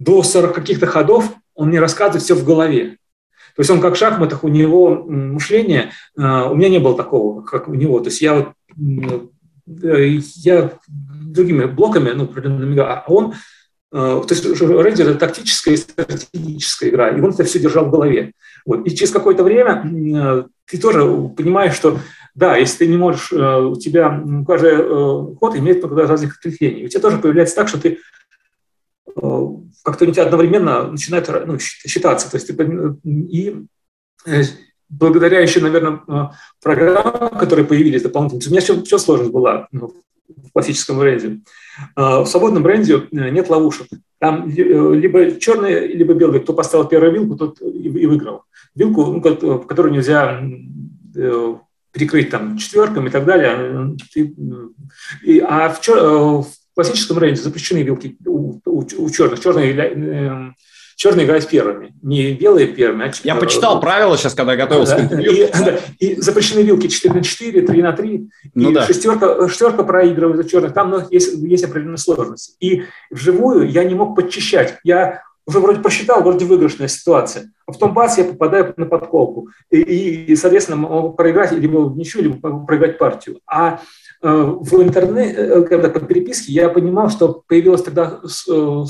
до 0.00 0.24
40 0.24 0.52
каких-то 0.56 0.88
ходов 0.88 1.32
он 1.54 1.68
мне 1.68 1.78
рассказывает 1.78 2.24
все 2.24 2.34
в 2.34 2.44
голове. 2.44 2.96
То 3.54 3.60
есть 3.60 3.70
он 3.70 3.80
как 3.80 3.94
в 3.94 3.96
шахматах, 3.96 4.42
у 4.42 4.48
него 4.48 5.04
мышление, 5.04 5.92
э, 6.16 6.20
у 6.20 6.56
меня 6.56 6.68
не 6.68 6.80
было 6.80 6.96
такого, 6.96 7.42
как 7.42 7.68
у 7.68 7.74
него. 7.74 8.00
То 8.00 8.06
есть 8.06 8.20
я 8.22 8.34
вот 8.34 8.48
Э, 9.82 10.06
я 10.36 10.72
другими 11.32 11.64
блоками, 11.64 12.10
ну, 12.10 12.24
определенными, 12.24 12.78
а 12.78 13.04
он, 13.06 13.34
э, 13.92 14.22
то 14.26 14.26
есть 14.28 14.44
Рейнджер– 14.44 15.08
это 15.10 15.18
тактическая 15.18 15.74
и 15.74 15.76
стратегическая 15.76 16.88
игра, 16.88 17.10
и 17.10 17.20
он 17.20 17.30
это 17.30 17.44
все 17.44 17.58
держал 17.58 17.86
в 17.86 17.90
голове. 17.90 18.32
Вот. 18.66 18.86
И 18.86 18.94
через 18.94 19.12
какое-то 19.12 19.44
время 19.44 19.84
э, 19.84 20.44
ты 20.66 20.78
тоже 20.78 21.00
понимаешь, 21.36 21.74
что 21.74 21.98
да, 22.34 22.56
если 22.56 22.84
ты 22.84 22.86
не 22.86 22.96
можешь, 22.96 23.32
у 23.32 23.74
тебя 23.74 24.22
каждый 24.46 25.34
ход 25.38 25.56
имеет 25.56 25.82
много 25.82 26.06
разных 26.06 26.38
ответвлений. 26.38 26.84
У 26.84 26.88
тебя 26.88 27.00
тоже 27.00 27.18
появляется 27.18 27.56
так, 27.56 27.66
что 27.66 27.80
ты 27.80 27.98
как-то 29.16 30.04
у 30.04 30.12
тебя 30.12 30.24
одновременно 30.24 30.88
начинает 30.88 31.28
ну, 31.46 31.58
считаться. 31.58 32.30
То 32.30 32.36
есть 32.36 32.46
ты, 32.46 32.98
и 33.04 33.66
благодаря 34.88 35.40
еще, 35.40 35.60
наверное, 35.60 36.00
э, 36.08 36.34
программам, 36.62 37.38
которые 37.38 37.66
появились 37.66 38.02
дополнительно, 38.02 38.42
у 38.46 38.50
меня 38.50 38.60
все, 38.60 38.82
все 38.82 38.98
сложность 38.98 39.32
была 39.32 39.68
ну, 39.72 39.94
в 40.28 40.52
классическом 40.52 40.98
бренде. 40.98 41.40
Э, 41.96 42.20
в 42.20 42.26
свободном 42.26 42.62
бренде 42.62 43.08
э, 43.10 43.30
нет 43.30 43.48
ловушек. 43.48 43.88
Там 44.18 44.48
либо 44.48 45.32
черный, 45.38 45.88
либо 45.88 46.14
белый. 46.14 46.40
Кто 46.40 46.52
поставил 46.52 46.86
первую 46.86 47.12
вилку, 47.12 47.36
тот 47.36 47.60
и 47.60 48.06
выиграл. 48.06 48.42
Вилку, 48.74 49.06
ну, 49.06 49.20
которую 49.20 49.94
нельзя 49.94 50.42
перекрыть 51.92 52.30
там 52.30 52.58
четверком 52.58 53.06
и 53.06 53.10
так 53.10 53.24
далее. 53.24 53.96
а 55.46 55.68
в, 55.70 56.46
классическом 56.74 57.18
рейнже 57.18 57.42
запрещены 57.42 57.82
вилки 57.82 58.16
у 58.26 59.10
черных. 59.10 59.40
Черные 59.40 60.54
черные 60.98 61.26
играют 61.26 61.46
первыми, 61.46 61.94
не 62.02 62.32
белые 62.32 62.66
первыми. 62.66 63.06
А 63.06 63.12
я 63.22 63.36
почитал 63.36 63.80
правила 63.80 64.18
сейчас, 64.18 64.34
когда 64.34 64.56
готовился. 64.56 65.08
Да, 65.08 65.20
и, 65.20 65.48
да, 65.52 65.78
и 66.00 66.20
запрещены 66.20 66.60
вилки 66.62 66.88
4 66.88 67.14
на 67.14 67.22
4, 67.22 67.62
3 67.62 67.82
на 67.82 67.92
3, 67.92 68.30
ну, 68.54 68.70
и 68.70 68.74
да. 68.74 68.84
шестерка, 68.84 69.48
шестерка 69.48 69.84
проигрывает 69.84 70.50
черных, 70.50 70.74
там 70.74 70.90
ну, 70.90 71.02
есть, 71.08 71.34
есть 71.34 71.62
определенные 71.62 71.98
сложности. 71.98 72.56
И 72.58 72.82
вживую 73.10 73.70
я 73.70 73.84
не 73.84 73.94
мог 73.94 74.16
подчищать. 74.16 74.78
Я 74.82 75.22
уже 75.46 75.60
вроде 75.60 75.80
посчитал, 75.80 76.20
вроде 76.20 76.44
выигрышная 76.44 76.88
ситуация. 76.88 77.52
А 77.64 77.72
потом 77.72 77.94
бац, 77.94 78.18
я 78.18 78.24
попадаю 78.24 78.74
на 78.76 78.86
подколку. 78.86 79.50
И, 79.70 79.80
и, 79.80 80.24
и 80.32 80.36
соответственно, 80.36 80.78
могу 80.78 81.12
проиграть 81.12 81.52
либо 81.52 81.78
в 81.78 81.96
ничью, 81.96 82.22
либо 82.22 82.38
могу 82.42 82.66
проиграть 82.66 82.98
партию. 82.98 83.38
А 83.46 83.80
э, 84.20 84.28
в 84.28 84.82
интернете, 84.82 85.34
э, 85.36 85.62
когда 85.62 85.90
по 85.90 86.00
переписке, 86.00 86.52
я 86.52 86.68
понимал, 86.68 87.08
что 87.08 87.44
появилась 87.46 87.84
тогда 87.84 88.18
э, 88.50 88.84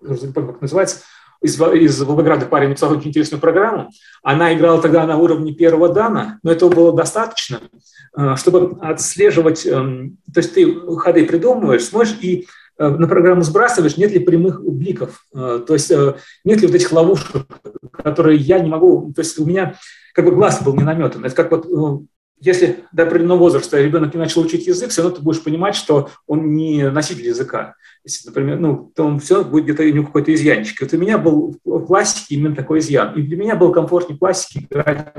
забыл, 0.00 0.46
как 0.46 0.60
называется, 0.60 1.00
из, 1.40 1.60
из 1.60 2.02
Волгограда 2.02 2.46
парень 2.46 2.70
написал 2.70 2.92
очень 2.92 3.08
интересную 3.08 3.40
программу. 3.40 3.90
Она 4.22 4.54
играла 4.54 4.82
тогда 4.82 5.06
на 5.06 5.16
уровне 5.18 5.52
первого 5.52 5.88
дана, 5.88 6.40
но 6.42 6.50
этого 6.50 6.70
было 6.70 6.92
достаточно, 6.92 7.60
э, 8.16 8.34
чтобы 8.36 8.78
отслеживать, 8.80 9.64
эм, 9.66 10.18
то 10.32 10.40
есть 10.40 10.54
ты 10.54 10.74
ходы 10.96 11.26
придумываешь, 11.26 11.84
смотришь 11.84 12.16
и 12.20 12.48
э, 12.78 12.88
на 12.88 13.06
программу 13.06 13.42
сбрасываешь, 13.42 13.96
нет 13.96 14.10
ли 14.10 14.18
прямых 14.18 14.62
бликов, 14.64 15.24
то 15.32 15.64
есть 15.68 15.90
нет 16.44 16.60
ли 16.60 16.66
вот 16.66 16.74
этих 16.74 16.92
ловушек, 16.92 17.46
которые 17.92 18.38
я 18.38 18.58
не 18.58 18.68
могу, 18.68 19.12
то 19.14 19.20
есть 19.20 19.38
у 19.38 19.44
меня 19.44 19.74
как 20.14 20.24
бы 20.24 20.32
глаз 20.32 20.62
был 20.62 20.74
не 20.74 20.82
наметан. 20.82 21.24
Это 21.24 21.34
как 21.34 21.50
вот 21.50 21.66
если 22.40 22.84
до 22.92 23.04
определенного 23.04 23.38
возраста 23.38 23.80
ребенок 23.80 24.14
не 24.14 24.20
начал 24.20 24.42
учить 24.42 24.66
язык, 24.66 24.90
все 24.90 25.02
равно 25.02 25.16
ты 25.16 25.22
будешь 25.22 25.42
понимать, 25.42 25.74
что 25.74 26.10
он 26.26 26.54
не 26.54 26.90
носитель 26.90 27.26
языка. 27.26 27.74
Если, 28.04 28.28
например, 28.28 28.58
ну, 28.60 28.92
то 28.94 29.04
он 29.04 29.18
все 29.18 29.44
будет 29.44 29.64
где-то 29.64 29.82
у 29.82 29.86
него 29.86 30.06
какой-то 30.06 30.32
изъянчик. 30.32 30.80
Вот 30.80 30.92
у 30.92 30.98
меня 30.98 31.18
был 31.18 31.56
в 31.64 31.86
классике 31.86 32.36
именно 32.36 32.54
такой 32.54 32.78
изъян. 32.78 33.14
И 33.14 33.22
для 33.22 33.36
меня 33.36 33.56
был 33.56 33.72
комфортнее 33.72 34.16
в 34.16 34.20
классике 34.20 34.66
играть 34.70 35.12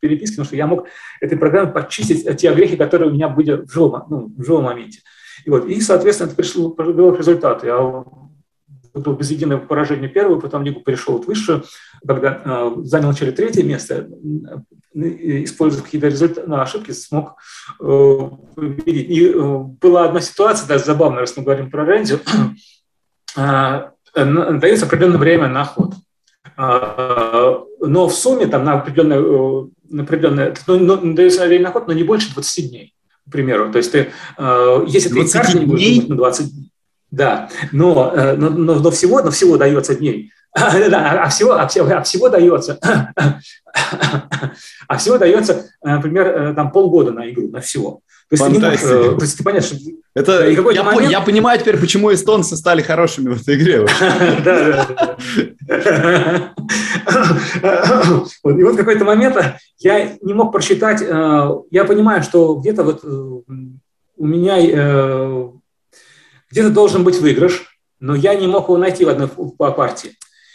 переписки, 0.00 0.34
потому 0.34 0.46
что 0.46 0.56
я 0.56 0.66
мог 0.66 0.86
этой 1.20 1.38
программой 1.38 1.72
почистить 1.72 2.36
те 2.36 2.50
огрехи, 2.50 2.76
которые 2.76 3.10
у 3.10 3.14
меня 3.14 3.28
были 3.28 3.52
в 3.52 3.72
живом, 3.72 4.04
ну, 4.10 4.32
в 4.36 4.44
живом 4.44 4.64
моменте. 4.64 5.00
И, 5.44 5.50
вот, 5.50 5.66
и, 5.66 5.80
соответственно, 5.80 6.28
это 6.28 6.36
пришло, 6.36 6.70
привело 6.70 7.12
к 7.12 7.18
результату. 7.18 7.66
Я 7.66 8.04
был 9.00 9.14
без 9.14 9.30
единого 9.30 9.60
поражения 9.60 10.08
первый, 10.08 10.40
потом 10.40 10.62
лигу 10.62 10.80
перешел 10.80 11.22
в 11.22 11.26
высшую, 11.26 11.64
когда 12.06 12.42
э, 12.44 12.72
занял 12.84 13.08
вначале 13.08 13.32
третье 13.32 13.62
место, 13.62 14.08
используя 14.94 15.82
какие-то 15.82 16.08
результаты, 16.08 16.48
ну, 16.48 16.60
ошибки, 16.60 16.92
смог 16.92 17.36
э, 17.80 18.18
победить. 18.54 19.10
И 19.10 19.28
э, 19.28 19.58
была 19.80 20.06
одна 20.06 20.20
ситуация, 20.20 20.66
даже 20.66 20.84
забавная, 20.84 21.20
раз 21.20 21.36
мы 21.36 21.44
говорим 21.44 21.70
про 21.70 21.84
Рэнди, 21.84 22.18
э, 23.36 23.90
дается 24.14 24.86
определенное 24.86 25.18
время 25.18 25.48
на 25.48 25.64
ход. 25.64 25.94
Э, 26.56 27.56
но 27.80 28.08
в 28.08 28.14
сумме 28.14 28.46
там 28.46 28.64
на 28.64 28.74
определенное, 28.74 29.18
э, 29.18 29.66
на 29.90 30.02
определенное 30.02 30.54
ну, 30.66 30.78
ну, 30.78 31.14
дается 31.14 31.46
время 31.46 31.64
на 31.64 31.72
ход, 31.72 31.86
но 31.86 31.92
не 31.92 32.02
больше 32.02 32.32
20 32.32 32.70
дней, 32.70 32.94
к 33.28 33.32
примеру. 33.32 33.70
То 33.70 33.78
есть 33.78 33.92
ты, 33.92 34.12
э, 34.38 34.84
если 34.86 35.10
ты 35.10 35.30
каждый 35.30 35.60
день 35.60 35.68
будешь 35.68 36.08
на 36.08 36.16
20 36.16 36.52
дней, 36.52 36.70
да, 37.16 37.48
но, 37.72 38.12
э, 38.14 38.36
но, 38.36 38.50
но, 38.50 38.74
но, 38.74 38.90
всего, 38.90 39.22
но 39.22 39.30
всего 39.30 39.56
дается 39.56 39.94
дней. 39.94 40.30
Да, 40.90 41.22
а 41.24 41.28
всего, 41.28 41.52
а 41.52 41.66
всего, 41.66 41.86
а 41.86 42.02
всего 42.02 42.28
дается, 42.28 42.78
а 44.88 44.96
всего 44.96 45.18
дается, 45.18 45.66
например, 45.82 46.26
э, 46.26 46.54
там 46.54 46.70
полгода 46.72 47.12
на 47.12 47.30
игру, 47.30 47.48
на 47.48 47.60
всего. 47.60 48.00
То 48.28 48.36
есть, 48.36 48.44
ты, 48.44 48.50
можешь, 48.58 48.80
э, 48.82 49.16
то 49.16 49.22
есть 49.22 49.38
ты 49.38 49.44
понятно, 49.44 49.68
что 49.68 49.76
это 50.14 50.48
я, 50.48 50.82
момент... 50.82 51.10
я 51.10 51.20
понимаю 51.20 51.60
теперь, 51.60 51.78
почему 51.78 52.12
эстонцы 52.12 52.56
стали 52.56 52.82
хорошими 52.82 53.34
в 53.34 53.40
этой 53.40 53.56
игре. 53.56 53.86
И 58.44 58.62
вот 58.62 58.74
в 58.74 58.76
какой-то 58.76 59.04
момент 59.04 59.36
я 59.78 60.16
не 60.22 60.34
мог 60.34 60.52
просчитать, 60.52 61.00
я 61.02 61.84
понимаю, 61.84 62.22
что 62.22 62.54
где-то 62.56 62.82
вот 62.82 63.04
у 63.04 64.26
меня 64.26 64.56
где-то 66.50 66.70
должен 66.70 67.04
быть 67.04 67.18
выигрыш, 67.18 67.78
но 68.00 68.14
я 68.14 68.34
не 68.34 68.46
мог 68.46 68.64
его 68.64 68.78
найти 68.78 69.04
в 69.04 69.08
одной 69.08 69.28
партии. 69.28 70.12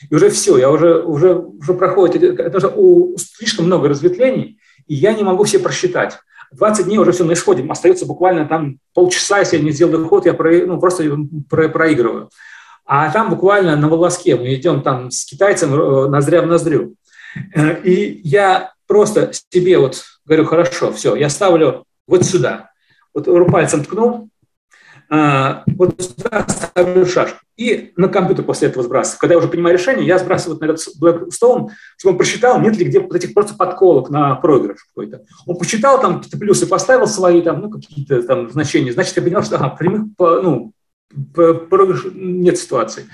И 0.09 0.15
уже 0.15 0.29
все, 0.29 0.57
я 0.57 0.71
уже, 0.71 1.01
уже, 1.01 1.35
уже 1.35 1.73
проходит, 1.73 2.23
это 2.23 2.57
уже 2.57 2.71
у, 2.75 3.15
слишком 3.17 3.65
много 3.65 3.89
разветвлений, 3.89 4.59
и 4.87 4.95
я 4.95 5.13
не 5.13 5.23
могу 5.23 5.43
все 5.43 5.59
просчитать. 5.59 6.17
20 6.53 6.85
дней 6.85 6.97
уже 6.97 7.11
все 7.11 7.23
на 7.23 7.33
исходе, 7.33 7.65
остается 7.69 8.05
буквально 8.05 8.45
там 8.45 8.79
полчаса, 8.93 9.39
если 9.39 9.57
я 9.57 9.63
не 9.63 9.71
сделаю 9.71 10.07
ход, 10.07 10.25
я 10.25 10.33
про, 10.33 10.51
ну, 10.65 10.79
просто 10.79 11.05
про, 11.49 11.69
проигрываю. 11.69 12.29
А 12.85 13.09
там 13.11 13.29
буквально 13.29 13.75
на 13.77 13.87
волоске 13.87 14.35
мы 14.35 14.53
идем 14.55 14.81
там 14.81 15.11
с 15.11 15.23
китайцем 15.23 15.73
э, 15.73 16.07
ноздря 16.09 16.41
в 16.41 16.47
ноздрю. 16.47 16.95
Э, 17.55 17.81
и 17.83 18.19
я 18.23 18.73
просто 18.85 19.31
себе 19.49 19.77
вот 19.77 20.03
говорю, 20.25 20.45
хорошо, 20.45 20.91
все, 20.91 21.15
я 21.15 21.29
ставлю 21.29 21.85
вот 22.07 22.25
сюда. 22.25 22.71
Вот 23.13 23.27
пальцем 23.49 23.83
ткнул, 23.83 24.29
вот 25.11 26.01
сюда 26.01 26.47
ставлю 26.47 27.05
шашку. 27.05 27.39
И 27.57 27.91
на 27.97 28.07
компьютер 28.07 28.45
после 28.45 28.69
этого 28.69 28.83
сбрасываю. 28.83 29.19
Когда 29.19 29.33
я 29.33 29.39
уже 29.39 29.49
принимаю 29.49 29.77
решение, 29.77 30.07
я 30.07 30.17
сбрасываю 30.17 30.57
на 30.59 30.65
этот 30.65 30.79
Blackstone, 30.99 31.69
чтобы 31.97 32.13
он 32.13 32.17
просчитал, 32.17 32.61
нет 32.61 32.77
ли 32.77 32.85
где 32.85 33.01
вот 33.01 33.13
этих 33.13 33.33
просто 33.33 33.55
подколок 33.55 34.09
на 34.09 34.35
проигрыш 34.35 34.83
какой-то. 34.85 35.23
Он 35.45 35.57
посчитал 35.57 35.99
там 35.99 36.17
какие-то 36.17 36.39
плюсы, 36.39 36.65
поставил 36.65 37.07
свои 37.07 37.41
там, 37.41 37.59
ну, 37.59 37.69
какие-то 37.69 38.23
там 38.23 38.49
значения. 38.49 38.93
Значит, 38.93 39.17
я 39.17 39.21
понял, 39.21 39.43
что 39.43 39.57
ага, 39.57 39.69
прямых, 39.69 40.07
ну, 40.17 40.71
проигрыш 41.33 42.05
нет 42.13 42.57
ситуации. 42.57 43.05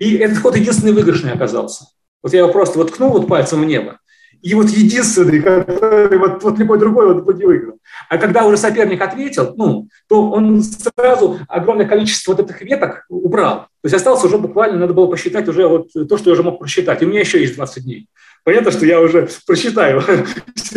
И 0.00 0.16
этот 0.16 0.38
ход 0.38 0.56
единственный 0.56 0.92
выигрышный 0.92 1.32
оказался. 1.32 1.86
Вот 2.22 2.32
я 2.32 2.40
его 2.40 2.50
просто 2.50 2.78
вот 2.78 2.90
ткнул 2.90 3.10
вот 3.10 3.28
пальцем 3.28 3.62
в 3.62 3.66
небо, 3.66 4.00
и 4.42 4.54
вот 4.54 4.68
единственный, 4.68 5.40
который 5.40 6.18
вот, 6.18 6.42
вот 6.42 6.58
любой 6.58 6.78
другой 6.78 7.12
вот 7.12 7.24
бы 7.24 7.34
не 7.34 7.44
выиграл. 7.44 7.78
А 8.08 8.18
когда 8.18 8.44
уже 8.44 8.56
соперник 8.56 9.00
ответил, 9.00 9.54
ну, 9.56 9.88
то 10.08 10.30
он 10.30 10.62
сразу 10.62 11.38
огромное 11.48 11.86
количество 11.86 12.32
вот 12.32 12.40
этих 12.40 12.60
веток 12.62 13.04
убрал. 13.08 13.66
То 13.82 13.86
есть 13.86 13.94
осталось 13.94 14.24
уже 14.24 14.38
буквально, 14.38 14.78
надо 14.78 14.94
было 14.94 15.06
посчитать 15.06 15.48
уже 15.48 15.66
вот 15.66 15.88
то, 15.92 16.16
что 16.16 16.30
я 16.30 16.34
уже 16.34 16.42
мог 16.42 16.58
просчитать. 16.58 17.02
И 17.02 17.04
у 17.04 17.08
меня 17.08 17.20
еще 17.20 17.40
есть 17.40 17.56
20 17.56 17.84
дней. 17.84 18.08
Понятно, 18.44 18.70
что 18.70 18.86
я 18.86 19.00
уже 19.00 19.28
просчитаю. 19.46 20.02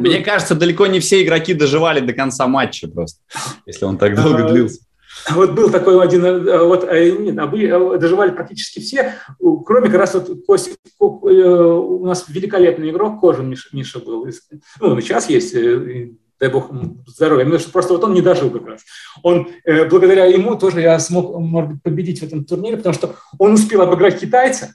Мне 0.00 0.20
кажется, 0.20 0.54
далеко 0.54 0.86
не 0.86 1.00
все 1.00 1.22
игроки 1.22 1.52
доживали 1.52 2.00
до 2.00 2.14
конца 2.14 2.46
матча 2.46 2.88
просто, 2.88 3.20
если 3.66 3.84
он 3.84 3.98
так 3.98 4.14
долго 4.14 4.46
а, 4.46 4.50
длился. 4.50 4.80
Вот 5.30 5.52
был 5.52 5.70
такой 5.70 6.02
один, 6.02 6.24
э, 6.24 6.64
вот, 6.64 6.84
э, 6.84 7.10
нет, 7.10 7.38
а 7.38 7.50
э, 7.54 7.98
доживали 7.98 8.30
практически 8.30 8.80
все, 8.80 9.14
кроме 9.64 9.88
как 9.88 10.00
раз 10.00 10.14
вот 10.14 10.44
Костя, 10.46 10.72
у 10.98 12.04
нас 12.04 12.26
великолепный 12.28 12.90
игрок 12.90 13.20
Кожин 13.20 13.48
Миша, 13.48 13.68
Миша 13.72 14.00
был. 14.00 14.26
Ну, 14.80 15.00
сейчас 15.00 15.28
есть, 15.30 15.54
дай 15.54 16.50
бог 16.50 16.70
здоровья, 17.06 17.44
потому 17.44 17.60
что 17.60 17.72
просто 17.72 17.94
вот 17.94 18.04
он 18.04 18.14
не 18.14 18.20
дожил 18.20 18.50
как 18.50 18.66
раз. 18.66 18.82
Он, 19.22 19.48
благодаря 19.88 20.26
ему 20.26 20.56
тоже 20.56 20.80
я 20.80 20.98
смог, 20.98 21.38
может 21.38 21.72
быть, 21.72 21.82
победить 21.82 22.20
в 22.20 22.24
этом 22.24 22.44
турнире, 22.44 22.76
потому 22.76 22.94
что 22.94 23.14
он 23.38 23.54
успел 23.54 23.82
обыграть 23.82 24.20
китайца, 24.20 24.74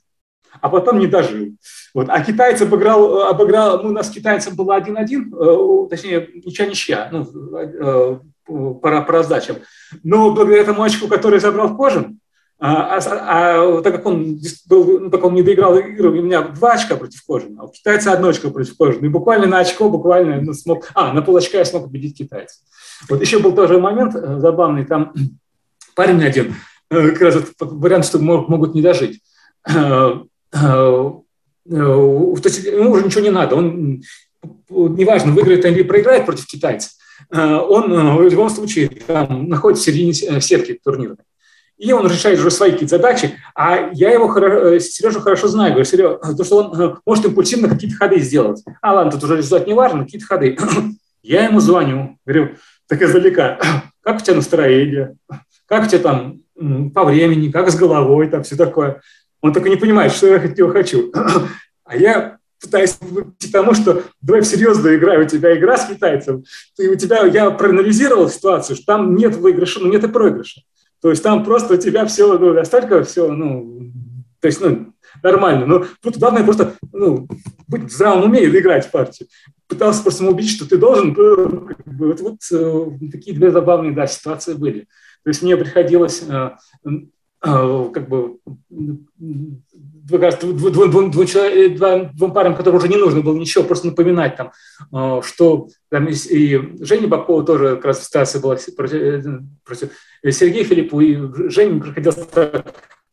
а 0.61 0.69
потом 0.69 0.99
не 0.99 1.07
дожил. 1.07 1.49
Вот. 1.93 2.07
А 2.09 2.23
китайец 2.23 2.61
обыграл, 2.61 3.23
обыграл, 3.23 3.83
ну, 3.83 3.89
у 3.89 3.93
нас 3.93 4.09
китайцем 4.09 4.55
было 4.55 4.79
1-1, 4.79 5.89
точнее, 5.89 6.27
ничья-ничья, 6.33 7.09
ну, 7.11 8.21
по, 8.49 9.01
по 9.01 9.11
раздачам. 9.11 9.57
Но 10.03 10.31
благодаря 10.31 10.63
этому 10.63 10.83
очку, 10.83 11.07
который 11.07 11.39
забрал 11.39 11.75
Кожин, 11.75 12.19
а, 12.61 12.97
а, 12.97 12.99
а 12.99 13.81
так 13.81 13.95
как 13.95 14.05
он 14.05 14.37
был, 14.67 14.99
ну, 14.99 15.09
так 15.09 15.23
он 15.23 15.33
не 15.33 15.43
доиграл 15.43 15.79
игру, 15.79 16.09
у 16.09 16.21
меня 16.21 16.41
два 16.41 16.73
очка 16.73 16.97
против 16.97 17.23
Кожина, 17.25 17.61
а 17.61 17.65
у 17.65 17.71
китайца 17.71 18.11
одно 18.11 18.27
очко 18.27 18.51
против 18.51 18.75
Кожина. 18.75 19.05
И 19.05 19.09
буквально 19.09 19.47
на 19.47 19.59
очко, 19.59 19.89
буквально 19.89 20.41
ну, 20.41 20.53
смог, 20.53 20.89
а, 20.93 21.13
на 21.13 21.21
полочка 21.21 21.57
я 21.57 21.65
смог 21.65 21.85
победить 21.85 22.17
китайца. 22.17 22.57
Вот 23.07 23.21
еще 23.21 23.39
был 23.39 23.53
тоже 23.53 23.79
момент 23.79 24.13
э, 24.13 24.39
забавный, 24.39 24.85
там 24.85 25.13
парень 25.95 26.21
один, 26.21 26.55
э, 26.89 27.11
как 27.11 27.21
раз 27.21 27.35
вот 27.35 27.71
вариант, 27.71 28.05
что 28.05 28.19
могут 28.19 28.75
не 28.75 28.81
дожить. 28.81 29.21
Э, 29.65 30.15
то 30.51 31.23
есть 31.69 32.63
ему 32.65 32.91
уже 32.91 33.05
ничего 33.05 33.21
не 33.21 33.29
надо, 33.29 33.55
он 33.55 34.01
неважно, 34.69 35.31
выиграет 35.31 35.63
или 35.65 35.83
проиграет 35.83 36.25
против 36.25 36.45
китайца, 36.47 36.89
он 37.31 37.93
э, 37.93 38.15
в 38.15 38.29
любом 38.29 38.49
случае 38.49 38.89
там, 38.89 39.47
находится 39.47 39.83
в 39.83 39.85
середине 39.85 40.11
э, 40.11 40.41
сетки 40.41 40.79
турнира. 40.83 41.17
И 41.77 41.93
он 41.93 42.07
решает 42.07 42.39
уже 42.39 42.51
свои 42.51 42.71
какие-то 42.71 42.97
задачи, 42.97 43.35
а 43.55 43.91
я 43.93 44.11
его, 44.11 44.27
Сережу 44.79 45.21
хорошо 45.21 45.47
знаю, 45.47 45.71
говорю, 45.71 45.85
Сережа, 45.85 46.17
то, 46.17 46.43
что 46.43 46.57
он 46.57 46.99
может 47.05 47.25
импульсивно 47.25 47.69
какие-то 47.69 47.95
ходы 47.95 48.19
сделать. 48.19 48.63
А 48.81 48.93
ладно, 48.93 49.11
тут 49.11 49.23
уже 49.23 49.37
результат 49.37 49.65
не 49.65 49.73
важен, 49.73 50.03
какие-то 50.03 50.27
ходы. 50.27 50.57
Я 51.23 51.45
ему 51.45 51.59
звоню, 51.59 52.17
говорю, 52.25 52.55
так 52.87 53.01
издалека, 53.01 53.59
как 54.01 54.17
у 54.17 54.23
тебя 54.23 54.35
настроение, 54.35 55.15
как 55.67 55.85
у 55.85 55.87
тебя 55.87 55.99
там 55.99 56.41
по 56.93 57.05
времени, 57.05 57.51
как 57.51 57.69
с 57.69 57.75
головой, 57.75 58.27
там 58.27 58.43
все 58.43 58.57
такое. 58.57 59.01
Он 59.41 59.53
только 59.53 59.69
не 59.69 59.77
понимает, 59.77 60.11
что 60.11 60.27
я 60.27 60.39
хотел 60.39 60.71
хочу. 60.71 61.11
А 61.85 61.97
я 61.97 62.38
пытаюсь 62.61 62.95
к 62.95 63.51
тому, 63.51 63.73
что 63.73 64.03
давай 64.21 64.41
всерьез 64.41 64.79
доиграю, 64.79 65.25
у 65.25 65.27
тебя 65.27 65.57
игра 65.57 65.77
с 65.77 65.87
китайцем, 65.87 66.43
ты, 66.75 66.89
у 66.89 66.95
тебя, 66.95 67.25
я 67.25 67.51
проанализировал 67.51 68.29
ситуацию, 68.29 68.75
что 68.75 68.85
там 68.85 69.15
нет 69.15 69.35
выигрыша, 69.35 69.79
ну 69.79 69.89
нет 69.89 70.03
и 70.03 70.07
проигрыша. 70.07 70.61
То 71.01 71.09
есть 71.09 71.23
там 71.23 71.43
просто 71.43 71.75
у 71.75 71.77
тебя 71.77 72.05
все, 72.05 72.37
ну, 72.37 72.53
настолько 72.53 73.03
все, 73.03 73.31
ну, 73.31 73.91
то 74.41 74.47
есть, 74.47 74.61
ну, 74.61 74.93
нормально. 75.23 75.65
Но 75.65 75.85
тут 76.01 76.17
главное 76.17 76.43
просто 76.43 76.75
ну, 76.91 77.27
быть 77.67 77.83
в 77.83 77.91
здравом 77.91 78.25
уме 78.25 78.43
и 78.43 78.47
играть 78.47 78.87
в 78.87 78.91
партию. 78.91 79.27
Пытался 79.67 80.01
просто 80.01 80.25
убедить, 80.25 80.51
что 80.51 80.67
ты 80.67 80.77
должен, 80.77 81.13
вот, 81.13 82.19
вот 82.21 82.37
э, 82.51 82.85
такие 83.11 83.35
две 83.35 83.51
забавные 83.51 83.93
да, 83.93 84.07
ситуации 84.07 84.53
были. 84.53 84.87
То 85.23 85.29
есть 85.29 85.41
мне 85.41 85.55
приходилось 85.57 86.23
э, 86.27 86.51
э, 86.85 87.89
как 87.93 88.09
бы 88.09 88.39
двум, 90.09 91.11
двум 91.11 92.33
парам, 92.33 92.55
которым 92.55 92.77
уже 92.77 92.87
не 92.87 92.97
нужно 92.97 93.21
было 93.21 93.37
ничего, 93.37 93.63
просто 93.63 93.87
напоминать 93.87 94.35
там, 94.35 94.51
э, 94.93 95.21
что 95.23 95.69
там 95.89 96.07
и, 96.07 96.13
и 96.13 96.83
Женя 96.83 97.07
Бабкова 97.07 97.45
тоже 97.45 97.75
как 97.75 97.85
раз 97.85 98.05
ситуация 98.05 98.41
была 98.41 98.57
против, 98.75 99.41
против 99.65 99.89
Сергея 100.29 100.63
Филиппу, 100.63 100.99
и 101.01 101.49
Жене 101.49 101.79
приходилось 101.79 102.17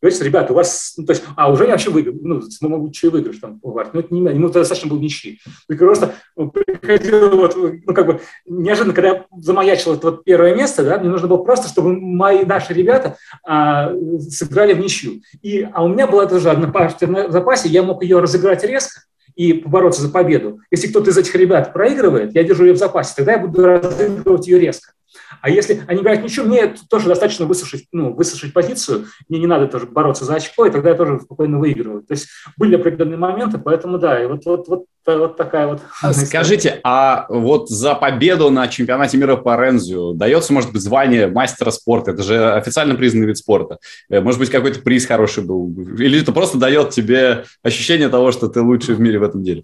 говорится, 0.00 0.24
ребята, 0.24 0.52
у 0.52 0.56
вас, 0.56 0.94
ну, 0.96 1.06
то 1.06 1.12
есть, 1.12 1.24
а 1.36 1.50
уже 1.50 1.64
я 1.64 1.70
вообще 1.70 1.90
выиграл, 1.90 2.16
ну, 2.20 2.40
могу 2.62 2.90
и 2.90 3.08
выигрыш 3.08 3.38
там, 3.38 3.60
ну, 3.62 3.78
это 3.78 4.14
не, 4.14 4.20
ему 4.20 4.48
достаточно 4.48 4.90
был 4.90 4.98
ничьи. 4.98 5.38
И 5.68 5.74
просто 5.74 6.14
приходил 6.36 7.36
вот, 7.36 7.56
ну, 7.56 7.94
как 7.94 8.06
бы, 8.06 8.20
неожиданно, 8.46 8.94
когда 8.94 9.08
я 9.10 9.24
замаячил 9.38 9.94
это 9.94 10.10
вот 10.10 10.24
первое 10.24 10.54
место, 10.54 10.84
да, 10.84 10.98
мне 10.98 11.08
нужно 11.08 11.28
было 11.28 11.38
просто, 11.38 11.68
чтобы 11.68 11.98
мои, 11.98 12.44
наши 12.44 12.72
ребята 12.72 13.16
а, 13.44 13.92
сыграли 14.30 14.74
в 14.74 14.80
ничью. 14.80 15.20
И, 15.42 15.68
а 15.72 15.84
у 15.84 15.88
меня 15.88 16.06
была 16.06 16.26
тоже 16.26 16.50
одна 16.50 16.68
партия 16.68 17.06
на 17.06 17.30
запасе, 17.30 17.68
я 17.68 17.82
мог 17.82 18.02
ее 18.02 18.20
разыграть 18.20 18.64
резко, 18.64 19.02
и 19.36 19.52
побороться 19.52 20.02
за 20.02 20.08
победу. 20.08 20.60
Если 20.70 20.88
кто-то 20.88 21.10
из 21.10 21.18
этих 21.18 21.34
ребят 21.34 21.72
проигрывает, 21.72 22.34
я 22.34 22.42
держу 22.42 22.64
ее 22.64 22.72
в 22.72 22.78
запасе, 22.78 23.12
тогда 23.14 23.32
я 23.32 23.38
буду 23.38 23.64
разыгрывать 23.64 24.46
ее 24.46 24.58
резко. 24.58 24.92
А 25.40 25.50
если 25.50 25.82
они 25.86 26.00
говорят, 26.00 26.22
ничего, 26.22 26.46
мне 26.46 26.74
тоже 26.88 27.08
достаточно 27.08 27.46
высушить, 27.46 27.86
ну, 27.92 28.14
высушить 28.14 28.52
позицию, 28.52 29.06
мне 29.28 29.38
не 29.38 29.46
надо 29.46 29.66
тоже 29.66 29.86
бороться 29.86 30.24
за 30.24 30.34
очко, 30.34 30.66
и 30.66 30.70
тогда 30.70 30.90
я 30.90 30.94
тоже 30.94 31.20
спокойно 31.20 31.58
выигрываю. 31.58 32.02
То 32.02 32.14
есть 32.14 32.28
были 32.56 32.76
определенные 32.76 33.18
моменты, 33.18 33.58
поэтому 33.58 33.98
да, 33.98 34.22
и 34.22 34.26
вот, 34.26 34.44
вот, 34.44 34.68
вот, 34.68 34.84
вот 35.06 35.36
такая 35.36 35.66
вот. 35.66 35.80
А 36.02 36.12
скажите, 36.12 36.80
а 36.82 37.26
вот 37.28 37.68
за 37.68 37.94
победу 37.94 38.50
на 38.50 38.68
чемпионате 38.68 39.16
мира 39.16 39.36
по 39.36 39.60
Рензию 39.60 40.14
дается, 40.14 40.52
может 40.52 40.72
быть, 40.72 40.82
звание 40.82 41.28
мастера 41.28 41.70
спорта? 41.70 42.12
Это 42.12 42.22
же 42.22 42.52
официально 42.52 42.94
признанный 42.94 43.26
вид 43.26 43.38
спорта. 43.38 43.78
Э, 44.08 44.20
может 44.20 44.40
быть, 44.40 44.50
какой-то 44.50 44.80
приз 44.80 45.06
хороший 45.06 45.44
был? 45.44 45.72
Или 45.98 46.20
это 46.20 46.32
просто 46.32 46.58
дает 46.58 46.90
тебе 46.90 47.44
ощущение 47.62 48.08
того, 48.08 48.32
что 48.32 48.48
ты 48.48 48.60
лучший 48.60 48.94
в 48.94 49.00
мире 49.00 49.18
в 49.18 49.22
этом 49.22 49.42
деле? 49.42 49.62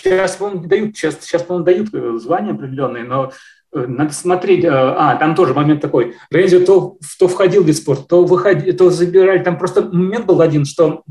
Сейчас, 0.00 0.36
по-моему, 0.36 0.66
дают, 0.66 0.96
сейчас, 0.96 1.18
сейчас, 1.20 1.42
по-моему, 1.42 1.64
дают 1.64 1.88
э, 1.92 2.18
звания 2.18 2.52
определенные, 2.52 3.02
но 3.02 3.32
э, 3.72 3.84
надо 3.86 4.12
смотреть, 4.12 4.64
э, 4.64 4.70
а, 4.70 5.16
там 5.16 5.34
тоже 5.34 5.54
момент 5.54 5.80
такой, 5.80 6.14
Рейнджер 6.30 6.64
то, 6.64 6.98
то 7.18 7.26
входил 7.26 7.64
в 7.64 7.66
вид 7.66 7.84
то, 8.08 8.24
выходи, 8.24 8.70
то 8.72 8.90
забирали, 8.90 9.42
там 9.42 9.58
просто 9.58 9.82
момент 9.82 10.26
был 10.26 10.40
один, 10.40 10.64
что 10.64 11.02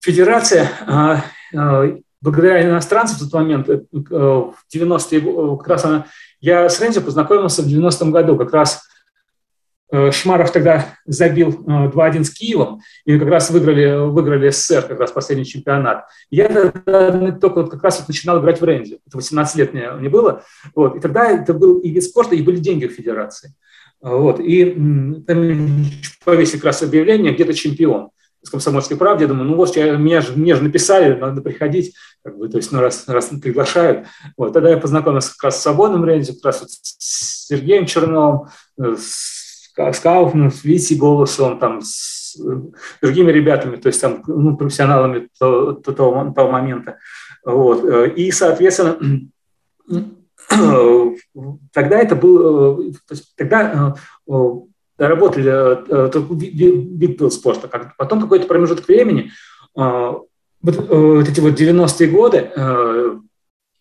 федерация, 0.00 0.70
а, 0.86 1.24
благодаря 2.20 2.62
иностранцам 2.62 3.16
в 3.16 3.20
тот 3.20 3.32
момент, 3.32 3.66
в 3.66 4.54
90-е, 4.72 5.56
как 5.58 5.68
раз 5.68 5.84
она, 5.84 6.06
я 6.40 6.68
с 6.68 6.80
Рейнджер 6.80 7.02
познакомился 7.02 7.62
в 7.62 7.66
90-м 7.66 8.12
году, 8.12 8.36
как 8.36 8.52
раз 8.52 8.86
Шмаров 10.12 10.52
тогда 10.52 10.94
забил 11.04 11.48
2-1 11.48 12.20
э, 12.20 12.24
с 12.24 12.30
Киевом, 12.30 12.80
и 13.04 13.18
как 13.18 13.28
раз 13.28 13.50
выиграли, 13.50 14.08
выиграли 14.08 14.50
СССР, 14.50 14.82
как 14.82 15.00
раз 15.00 15.10
последний 15.10 15.44
чемпионат. 15.44 16.04
Я 16.30 16.48
тогда 16.48 17.32
только 17.32 17.62
вот 17.62 17.70
как 17.70 17.82
раз 17.82 17.98
вот 17.98 18.08
начинал 18.08 18.40
играть 18.40 18.60
в 18.60 18.64
Рензе, 18.64 18.98
это 19.06 19.16
18 19.16 19.56
лет 19.56 19.74
мне, 19.74 19.90
мне 19.92 20.08
было, 20.08 20.44
вот, 20.74 20.96
и 20.96 21.00
тогда 21.00 21.30
это 21.30 21.54
был 21.54 21.78
и 21.80 21.90
вид 21.90 22.04
спорта, 22.04 22.34
и 22.34 22.42
были 22.42 22.58
деньги 22.58 22.86
в 22.86 22.92
федерации. 22.92 23.54
Вот, 24.00 24.40
и 24.40 24.64
там 25.26 25.86
повесили 26.24 26.56
как 26.56 26.66
раз 26.66 26.82
объявление, 26.82 27.34
где-то 27.34 27.52
чемпион 27.52 28.10
с 28.42 28.48
«Комсомольской 28.48 28.96
правде», 28.96 29.24
я 29.24 29.28
думаю, 29.28 29.48
ну 29.48 29.56
вот, 29.56 29.76
я, 29.76 29.96
меня, 29.96 30.22
же, 30.22 30.32
мне 30.34 30.54
же 30.54 30.62
написали, 30.62 31.14
надо 31.18 31.42
приходить, 31.42 31.94
как 32.22 32.38
бы, 32.38 32.48
то 32.48 32.56
есть, 32.56 32.72
ну, 32.72 32.80
раз, 32.80 33.04
раз 33.06 33.30
приглашают. 33.42 34.06
Вот, 34.36 34.52
тогда 34.52 34.70
я 34.70 34.78
познакомился 34.78 35.32
как 35.32 35.44
раз 35.44 35.58
с 35.58 35.62
свободным 35.62 36.06
Рензи, 36.06 36.34
как 36.34 36.46
раз 36.46 36.60
вот 36.60 36.70
с 36.70 37.46
Сергеем 37.48 37.84
Черновым, 37.84 38.48
э, 38.78 38.96
с 38.98 39.39
с 39.92 40.00
Кауфманом, 40.00 40.50
с 40.50 40.64
Вити 40.64 40.94
Голосом, 40.94 41.58
там, 41.58 41.80
с 41.82 42.36
другими 43.02 43.32
ребятами, 43.32 43.76
то 43.76 43.88
есть 43.88 44.00
там, 44.00 44.22
ну, 44.26 44.56
профессионалами 44.56 45.28
того, 45.38 45.72
того, 45.72 46.32
того 46.32 46.50
момента. 46.50 46.98
Вот. 47.44 47.84
И, 48.16 48.30
соответственно, 48.30 48.98
тогда 51.72 51.98
это 51.98 52.14
был, 52.16 52.92
то 52.92 53.14
есть 53.14 53.34
тогда 53.36 53.94
работали 54.98 56.96
вид 56.96 57.18
был 57.18 57.30
спорта. 57.30 57.68
Потом 57.96 58.20
какой-то 58.20 58.46
промежуток 58.46 58.86
времени, 58.86 59.30
вот 59.74 60.28
эти 61.28 61.40
вот 61.40 61.60
90-е 61.60 62.08
годы, 62.08 62.50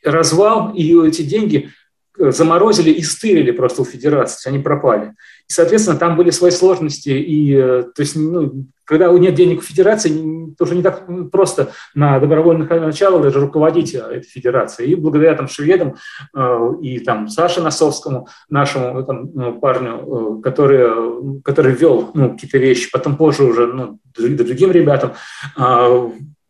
развал, 0.03 0.73
и 0.73 1.07
эти 1.07 1.23
деньги 1.23 1.69
заморозили 2.17 2.91
и 2.91 3.01
стырили 3.01 3.51
просто 3.51 3.81
у 3.81 3.85
федерации, 3.85 4.49
они 4.49 4.59
пропали. 4.59 5.15
И, 5.49 5.53
соответственно, 5.53 5.97
там 5.97 6.15
были 6.15 6.29
свои 6.29 6.51
сложности. 6.51 7.09
И, 7.09 7.53
э, 7.55 7.83
то 7.95 8.01
есть, 8.01 8.15
ну, 8.15 8.65
когда 8.85 9.11
нет 9.11 9.33
денег 9.33 9.59
у 9.59 9.63
федерации, 9.63 10.53
тоже 10.57 10.75
не 10.75 10.83
так 10.83 11.07
просто 11.31 11.71
на 11.95 12.19
добровольных 12.19 12.69
началах 12.69 13.23
даже 13.23 13.39
руководить 13.39 13.95
э, 13.95 13.97
этой 13.97 14.27
федерацией. 14.27 14.91
И 14.91 14.95
благодаря 14.95 15.33
там 15.33 15.47
шведам 15.47 15.95
э, 16.35 16.71
и 16.81 16.99
там 16.99 17.27
Саше 17.27 17.61
Носовскому, 17.61 18.27
нашему 18.49 19.03
там, 19.03 19.59
парню, 19.59 20.39
который, 20.43 21.41
который 21.41 21.73
вел 21.73 22.11
ну, 22.13 22.33
какие-то 22.33 22.59
вещи, 22.59 22.91
потом 22.91 23.17
позже 23.17 23.43
уже 23.43 23.65
ну, 23.65 23.99
другим 24.15 24.71
ребятам, 24.71 25.13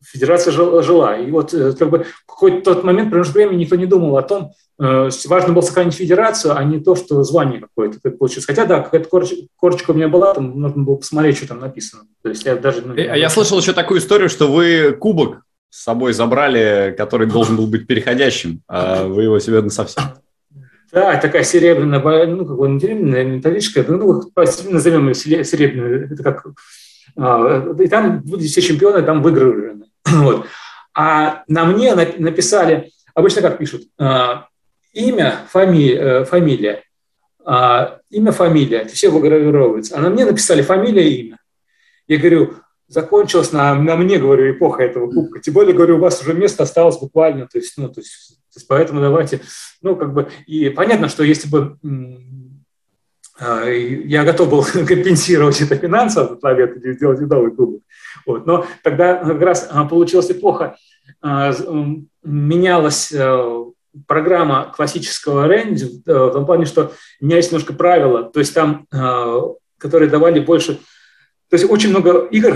федерация 0.03 0.51
жила. 0.51 1.17
И 1.17 1.29
вот 1.31 1.51
как 1.51 1.89
бы 1.89 2.05
хоть 2.25 2.63
тот 2.63 2.83
момент, 2.83 3.09
промежуток 3.09 3.35
времени, 3.35 3.61
никто 3.61 3.75
не 3.75 3.85
думал 3.85 4.17
о 4.17 4.21
том, 4.21 4.53
Э, 4.81 5.09
важно 5.25 5.53
было 5.53 5.61
сохранить 5.61 5.93
федерацию, 5.93 6.55
а 6.55 6.63
не 6.63 6.79
то, 6.79 6.95
что 6.95 7.21
звание 7.23 7.59
какое-то 7.59 7.99
получилось. 8.11 8.45
Хотя, 8.45 8.65
да, 8.65 8.79
какая-то 8.79 9.09
корочка, 9.09 9.35
корочка 9.57 9.91
у 9.91 9.93
меня 9.93 10.07
была, 10.07 10.33
там 10.33 10.57
нужно 10.57 10.83
было 10.83 10.95
посмотреть, 10.95 11.37
что 11.37 11.49
там 11.49 11.59
написано. 11.59 12.03
То 12.23 12.29
есть 12.29 12.45
я 12.45 12.55
даже... 12.55 12.81
Ну, 12.83 12.93
а 12.93 13.17
я 13.17 13.29
слышал 13.29 13.59
еще 13.59 13.73
такую 13.73 13.99
историю, 13.99 14.29
что 14.29 14.49
вы 14.49 14.95
кубок 14.97 15.41
с 15.69 15.83
собой 15.83 16.13
забрали, 16.13 16.95
который 16.97 17.27
должен 17.27 17.57
был 17.57 17.67
быть 17.67 17.87
переходящим, 17.87 18.61
а 18.67 19.05
вы 19.05 19.23
его 19.23 19.39
себе 19.39 19.61
на 19.61 19.69
совсем. 19.69 20.03
Да, 20.93 21.17
такая 21.17 21.43
серебряная, 21.43 22.25
ну, 22.25 22.45
как 22.45 22.57
бы 22.57 22.79
серебряная 22.79 23.25
металлическая, 23.25 23.85
ну, 23.85 24.23
назовем 24.69 25.09
ее 25.09 25.43
серебряную, 25.43 26.05
это 26.11 26.23
как... 26.23 26.47
А, 27.17 27.75
и 27.77 27.87
там 27.87 28.23
все 28.23 28.61
чемпионы 28.61 29.03
там 29.03 29.21
выиграли. 29.21 29.75
Вот. 30.23 30.47
А 30.95 31.43
на 31.47 31.65
мне 31.65 31.95
написали, 31.95 32.91
обычно 33.13 33.41
как 33.41 33.57
пишут, 33.57 33.83
а, 33.97 34.47
имя, 34.93 35.39
фамилия, 35.49 35.99
э, 35.99 36.25
фамилия, 36.25 36.83
а, 37.45 37.99
имя, 38.09 38.31
фамилия, 38.31 38.85
все 38.85 39.09
выгравировывается. 39.09 39.97
А 39.97 40.01
на 40.01 40.09
мне 40.09 40.25
написали 40.25 40.61
фамилия 40.61 41.09
имя. 41.09 41.39
Я 42.07 42.17
говорю, 42.17 42.55
закончилась 42.87 43.51
на, 43.51 43.75
на 43.75 43.95
мне, 43.95 44.17
говорю, 44.17 44.51
эпоха 44.51 44.83
этого 44.83 45.09
кубка. 45.09 45.39
Тем 45.39 45.53
более, 45.53 45.73
говорю, 45.75 45.97
у 45.97 45.99
вас 45.99 46.21
уже 46.21 46.33
место 46.33 46.63
осталось 46.63 46.97
буквально, 46.97 47.47
то 47.47 47.59
есть, 47.59 47.73
ну, 47.77 47.87
то 47.87 48.01
есть, 48.01 48.39
то 48.51 48.57
есть 48.57 48.67
поэтому 48.67 48.99
давайте, 48.99 49.41
ну, 49.81 49.95
как 49.95 50.13
бы, 50.13 50.29
и 50.47 50.69
понятно, 50.69 51.07
что 51.07 51.23
если 51.23 51.47
бы 51.47 51.77
я 53.41 54.23
готов 54.25 54.49
был 54.49 54.63
компенсировать 54.85 55.61
это 55.61 55.75
финансово, 55.75 56.35
и 56.35 56.93
сделать 56.93 57.21
новый 57.21 57.51
кубок. 57.51 57.81
Вот. 58.25 58.45
Но 58.45 58.65
тогда 58.83 59.15
как 59.15 59.41
раз 59.41 59.67
а, 59.71 59.85
получилось 59.85 60.27
плохо. 60.27 60.75
Менялось 62.21 63.11
э, 63.13 63.65
программа 64.07 64.71
классического 64.75 65.47
рэнди 65.47 65.85
э, 66.05 66.13
в 66.13 66.31
том 66.31 66.45
плане, 66.45 66.65
что 66.65 66.91
у 67.21 67.25
меня 67.25 67.37
есть 67.37 67.51
немножко 67.51 67.73
правила, 67.73 68.23
то 68.23 68.39
есть 68.39 68.53
там, 68.53 68.85
э, 68.91 69.39
которые 69.77 70.09
давали 70.09 70.39
больше, 70.41 70.75
то 71.49 71.55
есть 71.55 71.69
очень 71.69 71.89
много 71.89 72.25
игр 72.25 72.53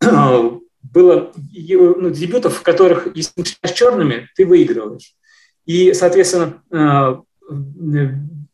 было 0.82 1.32
ну, 1.34 2.10
дебютов, 2.10 2.58
в 2.58 2.62
которых, 2.62 3.08
если 3.16 3.32
начинаешь 3.36 3.76
черными, 3.76 4.28
ты 4.36 4.46
выигрываешь. 4.46 5.14
И, 5.64 5.94
соответственно, 5.94 6.62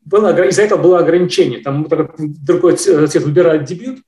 было, 0.05 0.47
из-за 0.49 0.63
этого 0.63 0.81
было 0.81 0.99
ограничение. 0.99 1.61
Там 1.61 1.85
так 1.85 2.17
как 2.17 2.17
другой 2.19 2.77
цвет 2.77 3.15
выбирает 3.23 3.65
дебют, 3.65 4.01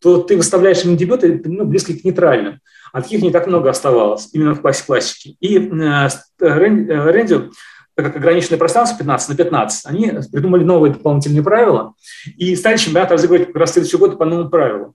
то 0.00 0.22
ты 0.22 0.36
выставляешь 0.36 0.84
им 0.84 0.96
дебюты 0.96 1.40
ну, 1.44 1.64
близкие 1.64 1.98
к 1.98 2.04
нейтральным. 2.04 2.60
А 2.92 3.02
таких 3.02 3.22
не 3.22 3.30
так 3.30 3.46
много 3.46 3.70
оставалось, 3.70 4.28
именно 4.32 4.54
в 4.54 4.60
классе 4.60 4.84
классики. 4.86 5.36
И 5.40 5.58
э, 5.58 6.08
Рэнди, 6.38 7.34
э, 7.34 7.48
так 7.94 8.06
как 8.06 8.16
ограниченное 8.16 8.58
пространство 8.58 8.98
15 8.98 9.28
на 9.30 9.34
15, 9.36 9.86
они 9.86 10.12
придумали 10.30 10.64
новые 10.64 10.92
дополнительные 10.92 11.42
правила 11.42 11.94
и 12.36 12.54
стали 12.56 12.76
чемпионат 12.76 13.10
разыгрывать 13.10 13.48
как 13.48 13.56
раз 13.56 13.72
следующий 13.72 13.96
год 13.96 14.18
по 14.18 14.24
новым 14.24 14.50
правилам. 14.50 14.94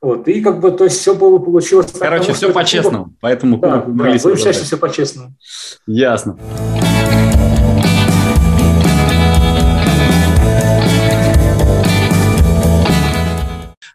Вот. 0.00 0.26
И 0.28 0.40
как 0.40 0.60
бы, 0.60 0.70
то 0.70 0.84
есть 0.84 0.98
все 0.98 1.14
было, 1.14 1.38
получилось... 1.38 1.92
Короче, 1.98 2.28
так, 2.28 2.36
все 2.36 2.52
по-честному, 2.52 3.14
поэтому... 3.20 3.58
Да, 3.58 3.84
да, 3.86 4.12
будем 4.12 4.36
считать, 4.36 4.56
что 4.56 4.64
все 4.64 4.78
по-честному. 4.78 5.34
Ясно. 5.86 6.38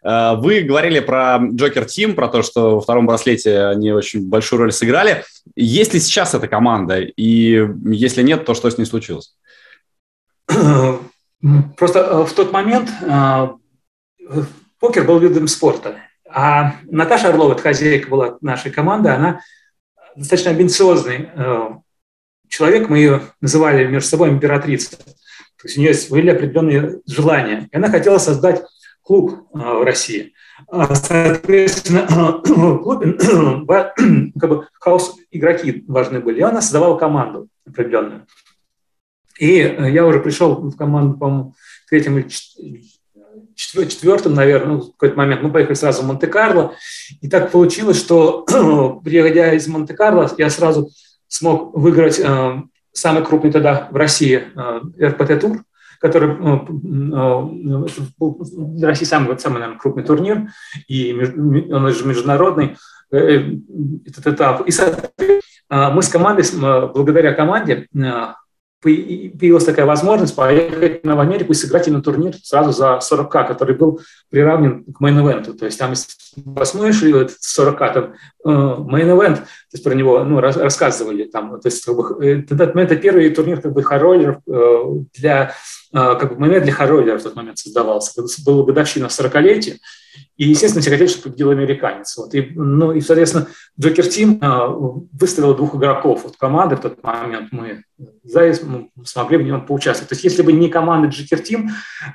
Вы 0.06 0.62
говорили 0.62 1.00
про 1.00 1.40
Джокер 1.52 1.86
Тим, 1.86 2.14
про 2.16 2.28
то, 2.28 2.44
что 2.44 2.76
во 2.76 2.82
втором 2.82 3.08
браслете 3.08 3.64
они 3.64 3.92
очень 3.92 4.28
большую 4.30 4.60
роль 4.60 4.72
сыграли. 4.72 5.24
Есть 5.56 5.96
ли 5.96 6.00
сейчас 6.00 6.36
эта 6.36 6.48
команда? 6.48 7.00
И 7.00 7.68
если 7.86 8.22
нет, 8.22 8.46
то 8.46 8.54
что 8.54 8.70
с 8.70 8.78
ней 8.78 8.86
случилось? 8.86 9.36
Просто 10.48 12.00
э, 12.00 12.24
в 12.24 12.34
тот 12.34 12.52
момент 12.52 12.90
э, 13.02 13.48
покер 14.80 15.06
был 15.06 15.18
видом 15.20 15.48
спорта. 15.48 15.96
А 16.30 16.76
Наташа 16.84 17.30
Орлова, 17.30 17.54
это 17.54 17.64
хозяйка 17.64 18.10
была 18.10 18.38
нашей 18.42 18.72
команды, 18.72 19.10
она 19.10 19.42
достаточно 20.16 20.52
амбициозный 20.52 21.30
человек, 22.48 22.90
мы 22.90 23.00
ее 23.00 23.22
называли 23.42 23.86
между 23.86 24.10
собой 24.10 24.30
императрицей. 24.30 24.98
То 24.98 25.68
есть 25.68 25.78
у 25.78 25.82
нее 25.82 25.94
были 26.10 26.30
определенные 26.30 27.02
желания. 27.06 27.68
И 27.72 27.76
она 27.76 27.90
хотела 27.90 28.18
создать 28.18 28.64
клуб 29.06 29.48
в 29.54 29.84
России. 29.84 30.34
Соответственно, 30.70 32.08
в 32.44 32.78
клубе 32.80 33.18
как 34.40 34.50
бы 34.50 34.68
хаос 34.74 35.16
игроки 35.32 35.84
важны 35.88 36.20
были. 36.20 36.40
И 36.40 36.44
он 36.44 36.62
создавал 36.62 36.98
команду 36.98 37.48
определенную. 37.68 38.26
И 39.38 39.56
я 39.58 40.06
уже 40.06 40.20
пришел 40.20 40.56
в 40.56 40.76
команду, 40.76 41.18
по-моему, 41.18 41.54
третьим 41.90 42.18
или 42.18 42.28
четвертым, 43.56 44.34
наверное, 44.34 44.76
ну, 44.76 44.82
в 44.82 44.92
какой-то 44.92 45.18
момент 45.18 45.42
мы 45.42 45.52
поехали 45.52 45.76
сразу 45.76 46.02
в 46.02 46.06
Монте-Карло. 46.06 46.74
И 47.22 47.30
так 47.30 47.52
получилось, 47.52 48.00
что, 48.00 48.44
приходя 49.04 49.54
из 49.54 49.68
Монте-Карло, 49.68 50.30
я 50.38 50.50
сразу 50.50 50.90
смог 51.28 51.76
выиграть 51.76 52.20
э, 52.20 52.62
самый 52.92 53.26
крупный 53.26 53.52
тогда 53.52 53.88
в 53.92 53.96
России 53.96 54.44
э, 54.56 55.08
РПТ-тур, 55.08 55.64
который 56.00 56.30
э, 56.30 56.60
для 58.78 58.88
России 58.88 59.06
самый, 59.06 59.38
самый 59.40 59.60
наверное, 59.60 59.80
крупный 59.80 60.04
турнир, 60.04 60.50
и 60.88 61.14
он 61.14 61.90
же 61.92 62.06
международный 62.06 62.78
этот 63.12 64.28
этап. 64.28 64.68
И 64.68 64.72
мы 65.70 66.02
с 66.02 66.10
командой, 66.10 66.46
благодаря 66.94 67.34
команде, 67.34 67.88
появилась 68.86 69.66
такая 69.66 69.88
возможность 69.88 70.36
поехать 70.36 71.04
в 71.04 71.20
Америку 71.20 71.52
и 71.52 71.56
сыграть 71.56 71.88
на 71.88 72.04
турнир 72.04 72.36
сразу 72.44 72.72
за 72.72 73.00
40к, 73.02 73.48
который 73.48 73.76
был 73.76 74.00
приравнен 74.30 74.84
к 74.84 75.02
main 75.02 75.21
event 75.21 75.44
у. 75.44 75.54
То 75.56 75.66
есть 75.66 75.80
там 75.80 75.94
посмотришь 76.56 77.02
40к, 77.02 77.94
там 77.94 78.14
main 78.46 78.83
event, 78.83 79.38
то 79.38 79.74
есть 79.74 79.84
про 79.84 79.96
него 79.96 80.24
ну, 80.24 80.40
рассказывали. 80.40 81.24
Там, 81.24 81.60
то 81.60 81.68
есть, 81.68 81.84
как 81.84 81.96
бы, 81.96 82.24
это, 82.24 82.64
это 82.64 82.96
первый 82.96 83.28
турнир 83.32 83.60
как 83.60 83.74
бы, 83.74 83.82
high 83.82 84.01
roller 84.01 84.29
ов 84.29 84.38
э, 84.48 84.84
для 85.18 85.54
как 85.96 86.34
бы, 86.34 86.40
момент 86.40 86.66
для 86.66 86.74
хорроллера 86.74 87.18
в 87.18 87.24
тот 87.24 87.36
момент 87.36 87.58
создавался. 87.58 88.22
Была 88.46 88.64
годовщина 88.64 89.06
40-летия, 89.06 89.78
и, 90.38 90.50
естественно, 90.50 90.82
все 90.82 90.92
хотели, 90.92 91.08
чтобы 91.08 91.24
победил 91.24 91.52
американец. 91.52 92.18
Вот. 92.18 92.36
И, 92.36 92.52
ну, 92.56 92.92
и, 92.92 93.00
соответственно, 93.00 93.48
Джокер 93.80 94.08
Тим 94.08 94.38
а, 94.42 94.68
выставил 94.68 95.56
двух 95.56 95.76
игроков 95.76 96.26
от 96.26 96.36
команды 96.36 96.76
в 96.76 96.82
тот 96.82 97.02
момент. 97.02 97.54
Мы 97.54 97.84
смогли 99.06 99.38
в 99.38 99.44
нем 99.44 99.66
поучаствовать. 99.66 100.10
То 100.10 100.16
есть, 100.16 100.26
если 100.26 100.42
бы 100.42 100.52
не 100.52 100.68
команда 100.68 101.08
Джокер 101.08 101.40
Тим, 101.40 101.70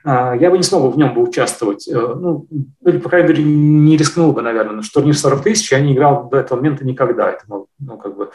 а, 0.04 0.34
я 0.34 0.50
бы 0.50 0.58
не 0.58 0.62
смог 0.62 0.94
в 0.94 0.98
нем 0.98 1.14
бы 1.14 1.22
участвовать. 1.22 1.88
Э, 1.88 1.94
ну, 1.94 2.46
или, 2.84 2.98
по 2.98 3.08
крайней 3.08 3.28
мере, 3.28 3.42
не 3.44 3.96
рискнул 3.96 4.32
бы, 4.32 4.42
наверное. 4.42 4.76
На 4.76 4.82
турнир 4.82 5.16
40 5.16 5.42
тысяч 5.42 5.72
я 5.72 5.80
не 5.80 5.94
играл 5.94 6.28
до 6.28 6.36
этого 6.38 6.58
момента 6.58 6.84
никогда. 6.84 7.30
Это 7.30 7.44
был, 7.46 7.68
ну, 7.78 7.96
как 7.96 8.16
бы, 8.16 8.30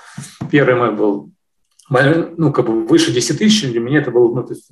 первый 0.49 0.75
мой 0.75 0.91
был 0.91 1.29
ну, 1.89 2.51
как 2.51 2.65
бы 2.65 2.85
выше 2.85 3.11
10 3.11 3.37
тысяч, 3.37 3.69
для 3.69 3.79
меня 3.79 3.99
это 3.99 4.09
был 4.09 4.33
ну, 4.33 4.43
то 4.43 4.53
есть, 4.53 4.69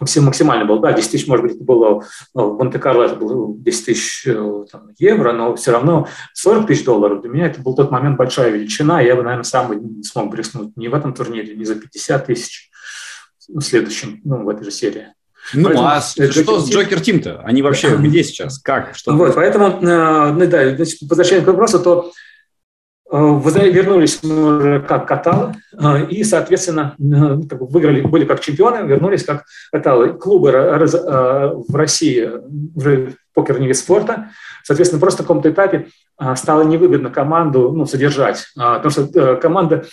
максимально 0.00 0.64
был, 0.64 0.78
да, 0.78 0.92
10 0.92 1.10
тысяч, 1.10 1.26
может 1.26 1.46
быть, 1.46 1.60
было 1.60 2.04
ну, 2.34 2.50
в 2.50 2.58
Монте-Карло, 2.58 3.04
это 3.04 3.16
было 3.16 3.54
10 3.56 3.84
тысяч 3.84 4.26
э, 4.26 4.64
там, 4.70 4.90
евро, 4.98 5.32
но 5.32 5.56
все 5.56 5.72
равно 5.72 6.08
40 6.34 6.66
тысяч 6.66 6.84
долларов 6.84 7.20
для 7.20 7.30
меня 7.30 7.46
это 7.46 7.60
был 7.60 7.74
тот 7.74 7.90
момент 7.90 8.16
большая 8.16 8.50
величина, 8.50 9.00
я 9.00 9.16
бы, 9.16 9.22
наверное, 9.22 9.44
сам 9.44 9.96
не 9.96 10.02
смог 10.02 10.30
блеснуть 10.30 10.76
ни 10.76 10.88
в 10.88 10.94
этом 10.94 11.14
турнире, 11.14 11.56
ни 11.56 11.64
за 11.64 11.74
50 11.74 12.26
тысяч 12.26 12.70
в 13.48 13.60
следующем, 13.60 14.20
ну, 14.24 14.44
в 14.44 14.48
этой 14.48 14.64
же 14.64 14.70
серии. 14.70 15.08
Ну, 15.54 15.64
поэтому, 15.64 15.86
а 15.86 16.00
э, 16.16 16.30
что 16.30 16.60
с 16.60 16.70
Джокер 16.70 17.00
Тим-то? 17.00 17.40
Они 17.44 17.62
вообще 17.62 17.96
где 17.98 18.22
сейчас? 18.22 18.58
Как? 18.58 18.94
Что 18.94 19.16
вот, 19.16 19.34
поэтому, 19.34 19.66
э, 19.80 20.32
ну, 20.32 20.46
да, 20.46 20.76
значит, 20.76 20.98
возвращаясь 21.02 21.44
к 21.44 21.46
вопросу, 21.46 21.80
то 21.80 22.12
Э, 23.10 23.16
мы 23.16 23.50
уже 24.54 24.80
как 24.80 25.08
каталы 25.08 25.54
э, 25.72 26.06
и, 26.06 26.24
соответственно, 26.24 26.94
э, 26.98 27.02
бы 27.58 27.66
выиграли, 27.66 28.02
были 28.02 28.24
как 28.24 28.40
чемпионы, 28.40 28.86
вернулись 28.86 29.24
как 29.24 29.44
каталы. 29.72 30.12
Клубы 30.12 30.50
в 30.50 31.74
России 31.74 32.30
уже 32.74 33.14
покер 33.34 33.60
не 33.60 33.66
вид 33.66 33.76
спорта, 33.76 34.30
соответственно, 34.62 35.00
просто 35.00 35.22
на 35.22 35.26
каком-то 35.26 35.50
этапе 35.50 35.88
стало 36.34 36.62
невыгодно 36.62 37.10
команду 37.10 37.72
ну, 37.72 37.86
содержать, 37.86 38.48
потому 38.56 38.90
что 38.90 39.36
команда, 39.36 39.84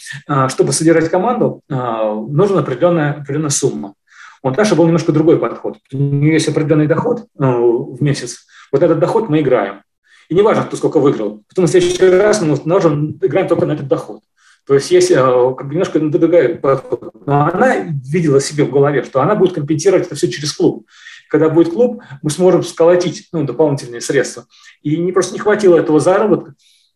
чтобы 0.47 0.73
содержать 0.73 1.09
команду, 1.09 1.61
нужна 1.69 2.61
определенная, 2.61 3.11
определенная 3.11 3.51
сумма. 3.51 3.93
У 4.41 4.49
Наташи 4.49 4.73
был 4.73 4.85
немножко 4.85 5.11
другой 5.11 5.37
подход. 5.37 5.77
У 5.93 5.97
нее 5.97 6.33
есть 6.33 6.47
определенный 6.47 6.87
доход 6.87 7.25
в 7.35 7.97
месяц. 8.01 8.47
Вот 8.71 8.81
этот 8.81 8.97
доход 8.97 9.29
мы 9.29 9.41
играем. 9.41 9.81
И 10.29 10.35
не 10.35 10.41
важно, 10.41 10.63
кто 10.63 10.77
сколько 10.77 10.99
выиграл. 10.99 11.43
Потом 11.49 11.65
в 11.65 11.69
следующий 11.69 12.03
раз 12.05 12.41
мы 12.41 12.59
можем 12.65 13.11
играем 13.21 13.47
только 13.47 13.65
на 13.65 13.73
этот 13.73 13.87
доход. 13.87 14.21
То 14.67 14.73
есть 14.73 14.89
есть 14.89 15.11
э, 15.11 15.15
как 15.15 15.67
бы 15.67 15.73
немножко 15.73 15.99
другая 15.99 16.55
подход. 16.55 17.11
Но 17.25 17.45
она 17.45 17.75
видела 17.77 18.41
себе 18.41 18.63
в 18.63 18.71
голове, 18.71 19.03
что 19.03 19.21
она 19.21 19.35
будет 19.35 19.53
компенсировать 19.53 20.07
это 20.07 20.15
все 20.15 20.29
через 20.29 20.53
клуб. 20.53 20.87
Когда 21.29 21.49
будет 21.49 21.73
клуб, 21.73 22.01
мы 22.21 22.29
сможем 22.29 22.63
сколотить 22.63 23.27
ну, 23.31 23.43
дополнительные 23.43 24.01
средства. 24.01 24.45
И 24.81 24.97
не 24.97 25.11
просто 25.11 25.33
не 25.33 25.39
хватило 25.39 25.77
этого 25.77 25.99
заработка. 25.99 26.55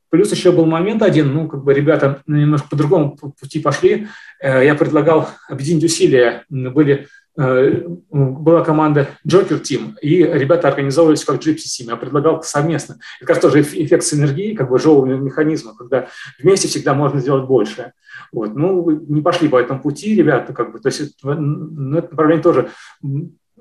Плюс 0.10 0.32
еще 0.32 0.52
был 0.52 0.66
момент 0.66 1.04
один, 1.04 1.32
ну, 1.34 1.48
как 1.48 1.64
бы 1.64 1.72
ребята 1.72 2.24
немножко 2.26 2.68
по 2.70 2.76
другому 2.76 3.16
пути 3.40 3.60
пошли. 3.60 4.08
Э, 4.42 4.66
я 4.66 4.74
предлагал 4.74 5.30
объединить 5.48 5.84
усилия. 5.84 6.46
Были 6.50 7.08
была 7.40 8.66
команда 8.66 9.08
Joker 9.26 9.62
Team, 9.62 9.94
и 10.02 10.24
ребята 10.24 10.68
организовывались 10.68 11.24
как 11.24 11.38
Gypsy 11.38 11.68
Team. 11.68 11.86
Я 11.88 11.96
предлагал 11.96 12.44
совместно. 12.44 12.98
Это 13.22 13.34
как 13.34 13.42
тоже 13.42 13.62
эффект 13.62 14.04
синергии, 14.04 14.56
как 14.56 14.70
бы 14.70 14.78
живого 14.78 15.06
механизма, 15.06 15.74
когда 15.76 16.08
вместе 16.42 16.68
всегда 16.68 16.94
можно 16.94 17.22
сделать 17.22 17.48
больше. 17.48 17.94
Вот. 18.34 18.56
Ну, 18.56 18.90
не 19.08 19.22
пошли 19.22 19.48
по 19.48 19.58
этому 19.58 19.82
пути 19.82 20.16
ребята, 20.16 20.54
как 20.54 20.74
бы, 20.74 20.80
то 20.80 20.90
есть 20.90 21.00
это, 21.00 21.34
ну, 21.36 21.98
это 21.98 22.10
направление 22.12 22.44
тоже 22.44 22.70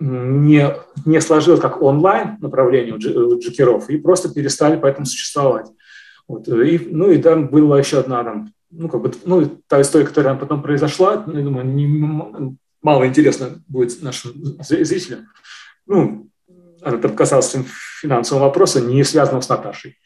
не, 0.01 0.75
не 1.05 1.21
сложилось 1.21 1.61
как 1.61 1.81
онлайн 1.81 2.37
направление 2.41 2.95
у 2.95 3.39
джекеров, 3.39 3.89
и 3.91 3.99
просто 3.99 4.33
перестали 4.33 4.77
поэтому 4.77 5.07
существовать. 5.07 5.67
Вот. 6.27 6.49
И, 6.49 6.89
ну 6.91 7.11
и 7.11 7.19
там 7.23 7.49
была 7.49 7.79
еще 7.79 8.01
одна 8.01 8.25
там, 8.25 8.53
ну, 8.71 8.89
как 8.89 9.03
бы, 9.03 9.13
ну, 9.25 9.47
та 9.69 9.81
история, 9.81 10.05
которая 10.05 10.35
потом 10.35 10.63
произошла, 10.63 11.25
я 11.27 11.43
думаю, 11.43 11.65
не, 11.65 11.87
мало 12.89 13.07
интересно 13.07 13.63
будет 13.69 14.03
нашим 14.03 14.33
зрителям. 14.63 15.27
Ну, 15.87 16.31
она 16.81 16.97
там 16.97 17.15
касалась 17.15 17.55
финансового 18.01 18.45
вопроса, 18.45 18.81
не 18.81 19.05
связанного 19.05 19.43
с 19.43 19.49
Наташей. 19.51 19.99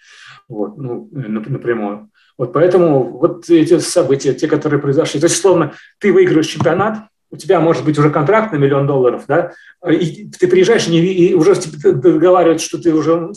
Вот, 0.49 0.76
ну, 0.76 1.09
напрямую. 1.12 2.11
Вот 2.37 2.53
поэтому 2.53 3.18
вот 3.18 3.49
эти 3.49 3.78
события, 3.78 4.35
те, 4.35 4.49
которые 4.49 4.80
произошли. 4.80 5.20
То 5.20 5.26
есть, 5.26 5.41
словно, 5.41 5.74
ты 6.01 6.12
выигрываешь 6.12 6.49
чемпионат, 6.49 7.07
у 7.30 7.37
тебя 7.37 7.61
может 7.61 7.85
быть 7.85 7.97
уже 7.99 8.11
контракт 8.11 8.53
на 8.53 8.57
миллион 8.57 8.87
долларов, 8.89 9.24
да, 9.28 9.53
и 9.89 10.28
ты 10.28 10.49
приезжаешь 10.49 10.89
и, 10.89 11.28
и 11.28 11.35
уже 11.35 11.55
договаривают, 11.85 12.61
что 12.61 12.83
ты 12.83 12.93
уже 12.93 13.30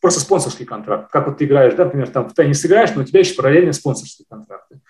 просто 0.00 0.20
спонсорский 0.20 0.64
контракт. 0.64 1.12
Как 1.12 1.26
вот 1.28 1.38
ты 1.38 1.44
играешь, 1.44 1.74
да, 1.74 1.84
например, 1.84 2.08
там 2.08 2.30
в 2.30 2.34
теннис 2.34 2.64
играешь, 2.64 2.94
но 2.94 3.02
у 3.02 3.04
тебя 3.04 3.20
еще 3.20 3.34
параллельно 3.34 3.72
спонсорские 3.72 4.26
контракты. 4.28 4.80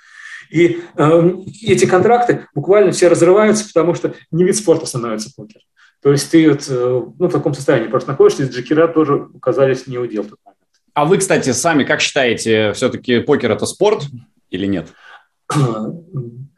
И 0.51 0.81
э, 0.97 1.33
эти 1.63 1.87
контракты 1.87 2.47
буквально 2.55 2.93
все 2.93 3.09
разрываются, 3.09 3.67
потому 3.67 3.95
что 3.95 4.15
не 4.31 4.45
вид 4.45 4.57
спорта 4.57 4.87
становится 4.87 5.31
покер. 5.35 5.61
То 6.03 6.11
есть 6.13 6.31
ты 6.31 6.49
вот, 6.49 6.67
э, 6.69 7.03
ну, 7.19 7.29
в 7.29 7.33
таком 7.33 7.55
состоянии 7.55 7.89
просто 7.89 8.11
находишься, 8.11 8.45
и 8.45 8.49
джекера 8.49 8.89
тоже 8.89 9.29
оказались 9.37 9.87
не 9.87 9.99
удел 9.99 10.23
в 10.23 10.29
тот 10.29 10.39
момент. 10.45 10.59
А 10.95 11.05
вы, 11.05 11.19
кстати, 11.19 11.51
сами 11.53 11.85
как 11.85 12.01
считаете, 12.01 12.73
все-таки 12.73 13.21
покер– 13.21 13.51
это 13.53 13.67
спорт 13.67 14.05
или 14.51 14.67
нет? 14.67 14.89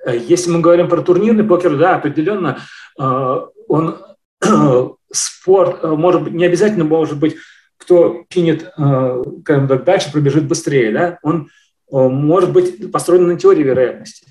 Если 0.07 0.51
мы 0.51 0.61
говорим 0.61 0.89
про 0.89 1.03
турнирный 1.03 1.45
покер, 1.45 1.77
да, 1.77 1.97
определенно 1.97 2.59
э, 2.99 3.41
он 3.69 3.99
спорт, 5.13 5.83
может 5.83 6.23
быть, 6.23 6.33
не 6.33 6.45
обязательно 6.45 6.85
может 6.85 7.19
быть, 7.19 7.37
кто 7.77 8.25
кинет, 8.29 8.73
скажем 8.75 9.67
так, 9.67 9.85
дальше, 9.85 10.13
пробежит 10.13 10.47
быстрее, 10.47 10.93
да, 10.93 11.19
он 11.23 11.49
Э, 11.49 11.60
может 11.91 12.53
быть 12.53 12.91
построена 12.93 13.29
на 13.29 13.39
теории 13.39 13.63
вероятности. 13.63 14.27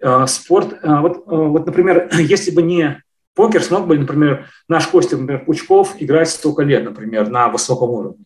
Э, 0.00 0.26
спорт, 0.26 0.78
э, 0.82 1.00
вот, 1.00 1.24
вот, 1.26 1.66
например, 1.66 2.08
если 2.18 2.50
бы 2.50 2.62
не 2.62 3.02
покер, 3.34 3.62
смог 3.62 3.86
бы, 3.86 3.98
например, 3.98 4.46
наш 4.68 4.86
Костя, 4.86 5.16
например, 5.16 5.44
Пучков 5.44 5.94
играть 5.98 6.30
столько 6.30 6.62
лет, 6.62 6.84
например, 6.84 7.28
на 7.28 7.48
высоком 7.48 7.90
уровне. 7.90 8.24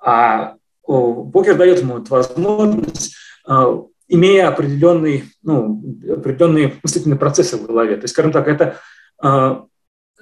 А 0.00 0.54
покер 0.86 1.56
дает 1.56 1.80
ему 1.80 1.98
эту 1.98 2.10
возможность, 2.10 3.16
имея 4.06 4.48
определенный, 4.48 5.24
ну, 5.42 5.82
определенные 6.10 6.74
мыслительные 6.82 7.18
процессы 7.18 7.56
в 7.56 7.66
голове. 7.66 7.96
То 7.96 8.02
есть, 8.02 8.12
скажем 8.12 8.32
так, 8.32 8.48
это 8.48 8.76
Э, 9.22 9.62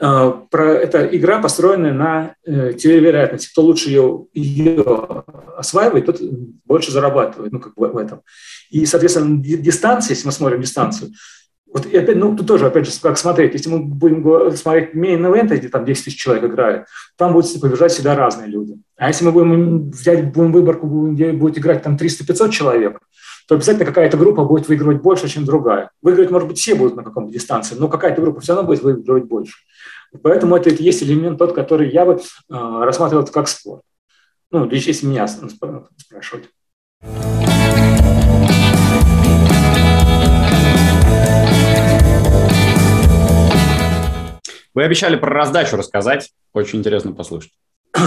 про, 0.03 0.74
это 0.74 1.07
игра, 1.07 1.40
построенная 1.40 1.92
на 1.92 2.34
э, 2.44 2.72
теории 2.72 2.98
вероятности. 2.98 3.53
Кто 3.53 3.62
лучше 3.62 3.88
ее, 3.88 4.26
ее 4.34 4.84
осваивает, 5.57 6.07
тот 6.07 6.20
больше 6.64 6.90
зарабатывает 6.90 7.53
ну, 7.53 7.61
как 7.61 7.74
в 7.76 7.96
этом. 7.96 8.22
И, 8.70 8.84
соответственно, 8.84 9.40
дистанция, 9.40 10.14
если 10.14 10.26
мы 10.26 10.32
смотрим 10.32 10.61
дистанцию, 10.61 11.12
вот 11.72 11.86
и 11.86 11.96
опять, 11.96 12.16
ну, 12.16 12.36
тут 12.36 12.48
тоже, 12.48 12.66
опять 12.66 12.86
же, 12.86 12.92
как 13.00 13.16
смотреть. 13.16 13.55
Если 13.55 13.70
мы 13.70 13.78
будем 13.78 14.50
смотреть 14.57 14.94
main 14.94 15.20
event, 15.20 15.57
где 15.57 15.68
там 15.68 15.84
10 15.84 16.05
тысяч 16.05 16.18
человек 16.18 16.44
играет, 16.44 16.86
там 17.16 17.32
будут 17.32 17.61
побежать 17.61 17.92
всегда 17.92 18.16
разные 18.16 18.48
люди. 18.48 18.76
А 18.96 19.09
если 19.09 19.24
мы 19.24 19.32
будем 19.32 19.90
взять 19.90 20.32
будем 20.32 20.53
выборку, 20.53 21.12
где 21.12 21.32
будет 21.32 21.59
играть 21.59 21.82
там 21.82 21.96
300-500 21.96 22.50
человек, 22.50 22.98
то 23.48 23.55
обязательно 23.55 23.86
какая-то 23.86 24.16
группа 24.16 24.44
будет 24.44 24.68
выигрывать 24.68 25.00
больше, 25.00 25.28
чем 25.28 25.44
другая. 25.44 25.90
Выигрывать, 26.03 26.30
может 26.30 26.48
быть, 26.48 26.59
все 26.59 26.74
будут 26.74 26.96
на 26.96 27.03
каком-то 27.03 27.32
дистанции, 27.32 27.74
но 27.78 27.88
какая-то 27.88 28.20
группа 28.20 28.40
все 28.40 28.55
равно 28.55 28.66
будет 28.66 28.82
выигрывать 28.82 29.24
больше. 29.24 29.55
Поэтому 30.21 30.57
это, 30.57 30.69
это 30.71 30.83
есть 30.83 31.03
элемент 31.03 31.39
тот, 31.39 31.55
который 31.55 31.91
я 31.91 32.05
бы 32.05 32.15
э, 32.15 32.21
рассматривал 32.49 33.27
как 33.27 33.49
спор. 33.49 33.81
Ну, 34.51 34.69
если 34.71 35.07
меня 35.07 35.27
спрашивать. 35.27 36.51
Вы 44.75 44.85
обещали 44.85 45.17
про 45.17 45.31
раздачу 45.31 45.77
рассказать. 45.77 46.31
Очень 46.53 46.81
интересно 46.81 47.13
послушать. 47.13 47.53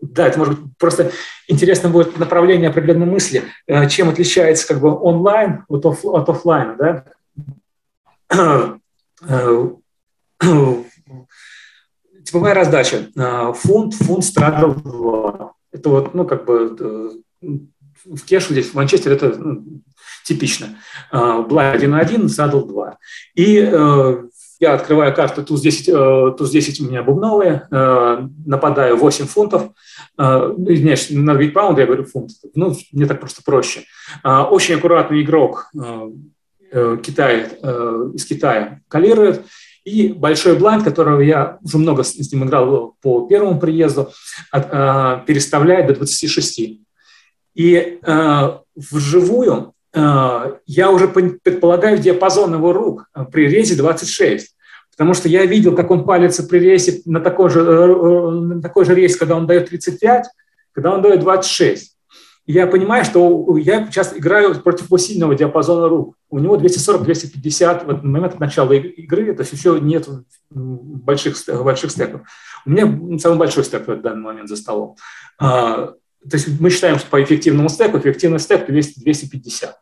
Да, 0.00 0.28
это 0.28 0.38
может 0.38 0.58
быть 0.58 0.78
просто 0.78 1.12
интересно 1.46 1.90
будет 1.90 2.18
направление 2.18 2.70
определенной 2.70 3.04
мысли, 3.04 3.44
э, 3.66 3.86
чем 3.88 4.08
отличается 4.08 4.66
как 4.66 4.80
бы 4.80 4.98
онлайн 4.98 5.64
от, 5.68 5.84
оф, 5.84 6.06
от 6.06 6.26
офлайна, 6.28 7.04
да? 8.30 8.78
Э, 10.42 10.74
типовая 12.24 12.54
раздача. 12.54 13.08
Э, 13.16 13.52
фунт, 13.54 13.94
фунт 13.94 14.24
страдал 14.24 14.74
2. 14.74 15.52
Это 15.72 15.88
вот, 15.88 16.14
ну, 16.14 16.26
как 16.26 16.44
бы 16.44 17.22
в 17.40 18.24
кешу 18.24 18.52
здесь, 18.52 18.70
в 18.70 18.74
Манчестере 18.74 19.16
это 19.16 19.28
ну, 19.38 19.82
типично. 20.24 20.78
Была 21.12 21.74
1-1, 21.74 22.28
задал 22.28 22.64
2. 22.66 22.98
И 23.36 23.72
я 24.62 24.74
открываю 24.74 25.12
карту 25.12 25.42
туз-10, 25.42 25.90
э, 25.90 26.36
туз-10 26.38 26.84
у 26.84 26.88
меня 26.88 27.02
бубновые, 27.02 27.66
э, 27.68 28.28
нападаю 28.46 28.96
8 28.96 29.26
фунтов, 29.26 29.72
э, 30.16 30.22
извиняюсь, 30.68 31.08
надо 31.10 31.32
говорить 31.32 31.52
паунд, 31.52 31.78
я 31.80 31.86
говорю 31.86 32.04
фунт, 32.04 32.30
ну, 32.54 32.72
мне 32.92 33.06
так 33.06 33.18
просто 33.18 33.42
проще. 33.44 33.80
Очень 34.22 34.76
аккуратный 34.76 35.22
игрок 35.22 35.72
Китай, 37.02 37.48
из 38.14 38.24
Китая 38.24 38.80
калирует, 38.88 39.44
и 39.84 40.12
большой 40.12 40.56
блайнд, 40.56 40.84
которого 40.84 41.20
я 41.20 41.58
уже 41.62 41.78
много 41.78 42.04
с 42.04 42.32
ним 42.32 42.44
играл 42.44 42.94
по 43.02 43.26
первому 43.26 43.58
приезду, 43.58 44.10
переставляет 44.52 45.88
до 45.88 45.94
26. 45.94 46.80
И 47.54 47.98
вживую 48.74 49.74
я 49.94 50.90
уже 50.90 51.08
предполагаю 51.08 51.98
диапазон 51.98 52.54
его 52.54 52.72
рук 52.72 53.06
при 53.30 53.48
резе 53.48 53.74
26. 53.76 54.54
Потому 54.92 55.14
что 55.14 55.28
я 55.28 55.46
видел, 55.46 55.74
как 55.74 55.90
он 55.90 56.04
палится 56.04 56.42
при 56.44 56.58
рейсе 56.58 57.00
на 57.06 57.20
такой 57.20 57.50
же, 57.50 57.60
э, 57.60 57.64
э, 57.64 58.30
на 58.30 58.62
такой 58.62 58.84
же 58.84 58.94
рейс, 58.94 59.16
когда 59.16 59.36
он 59.36 59.46
дает 59.46 59.70
35, 59.70 60.26
когда 60.72 60.92
он 60.92 61.00
дает 61.00 61.20
26. 61.20 61.96
И 62.44 62.52
я 62.52 62.66
понимаю, 62.66 63.04
что 63.04 63.56
я 63.56 63.86
сейчас 63.86 64.16
играю 64.16 64.54
против 64.60 64.86
его 64.86 64.98
сильного 64.98 65.34
диапазона 65.34 65.88
рук. 65.88 66.16
У 66.32 66.38
него 66.38 66.56
240-250 66.56 67.84
в 67.84 67.90
этот 67.90 68.04
момент 68.04 68.40
начала 68.40 68.72
игры, 68.72 69.34
то 69.34 69.42
есть 69.42 69.52
еще 69.52 69.78
нет 69.78 70.08
больших, 70.48 71.36
больших 71.46 71.90
стеков. 71.90 72.22
У 72.64 72.70
меня 72.70 73.18
самый 73.18 73.36
большой 73.36 73.64
стек 73.64 73.86
в 73.86 74.00
данный 74.00 74.22
момент 74.22 74.48
за 74.48 74.56
столом. 74.56 74.96
А, 75.38 75.92
то 76.28 76.32
есть 76.32 76.58
мы 76.58 76.70
считаем, 76.70 76.98
что 76.98 77.10
по 77.10 77.22
эффективному 77.22 77.68
стеку, 77.68 77.98
эффективный 77.98 78.38
стек 78.38 78.64
250. 78.66 79.76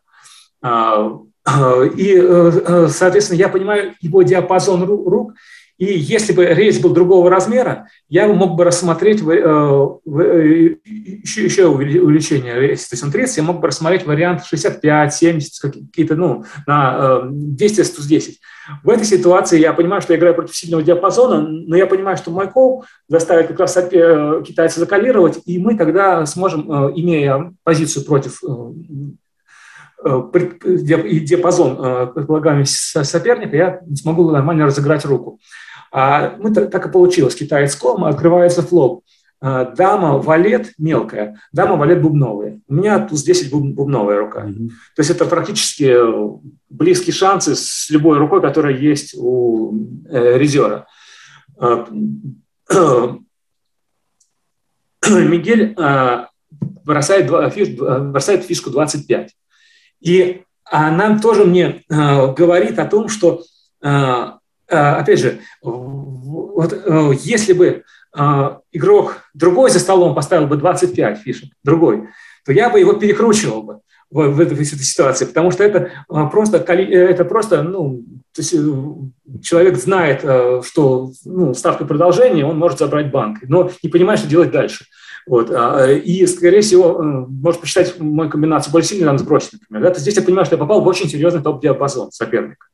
И, 1.95 2.15
э, 2.17 2.51
э, 2.67 2.87
соответственно, 2.89 3.37
я 3.37 3.47
понимаю 3.47 3.95
его 4.01 4.21
диапазон 4.21 4.83
рук, 4.83 5.33
и 5.81 5.97
если 5.97 6.31
бы 6.31 6.45
рейс 6.45 6.77
был 6.77 6.91
другого 6.91 7.27
размера, 7.31 7.87
я 8.07 8.27
мог 8.27 8.55
бы 8.55 8.65
рассмотреть 8.65 9.21
еще, 9.21 9.99
э, 10.05 11.41
еще 11.41 11.65
увеличение 11.65 12.59
рейса. 12.59 12.91
То 12.91 12.93
есть 12.93 13.03
он 13.03 13.11
30, 13.11 13.37
я 13.37 13.43
мог 13.43 13.61
бы 13.61 13.67
рассмотреть 13.67 14.05
вариант 14.05 14.45
65, 14.45 15.11
70, 15.11 15.59
какие-то, 15.59 16.15
ну, 16.15 16.45
на 16.67 17.23
200 17.31 17.81
110. 17.81 18.39
В 18.83 18.91
этой 18.91 19.05
ситуации 19.05 19.59
я 19.59 19.73
понимаю, 19.73 20.03
что 20.03 20.13
я 20.13 20.19
играю 20.19 20.35
против 20.35 20.55
сильного 20.55 20.83
диапазона, 20.83 21.41
но 21.41 21.75
я 21.75 21.87
понимаю, 21.87 22.15
что 22.15 22.29
мой 22.29 22.47
кол 22.47 22.85
заставит 23.07 23.47
как 23.47 23.59
раз 23.59 23.73
китайца 23.73 24.79
закалировать, 24.81 25.39
и 25.47 25.57
мы 25.57 25.75
тогда 25.75 26.27
сможем, 26.27 26.71
имея 26.93 27.55
позицию 27.63 28.05
против 28.05 28.39
Э, 30.03 30.23
диапазон 30.63 31.77
э, 31.79 32.07
предполагаемого 32.07 32.65
соперника, 32.65 33.55
я 33.55 33.81
смогу 33.93 34.31
нормально 34.31 34.65
разыграть 34.65 35.05
руку. 35.05 35.39
А 35.91 36.35
мы 36.37 36.53
так 36.53 36.85
и 36.85 36.91
получилось. 36.91 37.35
Китаец 37.35 37.75
ком, 37.75 38.05
открывается 38.05 38.61
флоп. 38.61 39.03
Э, 39.41 39.73
дама, 39.75 40.17
валет 40.17 40.73
мелкая, 40.77 41.39
дама, 41.51 41.75
валет 41.75 42.01
бубновые. 42.01 42.61
У 42.67 42.75
меня 42.75 42.99
туз 42.99 43.23
10 43.23 43.51
бубновая 43.51 44.19
рука. 44.19 44.45
Mm-hmm. 44.45 44.69
То 44.95 44.99
есть 44.99 45.09
это 45.09 45.25
практически 45.25 45.95
близкие 46.69 47.13
шансы 47.13 47.55
с 47.55 47.89
любой 47.89 48.17
рукой, 48.17 48.41
которая 48.41 48.77
есть 48.77 49.15
у 49.17 49.73
э, 50.09 50.37
резера. 50.37 50.87
Мигель 55.09 55.75
бросает, 56.85 57.29
бросает 57.29 58.43
фишку 58.45 58.69
25. 58.69 59.35
И 60.01 60.43
она 60.71 61.19
тоже 61.19 61.45
мне 61.45 61.83
э, 61.89 62.33
говорит 62.33 62.79
о 62.79 62.85
том, 62.85 63.09
что, 63.09 63.43
э, 63.83 63.87
э, 63.89 64.31
опять 64.75 65.19
же, 65.19 65.39
вот, 65.61 66.73
э, 66.73 67.11
если 67.23 67.53
бы 67.53 67.83
э, 68.17 68.49
игрок 68.71 69.17
другой 69.33 69.69
за 69.71 69.79
столом 69.79 70.15
поставил 70.15 70.47
бы 70.47 70.57
25 70.57 71.19
фишек, 71.19 71.49
другой, 71.63 72.07
то 72.45 72.51
я 72.51 72.69
бы 72.69 72.79
его 72.79 72.93
перекручивал 72.93 73.63
бы 73.63 73.79
в, 74.09 74.27
в, 74.29 74.39
этой, 74.39 74.55
в 74.55 74.61
этой 74.61 74.79
ситуации, 74.79 75.25
потому 75.25 75.51
что 75.51 75.63
это 75.63 75.89
э, 76.09 76.27
просто, 76.31 76.57
это 76.57 77.25
просто 77.25 77.63
ну, 77.63 78.03
то 78.33 78.41
есть 78.41 78.53
э, 78.53 79.39
человек 79.41 79.77
знает, 79.77 80.21
что 80.65 81.11
ну, 81.25 81.53
ставкой 81.53 81.87
продолжения 81.87 82.45
он 82.45 82.57
может 82.57 82.79
забрать 82.79 83.11
банк, 83.11 83.39
но 83.43 83.69
не 83.83 83.89
понимает, 83.89 84.19
что 84.19 84.29
делать 84.29 84.51
дальше. 84.51 84.85
Вот. 85.27 85.51
А, 85.51 85.91
и, 85.91 86.25
скорее 86.25 86.61
всего, 86.61 86.99
э, 86.99 87.25
может 87.27 87.61
посчитать 87.61 87.99
мою 87.99 88.29
комбинацию 88.29 88.71
более 88.71 88.87
сильной, 88.87 89.05
надо 89.05 89.19
сбросить, 89.19 89.53
например. 89.53 89.83
Да? 89.83 89.93
То 89.93 89.99
здесь 89.99 90.15
я 90.15 90.21
понимаю, 90.21 90.45
что 90.45 90.55
я 90.55 90.59
попал 90.59 90.81
в 90.81 90.87
очень 90.87 91.09
серьезный 91.09 91.41
топ-диапазон 91.41 92.11
соперника. 92.11 92.67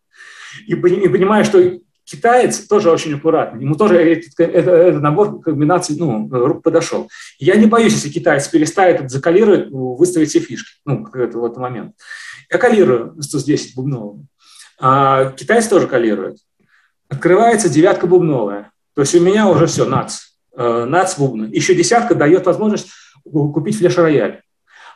И, 0.66 0.74
и 0.74 1.10
понимаю, 1.10 1.44
что 1.46 1.60
китаец 2.08 2.60
тоже 2.60 2.90
очень 2.90 3.16
аккуратный. 3.16 3.62
Ему 3.62 3.76
тоже 3.76 3.98
этот, 3.98 4.40
этот, 4.40 4.74
этот 4.74 5.02
набор 5.02 5.42
комбинаций 5.42 5.98
ну, 5.98 6.28
рук 6.30 6.64
подошел. 6.64 7.10
Я 7.38 7.56
не 7.56 7.66
боюсь, 7.66 7.94
если 7.94 8.10
китаец 8.10 8.48
переставит, 8.48 9.12
закалирует, 9.12 9.70
выставить 9.70 10.30
все 10.30 10.40
фишки. 10.40 10.80
Ну, 10.86 11.06
это 11.14 11.38
вот 11.38 11.58
момент. 11.58 11.96
Я 12.50 12.58
калирую 12.58 13.22
110 13.22 13.76
бубновым. 13.76 14.28
А 14.80 15.32
китаец 15.32 15.68
тоже 15.68 15.88
калирует. 15.88 16.38
Открывается 17.10 17.68
девятка 17.68 18.08
бубновая. 18.08 18.72
То 18.96 19.02
есть 19.02 19.14
у 19.16 19.20
меня 19.20 19.48
уже 19.50 19.68
все, 19.68 19.86
нац. 19.86 20.20
Э, 20.56 20.86
нацбубна. 20.86 21.46
Еще 21.46 21.76
десятка 21.76 22.16
дает 22.16 22.46
возможность 22.46 22.88
купить 23.24 23.78
флеш-рояль. 23.78 24.42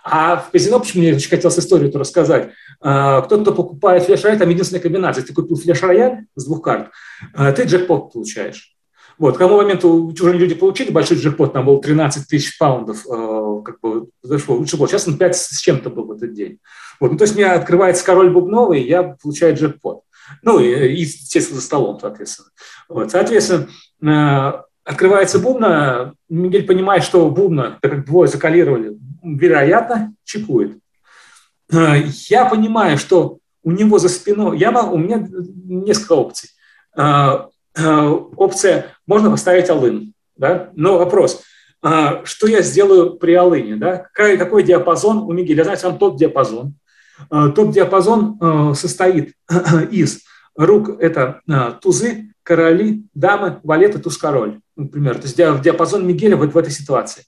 А 0.03 0.37
в 0.37 0.51
казино, 0.51 0.79
почему 0.79 1.03
мне 1.03 1.15
очень 1.15 1.29
хотелось 1.29 1.59
историю 1.59 1.89
эту 1.89 1.99
рассказать, 1.99 2.47
э, 2.47 2.51
кто-то, 2.81 3.41
кто 3.41 3.53
покупает 3.53 4.03
флеш-рояль, 4.03 4.39
там 4.39 4.49
единственная 4.49 4.81
комбинация. 4.81 5.23
Ты 5.23 5.33
купил 5.33 5.57
флеш-рояль 5.57 6.25
с 6.35 6.45
двух 6.45 6.61
карт, 6.61 6.89
э, 7.37 7.53
ты 7.53 7.63
джекпот 7.63 8.13
получаешь. 8.13 8.75
Вот, 9.17 9.35
к 9.35 9.39
тому 9.39 9.57
моменту 9.57 9.89
уже 9.89 10.33
люди 10.33 10.55
получили 10.55 10.91
большой 10.91 11.17
джекпот, 11.17 11.53
там 11.53 11.65
был 11.65 11.79
13 11.79 12.27
тысяч 12.27 12.57
паундов, 12.57 13.03
как 13.03 13.79
бы, 13.79 14.07
зашло, 14.23 14.55
лучше 14.55 14.77
было. 14.77 14.87
Сейчас 14.87 15.07
он 15.07 15.19
5 15.19 15.35
с 15.35 15.59
чем-то 15.59 15.91
был 15.91 16.05
в 16.05 16.11
этот 16.13 16.33
день. 16.33 16.57
Вот, 16.99 17.11
ну, 17.11 17.17
то 17.17 17.25
есть 17.25 17.35
у 17.35 17.37
меня 17.37 17.53
открывается 17.53 18.03
король 18.03 18.31
бубновый, 18.31 18.81
я 18.81 19.15
получаю 19.21 19.55
джекпот. 19.55 20.01
Ну, 20.41 20.59
и, 20.59 20.87
и 20.87 21.01
естественно, 21.01 21.59
за 21.59 21.65
столом, 21.65 21.99
соответственно. 21.99 22.49
Вот, 22.89 23.11
соответственно, 23.11 23.67
Открывается 24.91 25.39
бубна, 25.39 26.15
Мигель 26.27 26.65
понимает, 26.65 27.05
что 27.05 27.29
бубна, 27.29 27.79
так 27.81 27.91
как 27.91 28.05
двое 28.05 28.27
закалировали, 28.27 28.97
вероятно, 29.23 30.13
чекует. 30.25 30.79
Э, 31.71 31.93
я 32.27 32.43
понимаю, 32.43 32.97
что 32.97 33.37
у 33.63 33.71
него 33.71 33.99
за 33.99 34.09
спиной, 34.09 34.57
я, 34.57 34.69
у 34.83 34.97
меня 34.97 35.25
несколько 35.63 36.11
опций. 36.11 36.49
Э, 36.97 37.45
э, 37.73 38.07
опция, 38.35 38.87
можно 39.07 39.31
поставить 39.31 39.69
алын, 39.69 40.13
да? 40.35 40.71
но 40.75 40.97
вопрос, 40.97 41.41
что 41.81 42.47
я 42.47 42.61
сделаю 42.61 43.13
при 43.13 43.31
алыне, 43.33 43.77
да? 43.77 44.09
какой, 44.11 44.37
какой 44.37 44.63
диапазон 44.63 45.19
у 45.19 45.31
Мигеля, 45.31 45.63
знаете, 45.63 45.87
он 45.87 45.99
тот 45.99 46.17
диапазон. 46.17 46.73
Тот 47.29 47.71
диапазон 47.71 48.75
состоит 48.75 49.35
из 49.89 50.19
рук, 50.57 50.99
это 50.99 51.39
тузы, 51.81 52.30
короли, 52.43 53.03
дамы, 53.13 53.59
валеты, 53.63 53.99
туз, 53.99 54.17
король, 54.17 54.59
например. 54.75 55.15
То 55.15 55.23
есть 55.23 55.37
диапазон 55.37 56.07
Мигеля 56.07 56.37
вот 56.37 56.53
в 56.53 56.57
этой 56.57 56.71
ситуации. 56.71 57.23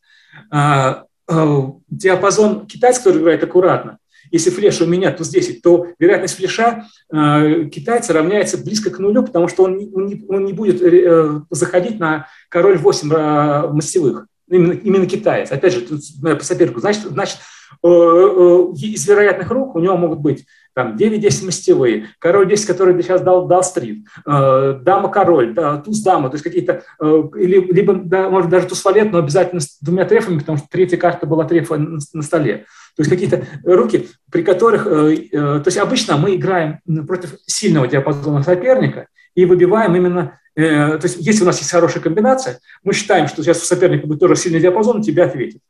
А, 0.49 1.03
а, 1.27 1.71
диапазон 1.89 2.65
китайский, 2.65 3.03
который 3.03 3.21
играет 3.21 3.43
аккуратно, 3.43 3.99
если 4.33 4.49
флеш 4.49 4.81
у 4.81 4.87
меня 4.87 5.11
туз 5.11 5.29
10, 5.29 5.61
то 5.61 5.87
вероятность 5.99 6.37
флеша 6.37 6.87
э, 7.11 7.65
китайца 7.65 8.13
равняется 8.13 8.57
близко 8.57 8.89
к 8.89 8.97
нулю, 8.97 9.23
потому 9.23 9.47
что 9.47 9.63
он 9.63 9.77
не, 9.77 10.25
он 10.27 10.45
не, 10.45 10.53
будет 10.53 10.81
э, 10.81 11.41
заходить 11.51 11.99
на 11.99 12.27
король 12.49 12.79
8 12.79 13.13
э, 13.13 13.67
мастевых. 13.73 14.25
Именно, 14.49 14.73
именно 14.73 15.05
китаец. 15.05 15.51
Опять 15.51 15.73
же, 15.73 15.81
тут, 15.81 16.01
по 16.21 16.43
сопернику. 16.43 16.79
Значит, 16.79 17.03
значит 17.03 17.37
э, 17.83 17.87
э, 17.87 18.67
из 18.81 19.07
вероятных 19.07 19.51
рук 19.51 19.75
у 19.75 19.79
него 19.79 19.97
могут 19.97 20.19
быть 20.19 20.45
там 20.73 20.95
9-10 20.95 21.45
мастевые, 21.45 22.09
король 22.19 22.47
10, 22.49 22.65
который 22.65 23.01
сейчас 23.01 23.21
дал, 23.21 23.47
дал 23.47 23.63
стрит, 23.63 24.05
э, 24.25 24.79
дама-король, 24.81 25.53
да, 25.53 25.77
туз-дама, 25.77 26.29
то 26.29 26.35
есть 26.35 26.43
какие-то, 26.43 26.83
э, 26.99 27.23
или, 27.35 27.59
либо, 27.71 27.93
да, 27.93 28.29
может, 28.29 28.49
даже 28.49 28.67
туз-валет, 28.67 29.11
но 29.11 29.19
обязательно 29.19 29.61
с 29.61 29.77
двумя 29.81 30.05
трефами, 30.05 30.39
потому 30.39 30.57
что 30.57 30.67
третья 30.69 30.97
карта 30.97 31.25
была 31.25 31.45
трефа 31.45 31.77
на, 31.77 31.99
на 32.13 32.21
столе. 32.21 32.65
То 32.95 33.01
есть 33.01 33.09
какие-то 33.09 33.45
руки, 33.63 34.09
при 34.31 34.43
которых, 34.43 34.87
э, 34.87 35.15
э, 35.15 35.29
то 35.31 35.63
есть 35.65 35.77
обычно 35.77 36.17
мы 36.17 36.35
играем 36.35 36.79
против 37.07 37.35
сильного 37.45 37.87
диапазона 37.87 38.43
соперника 38.43 39.07
и 39.35 39.45
выбиваем 39.45 39.95
именно 39.95 40.39
Э, 40.55 40.97
то 40.99 41.07
есть 41.07 41.17
если 41.19 41.43
у 41.43 41.45
нас 41.45 41.59
есть 41.59 41.71
хорошая 41.71 42.03
комбинация, 42.03 42.59
мы 42.83 42.93
считаем, 42.93 43.27
что 43.27 43.43
сейчас 43.43 43.61
у 43.61 43.65
соперника 43.65 44.07
будет 44.07 44.19
тоже 44.19 44.35
сильный 44.35 44.59
диапазон, 44.59 45.01
тебе 45.01 45.23
ответит. 45.23 45.61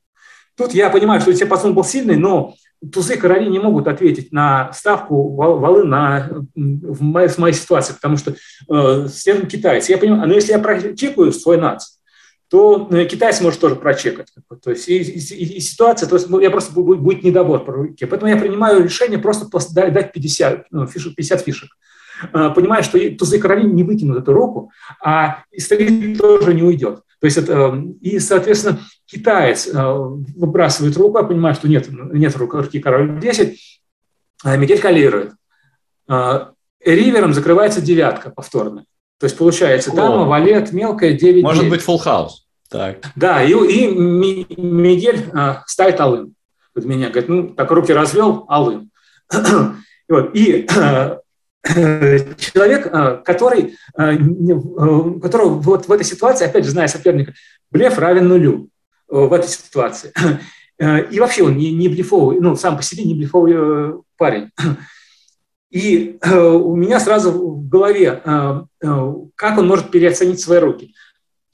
Тут 0.56 0.74
я 0.74 0.90
понимаю, 0.90 1.22
что 1.22 1.34
диапазон 1.34 1.74
был 1.74 1.84
сильный, 1.84 2.18
но 2.18 2.56
тузы 2.92 3.18
короли 3.18 3.48
не 3.50 3.60
могут 3.60 3.88
ответить 3.88 4.32
на 4.32 4.72
ставку 4.74 5.36
валы 5.36 5.84
на, 5.84 6.30
в, 6.56 7.02
моей, 7.02 7.28
в 7.28 7.38
моей 7.38 7.54
ситуации, 7.54 7.94
потому 7.94 8.18
что 8.18 8.36
э, 8.70 9.08
следом 9.08 9.48
китайцы. 9.48 9.92
Я 9.92 9.98
понимаю, 9.98 10.28
но 10.28 10.34
если 10.34 10.52
я 10.52 10.60
прочекаю 10.60 11.32
свой 11.32 11.58
нац, 11.58 11.98
то 12.50 12.88
э, 12.92 13.06
китайец 13.06 13.42
может 13.42 13.60
тоже 13.60 13.76
прочекать. 13.76 14.28
То 14.64 14.72
есть 14.72 14.88
и, 14.88 14.98
и, 14.98 15.58
и 15.58 15.60
ситуация, 15.60 16.08
то 16.08 16.16
есть 16.16 16.30
ну, 16.30 16.40
я 16.40 16.52
просто 16.52 16.74
будет, 16.74 17.00
будет 17.00 17.24
недобор 17.24 17.64
по 17.64 17.72
руке. 17.74 18.06
Поэтому 18.06 18.32
я 18.32 18.38
принимаю 18.38 18.84
решение 18.84 19.20
просто 19.20 19.48
дать 19.74 20.14
50, 20.14 20.68
ну, 20.72 20.88
фишек, 20.88 21.16
50 21.16 21.42
фишек. 21.42 21.70
Э, 22.32 22.52
понимая, 22.56 22.84
что 22.84 23.00
тузы 23.12 23.40
короли 23.40 23.64
не 23.64 23.84
выкинут 23.84 24.20
эту 24.20 24.34
руку, 24.34 24.72
а 25.04 25.44
и 25.52 26.16
тоже 26.16 26.54
не 26.54 26.64
уйдет. 26.64 27.02
То 27.20 27.26
есть 27.26 27.38
это, 27.38 27.74
э, 27.74 27.84
и, 28.02 28.20
соответственно, 28.20 28.80
китаец 29.14 29.68
э, 29.68 29.72
выбрасывает 29.74 30.98
руку, 30.98 31.18
а 31.18 31.24
понимает, 31.24 31.58
что 31.58 31.68
нет, 31.68 31.88
нет 31.90 32.36
руки 32.36 32.80
король 32.80 33.20
10, 33.20 33.82
а 34.44 34.58
Мигель 34.58 34.80
калирует. 34.80 35.34
Ривером 36.86 37.34
закрывается 37.34 37.82
девятка 37.82 38.30
повторно. 38.30 38.86
То 39.20 39.26
есть 39.26 39.38
получается 39.38 39.96
дама, 39.96 40.26
валет, 40.26 40.74
мелкая, 40.74 41.14
9 41.14 41.44
Может 41.44 41.62
9. 41.62 41.72
быть, 41.72 41.82
фулл 41.82 41.98
хаус. 41.98 42.46
Так. 42.70 42.98
Да, 43.16 43.42
и, 43.42 43.54
и 43.54 43.88
Мигель 43.96 45.32
ставит 45.66 46.02
алын. 46.02 46.34
Вот 46.76 46.86
меня 46.86 47.10
говорит, 47.10 47.30
ну, 47.30 47.50
так 47.50 47.72
руки 47.72 47.94
развел, 47.94 48.46
алын. 48.50 48.90
вот. 50.10 50.32
И 50.34 50.68
человек, 51.64 52.88
э, 52.92 53.22
который, 53.24 53.78
э, 53.98 54.12
э, 54.12 55.20
которого 55.22 55.50
вот 55.62 55.88
в 55.88 55.92
этой 55.92 56.04
ситуации, 56.04 56.46
опять 56.46 56.66
же, 56.66 56.72
зная 56.72 56.88
соперника, 56.90 57.34
блеф 57.72 57.98
равен 57.98 58.28
нулю 58.28 58.70
в 59.14 59.34
этой 59.34 59.48
ситуации. 59.48 60.12
И 61.12 61.20
вообще 61.20 61.44
он 61.44 61.56
не, 61.56 61.72
не 61.72 61.88
блефовый, 61.88 62.40
ну, 62.40 62.56
сам 62.56 62.78
по 62.78 62.84
себе 62.84 63.04
не 63.04 63.14
блефовый 63.14 64.02
парень. 64.18 64.50
И 65.70 66.18
у 66.24 66.76
меня 66.76 67.00
сразу 67.00 67.32
в 67.32 67.70
голове, 67.70 68.22
как 68.22 69.58
он 69.58 69.68
может 69.68 69.92
переоценить 69.92 70.40
свои 70.40 70.60
руки. 70.60 70.94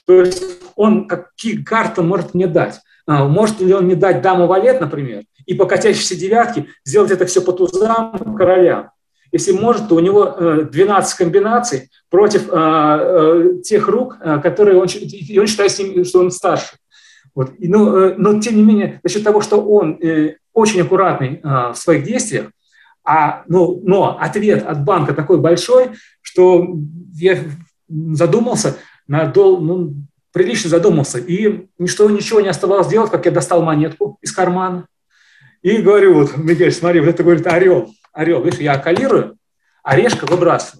То 0.06 0.22
есть 0.22 0.44
он 0.76 1.08
какие 1.08 1.62
карты 1.64 2.02
может 2.02 2.34
мне 2.34 2.48
дать. 2.48 2.80
Может 3.06 3.60
ли 3.60 3.74
он 3.74 3.86
мне 3.86 3.96
дать 3.96 4.22
даму 4.22 4.48
валет, 4.48 4.82
например, 4.82 5.24
и 5.50 5.56
по 5.56 5.66
катящейся 5.66 6.16
девятке 6.16 6.68
сделать 6.86 7.12
это 7.12 7.26
все 7.26 7.42
по 7.42 7.52
тузам 7.52 8.36
королям. 8.38 8.92
Если 9.32 9.52
может, 9.52 9.90
то 9.90 9.96
у 9.96 10.00
него 10.00 10.36
12 10.72 11.14
э, 11.14 11.18
комбинаций 11.18 11.90
против 12.10 12.50
э, 12.50 12.52
э, 12.52 13.54
тех 13.64 13.88
рук, 13.88 14.18
которые 14.44 14.80
он, 14.80 14.88
и 14.88 15.40
он 15.40 15.48
считает, 15.48 15.72
что 15.72 16.20
он 16.20 16.32
старше. 16.32 16.78
Вот. 17.40 17.54
И, 17.58 17.68
ну, 17.68 18.16
но, 18.18 18.40
тем 18.40 18.56
не 18.56 18.64
менее, 18.64 19.00
за 19.04 19.10
счет 19.10 19.24
того, 19.24 19.42
что 19.42 19.62
он 19.62 20.00
очень 20.54 20.82
аккуратный 20.82 21.40
в 21.44 21.76
своих 21.76 22.04
действиях, 22.04 22.52
а, 23.06 23.44
ну, 23.48 23.80
но 23.84 24.18
ответ 24.20 24.66
от 24.66 24.84
банка 24.84 25.14
такой 25.14 25.40
большой, 25.40 25.92
что 26.22 26.76
я 27.14 27.40
задумался, 27.88 28.78
на 29.08 29.26
дол, 29.26 29.62
ну, 29.62 29.94
прилично 30.34 30.70
задумался, 30.70 31.18
и 31.18 31.68
ничто, 31.78 32.10
ничего 32.10 32.42
не 32.42 32.50
оставалось 32.50 32.88
делать, 32.88 33.10
как 33.10 33.26
я 33.26 33.32
достал 33.32 33.64
монетку 33.64 34.18
из 34.22 34.32
кармана 34.32 34.86
и 35.62 35.78
говорю, 35.78 36.16
вот, 36.16 36.38
Мигель, 36.38 36.72
смотри, 36.72 37.00
вот 37.00 37.10
это, 37.10 37.24
говорит, 37.24 37.48
орел 37.48 37.90
орел. 38.20 38.44
Видишь, 38.44 38.60
я 38.60 38.74
околирую, 38.74 39.38
орешка 39.84 40.26
выбрасываю. 40.26 40.79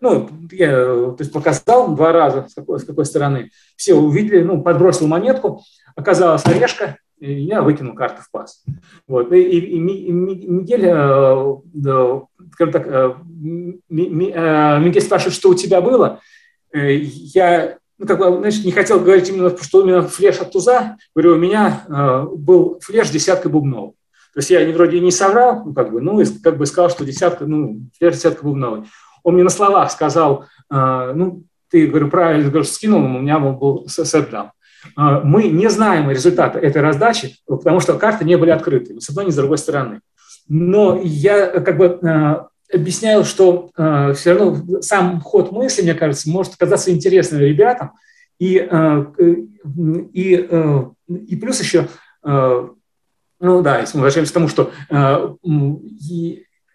Ну, 0.00 0.28
я 0.52 0.70
то 0.70 1.16
есть 1.18 1.32
показал 1.32 1.94
два 1.94 2.12
раза, 2.12 2.46
с 2.48 2.54
какой, 2.54 2.78
с 2.80 2.84
какой 2.84 3.04
стороны. 3.04 3.50
Все 3.76 3.94
увидели, 3.94 4.42
ну, 4.42 4.62
подбросил 4.62 5.06
монетку, 5.06 5.62
оказалась 5.94 6.44
орешка, 6.46 6.98
и 7.18 7.32
я 7.32 7.62
выкинул 7.62 7.94
карту 7.94 8.22
в 8.22 8.30
пас. 8.30 8.62
Вот. 9.06 9.32
И, 9.32 9.40
и, 9.40 9.76
и 9.76 9.78
Мигель, 9.78 10.86
э, 10.86 11.56
да, 11.74 12.22
скажем 12.52 12.72
так, 12.72 12.86
э, 12.86 13.14
э, 13.14 13.14
Мигель 13.88 15.00
спрашивает, 15.00 15.34
что 15.34 15.50
у 15.50 15.54
тебя 15.54 15.80
было. 15.80 16.20
Э, 16.72 16.94
я 16.94 17.78
ну, 17.98 18.06
как 18.06 18.18
бы, 18.18 18.38
значит, 18.40 18.64
не 18.64 18.72
хотел 18.72 19.00
говорить 19.00 19.28
именно, 19.30 19.56
что 19.56 19.82
именно 19.82 20.02
флеш 20.02 20.40
от 20.40 20.52
туза. 20.52 20.98
Говорю, 21.14 21.34
у 21.34 21.38
меня 21.38 21.84
э, 21.88 22.26
был 22.36 22.78
флеш 22.82 23.08
десятка 23.08 23.48
бубнов. 23.48 23.94
То 24.34 24.40
есть 24.40 24.50
я 24.50 24.70
вроде 24.72 25.00
не 25.00 25.10
соврал, 25.10 25.64
ну, 25.64 25.72
как 25.72 25.90
бы, 25.90 26.02
ну, 26.02 26.22
как 26.42 26.58
бы 26.58 26.66
сказал, 26.66 26.90
что 26.90 27.06
десятка, 27.06 27.46
ну, 27.46 27.80
десятка 27.98 28.44
бубновой. 28.44 28.84
Он 29.26 29.34
мне 29.34 29.42
на 29.42 29.50
словах 29.50 29.90
сказал, 29.90 30.44
э, 30.70 31.12
ну, 31.12 31.42
ты, 31.68 31.88
говорю, 31.88 32.08
правильно, 32.08 32.48
говорю, 32.48 32.64
скинул, 32.64 33.00
у 33.00 33.08
меня 33.08 33.40
был 33.40 33.88
сетдаун. 33.88 34.52
Э, 34.96 35.20
мы 35.24 35.48
не 35.48 35.68
знаем 35.68 36.08
результата 36.08 36.60
этой 36.60 36.80
раздачи, 36.80 37.34
потому 37.44 37.80
что 37.80 37.98
карты 37.98 38.24
не 38.24 38.36
были 38.36 38.50
открыты, 38.50 38.94
ни 38.94 39.00
с 39.00 39.08
одной, 39.08 39.26
ни 39.26 39.30
с 39.30 39.34
другой 39.34 39.58
стороны. 39.58 40.00
Но 40.48 41.00
я 41.02 41.48
как 41.48 41.76
бы 41.76 41.98
э, 42.00 42.36
объяснял, 42.72 43.24
что 43.24 43.70
все 44.14 44.32
равно 44.32 44.80
сам 44.80 45.20
ход 45.20 45.50
мысли, 45.50 45.82
мне 45.82 45.94
кажется, 45.94 46.30
может 46.30 46.54
оказаться 46.54 46.92
интересным 46.92 47.40
ребятам. 47.40 47.92
И, 48.38 48.56
и, 50.12 50.48
и 51.08 51.36
плюс 51.36 51.60
еще 51.60 51.88
ну 53.38 53.62
да, 53.62 53.80
если 53.80 53.98
мы 53.98 54.04
возвращаемся 54.04 54.32
к 54.32 54.34
тому, 54.34 54.48
что 54.48 54.72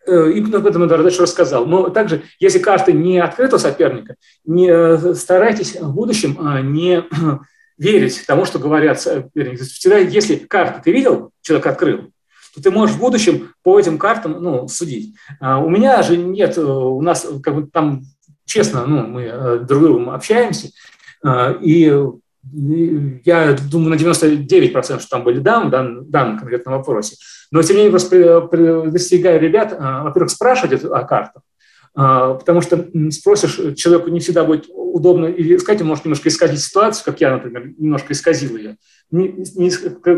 именно 0.08 0.58
об 0.58 0.68
этом 0.68 0.86
Эдуард 0.86 1.20
рассказал. 1.20 1.66
Но 1.66 1.90
также, 1.90 2.24
если 2.40 2.60
карты 2.60 2.94
не 2.94 3.20
открыты 3.20 3.56
у 3.56 3.60
соперника, 3.60 4.16
не 4.46 4.68
э, 4.70 5.14
старайтесь 5.16 5.76
в 5.80 5.94
будущем 5.94 6.38
э, 6.40 6.62
не 6.62 7.04
верить 7.78 8.24
тому, 8.26 8.46
что 8.46 8.60
говорят 8.60 9.02
соперники. 9.02 9.64
Всегда, 9.64 9.98
если 9.98 10.36
карты 10.36 10.82
ты 10.84 10.92
видел, 10.92 11.32
человек 11.42 11.68
открыл, 11.68 12.12
то 12.56 12.62
ты 12.62 12.72
можешь 12.72 12.96
в 12.96 13.00
будущем 13.00 13.54
по 13.64 13.80
этим 13.80 13.98
картам 13.98 14.42
ну, 14.42 14.68
судить. 14.68 15.16
А 15.40 15.60
у 15.60 15.70
меня 15.70 16.02
же 16.04 16.18
нет, 16.18 16.58
у 16.58 17.02
нас 17.02 17.28
как 17.44 17.56
бы 17.56 17.68
там 17.68 18.04
честно, 18.46 18.86
ну, 18.86 19.08
мы 19.08 19.60
друг 19.60 19.82
с 19.82 19.86
другом 19.86 20.10
общаемся, 20.10 20.70
и 21.62 22.04
я 22.44 23.56
думаю, 23.72 23.92
на 23.92 23.96
99%, 23.96 25.00
что 25.00 25.10
там 25.10 25.24
были 25.24 25.40
дамы 25.40 25.68
в 25.68 25.70
данном, 25.70 26.10
данном 26.10 26.40
конкретном 26.40 26.76
вопросе. 26.78 27.16
Но, 27.52 27.62
тем 27.62 27.76
не 27.76 27.84
менее, 27.84 27.92
просто 27.92 28.90
достигаю 28.90 29.40
ребят, 29.40 29.76
а, 29.78 30.04
во-первых, 30.04 30.32
спрашивать 30.32 30.84
о 30.84 31.04
картах, 31.04 31.44
а, 31.94 32.34
потому 32.36 32.62
что 32.62 32.88
спросишь, 33.12 33.60
человеку 33.76 34.10
не 34.10 34.20
всегда 34.20 34.44
будет 34.44 34.66
удобно 34.70 35.28
или 35.28 35.56
искать, 35.56 35.82
он 35.82 35.88
может 35.88 36.06
немножко 36.06 36.30
исказить 36.30 36.62
ситуацию, 36.62 37.06
как 37.06 37.22
я, 37.22 37.32
например, 37.32 37.74
немножко 37.78 38.14
исказил 38.14 38.56
ее. 38.58 38.78
Не, 39.12 39.28
не, 39.56 39.72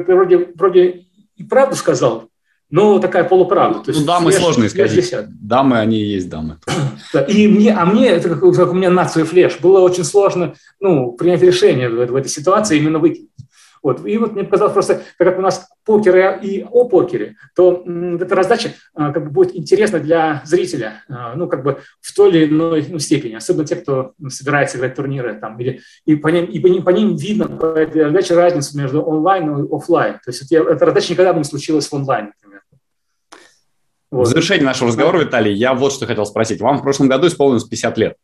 вроде, 0.06 0.50
вроде 0.56 1.06
и 1.36 1.44
правду 1.44 1.76
сказал, 1.76 2.30
но 2.74 2.98
такая 2.98 3.24
полуправда. 3.24 3.82
То 3.82 3.92
есть 3.92 4.00
ну, 4.00 4.08
дамы 4.08 4.32
флеш, 4.32 4.42
сложно 4.42 4.66
исказить. 4.66 5.14
Дамы, 5.40 5.78
они 5.78 6.02
и 6.02 6.06
есть 6.06 6.28
дамы. 6.28 6.58
И 7.28 7.48
мне, 7.48 7.72
а 7.72 7.86
мне, 7.86 8.08
это 8.08 8.30
как, 8.30 8.40
как 8.40 8.72
у 8.72 8.74
меня 8.74 8.90
нация 8.90 9.26
флеш, 9.26 9.60
было 9.60 9.80
очень 9.82 10.04
сложно 10.04 10.56
ну, 10.80 11.12
принять 11.12 11.44
решение 11.44 11.88
в, 11.88 11.94
в 11.94 12.16
этой 12.16 12.30
ситуации 12.30 12.80
именно 12.80 12.98
выкинуть. 12.98 13.30
Вот. 13.84 14.08
И 14.08 14.18
вот 14.18 14.34
мне 14.34 14.44
показалось 14.44 14.74
просто, 14.74 15.04
так 15.20 15.28
как 15.28 15.38
у 15.38 15.42
нас 15.42 15.68
покер 15.86 16.40
и 16.42 16.64
о 16.64 16.86
покере, 16.86 17.36
то 17.56 17.84
эта 17.86 18.34
раздача 18.34 18.72
а, 18.96 19.12
как 19.12 19.26
бы 19.26 19.30
будет 19.30 19.56
интересна 19.56 20.00
для 20.00 20.42
зрителя, 20.44 21.04
а, 21.08 21.36
ну, 21.36 21.48
как 21.48 21.64
бы 21.64 21.80
в 22.02 22.16
той 22.16 22.32
или 22.32 22.48
иной 22.48 22.88
ну, 22.90 22.98
степени, 22.98 23.36
особенно 23.36 23.68
те, 23.68 23.76
кто 23.76 24.14
собирается 24.30 24.80
играть 24.80 24.96
турниры, 24.96 25.36
там, 25.36 25.60
или, 25.60 25.82
и, 26.06 26.16
по 26.16 26.30
ним, 26.30 26.46
и 26.46 26.60
по, 26.60 26.68
ним, 26.68 26.84
по 26.84 26.90
ним 26.90 27.18
видно 27.18 27.46
по 27.46 27.66
этой 27.66 28.06
раздаче 28.06 28.36
разницу 28.36 28.76
между 28.78 29.04
онлайн 29.04 29.66
и 29.66 29.68
офлайн. 29.70 30.14
То 30.26 30.32
есть 30.32 30.52
эта 30.52 30.86
раздача 30.86 31.12
никогда 31.12 31.34
бы 31.34 31.40
не 31.40 31.46
случилась 31.46 31.88
в 31.88 31.94
онлайн, 31.94 32.28
например. 32.28 32.53
Вот. 34.14 34.28
В 34.28 34.30
завершении 34.30 34.64
нашего 34.64 34.90
разговора, 34.90 35.24
Виталий, 35.24 35.56
я 35.56 35.74
вот 35.74 35.92
что 35.92 36.06
хотел 36.06 36.28
спросить. 36.28 36.62
Вам 36.62 36.78
в 36.78 36.84
прошлом 36.84 37.08
году 37.08 37.26
исполнилось 37.26 37.64
50 37.64 37.98
лет. 37.98 38.16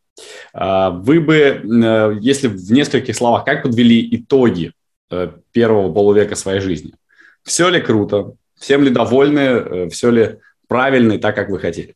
А, 0.53 0.91
вы 0.91 1.20
бы, 1.20 1.36
э, 1.36 2.18
если 2.22 2.48
в 2.48 2.72
нескольких 2.72 3.16
словах, 3.16 3.44
как 3.44 3.64
подвели 3.64 4.07
итоги 4.16 4.74
э, 5.10 5.32
первого 5.52 5.91
полувека 5.91 6.36
своей 6.36 6.60
жизни? 6.60 6.94
Все 7.41 7.70
ли 7.70 7.82
круто? 7.82 8.34
Всем 8.60 8.84
ли 8.84 8.91
довольны? 8.91 9.40
Э, 9.40 9.90
Все 9.90 10.11
ли 10.11 10.38
правильно 10.68 11.14
и 11.14 11.18
так, 11.18 11.34
как 11.34 11.49
вы 11.49 11.57
хотели? 11.57 11.95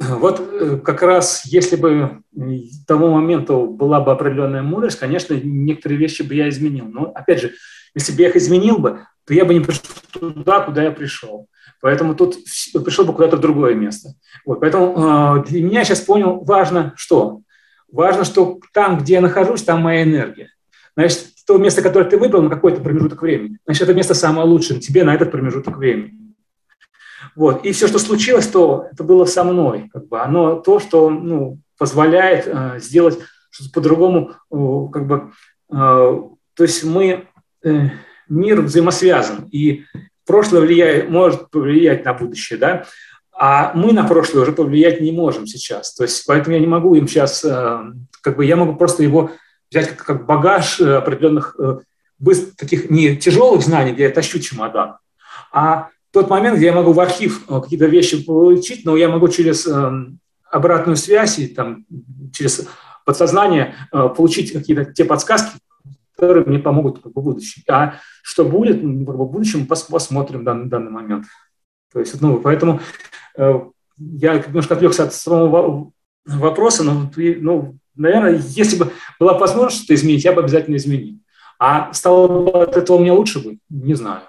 Вот 0.00 0.82
как 0.84 1.02
раз 1.02 1.46
если 1.46 1.76
бы 1.76 2.22
к 2.32 2.86
тому 2.88 3.10
моменту 3.12 3.68
была 3.68 4.00
бы 4.00 4.10
определенная 4.10 4.62
мудрость, 4.62 4.98
конечно, 4.98 5.34
некоторые 5.34 5.98
вещи 5.98 6.22
бы 6.22 6.34
я 6.34 6.48
изменил. 6.48 6.86
Но, 6.86 7.12
опять 7.14 7.42
же, 7.42 7.52
если 7.94 8.12
бы 8.12 8.22
я 8.22 8.30
их 8.30 8.34
изменил 8.34 8.78
бы, 8.78 9.06
то 9.24 9.34
я 9.34 9.44
бы 9.44 9.54
не 9.54 9.60
пришел 9.60 9.82
туда, 10.10 10.62
куда 10.62 10.82
я 10.82 10.90
пришел. 10.90 11.46
Поэтому 11.86 12.16
тут 12.16 12.38
пришел 12.84 13.04
бы 13.04 13.12
куда-то 13.12 13.36
в 13.36 13.40
другое 13.40 13.76
место. 13.76 14.14
Вот, 14.44 14.58
поэтому 14.58 15.38
э, 15.38 15.44
для 15.48 15.62
меня 15.62 15.84
сейчас 15.84 16.00
понял, 16.00 16.42
важно 16.42 16.92
что? 16.96 17.42
Важно, 17.86 18.24
что 18.24 18.58
там, 18.74 18.98
где 18.98 19.12
я 19.14 19.20
нахожусь, 19.20 19.62
там 19.62 19.82
моя 19.82 20.02
энергия. 20.02 20.50
Значит, 20.96 21.26
то 21.46 21.58
место, 21.58 21.82
которое 21.82 22.06
ты 22.06 22.18
выбрал 22.18 22.42
на 22.42 22.50
какой-то 22.50 22.80
промежуток 22.80 23.22
времени, 23.22 23.58
значит, 23.66 23.84
это 23.84 23.94
место 23.94 24.14
самое 24.14 24.48
лучшее 24.48 24.80
тебе 24.80 25.04
на 25.04 25.14
этот 25.14 25.30
промежуток 25.30 25.76
времени. 25.76 26.34
Вот. 27.36 27.64
И 27.64 27.70
все, 27.70 27.86
что 27.86 28.00
случилось, 28.00 28.48
то 28.48 28.88
это 28.90 29.04
было 29.04 29.24
со 29.24 29.44
мной. 29.44 29.88
Как 29.92 30.08
бы. 30.08 30.20
Оно 30.20 30.56
то, 30.56 30.80
что 30.80 31.08
ну, 31.08 31.60
позволяет 31.78 32.48
э, 32.48 32.80
сделать 32.80 33.16
что-то 33.50 33.70
по-другому. 33.70 34.32
Э, 34.50 34.92
как 34.92 35.06
бы, 35.06 35.30
э, 35.70 35.74
то 35.76 36.62
есть 36.64 36.82
мы, 36.82 37.28
э, 37.62 37.90
мир 38.28 38.62
взаимосвязан. 38.62 39.48
И 39.52 39.84
прошлое 40.26 40.60
влияет, 40.60 41.10
может 41.10 41.50
повлиять 41.50 42.04
на 42.04 42.12
будущее. 42.14 42.58
Да? 42.58 42.86
А 43.38 43.72
мы 43.74 43.92
на 43.92 44.04
прошлое 44.04 44.42
уже 44.42 44.52
повлиять 44.52 45.00
не 45.00 45.12
можем 45.12 45.46
сейчас. 45.46 45.94
То 45.94 46.04
есть 46.04 46.24
поэтому 46.26 46.54
я 46.54 46.60
не 46.60 46.66
могу 46.66 46.94
им 46.94 47.06
сейчас, 47.06 47.44
э, 47.44 47.80
как 48.22 48.36
бы 48.36 48.46
я 48.46 48.56
могу 48.56 48.76
просто 48.76 49.02
его 49.02 49.30
взять 49.70 49.88
как, 49.88 50.04
как 50.04 50.26
багаж 50.26 50.80
э, 50.80 50.96
определенных 50.96 51.54
э, 51.58 51.78
таких 52.56 52.88
не 52.88 53.14
тяжелых 53.16 53.62
знаний, 53.62 53.92
где 53.92 54.04
я 54.04 54.10
тащу 54.10 54.38
чемодан, 54.38 54.96
а 55.52 55.90
тот 56.12 56.30
момент, 56.30 56.56
где 56.56 56.66
я 56.66 56.72
могу 56.72 56.92
в 56.92 57.00
архив 57.00 57.44
какие-то 57.46 57.84
вещи 57.84 58.24
получить, 58.24 58.86
но 58.86 58.96
я 58.96 59.10
могу 59.10 59.28
через 59.28 59.68
обратную 60.50 60.96
связь 60.96 61.38
и 61.38 61.46
там, 61.46 61.84
через 62.32 62.66
подсознание 63.04 63.74
получить 63.90 64.50
какие-то 64.50 64.86
те 64.86 65.04
подсказки, 65.04 65.58
которые 66.16 66.44
мне 66.44 66.58
помогут 66.58 67.02
как 67.02 67.12
бы, 67.12 67.20
в 67.20 67.24
будущем. 67.24 67.62
А 67.68 67.94
что 68.22 68.44
будет 68.44 68.80
как 68.80 68.90
бы, 68.90 69.12
в 69.12 69.30
будущем, 69.30 69.66
посмотрим 69.66 70.40
в 70.40 70.44
данный, 70.44 70.66
данный 70.66 70.90
момент. 70.90 71.26
То 71.92 72.00
есть, 72.00 72.20
ну, 72.20 72.38
поэтому 72.38 72.80
э, 73.36 73.60
я 73.98 74.38
немножко 74.38 74.74
отвлекся 74.74 75.04
от 75.04 75.14
самого 75.14 75.92
вопроса, 76.24 76.82
но 76.84 77.10
ну, 77.16 77.78
наверное, 77.94 78.42
если 78.48 78.76
бы 78.76 78.92
была 79.18 79.38
возможность 79.38 79.78
что-то 79.78 79.94
изменить, 79.94 80.24
я 80.24 80.32
бы 80.32 80.42
обязательно 80.42 80.76
изменил. 80.76 81.18
А 81.58 81.92
стало 81.92 82.28
бы 82.28 82.62
от 82.62 82.76
этого 82.76 82.98
мне 82.98 83.12
лучше 83.12 83.42
бы? 83.42 83.58
Не 83.70 83.94
знаю. 83.94 84.22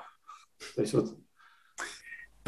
То 0.76 0.82
есть 0.82 0.94
вот 0.94 1.17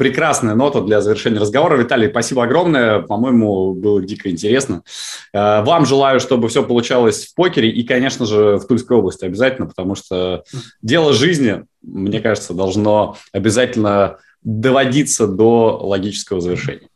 прекрасная 0.00 0.54
нота 0.54 0.80
для 0.80 1.02
завершения 1.02 1.38
разговора. 1.38 1.76
Виталий, 1.76 2.08
спасибо 2.08 2.44
огромное. 2.44 3.00
По-моему, 3.00 3.74
было 3.74 4.00
дико 4.00 4.30
интересно. 4.30 4.82
Э, 5.34 5.62
вам 5.62 5.84
желаю, 5.84 6.20
чтобы 6.20 6.48
все 6.48 6.62
получалось 6.62 7.26
в 7.26 7.34
покере 7.34 7.68
и, 7.68 7.82
конечно 7.82 8.24
же, 8.24 8.56
в 8.56 8.66
Тульской 8.66 8.96
области 8.96 9.26
обязательно, 9.26 9.66
потому 9.66 9.94
что 9.94 10.42
дело 10.80 11.12
жизни, 11.12 11.64
мне 11.82 12.20
кажется, 12.20 12.54
должно 12.54 13.18
обязательно 13.32 14.16
доводиться 14.42 15.26
до 15.26 15.78
логического 15.82 16.40
завершения. 16.40 16.88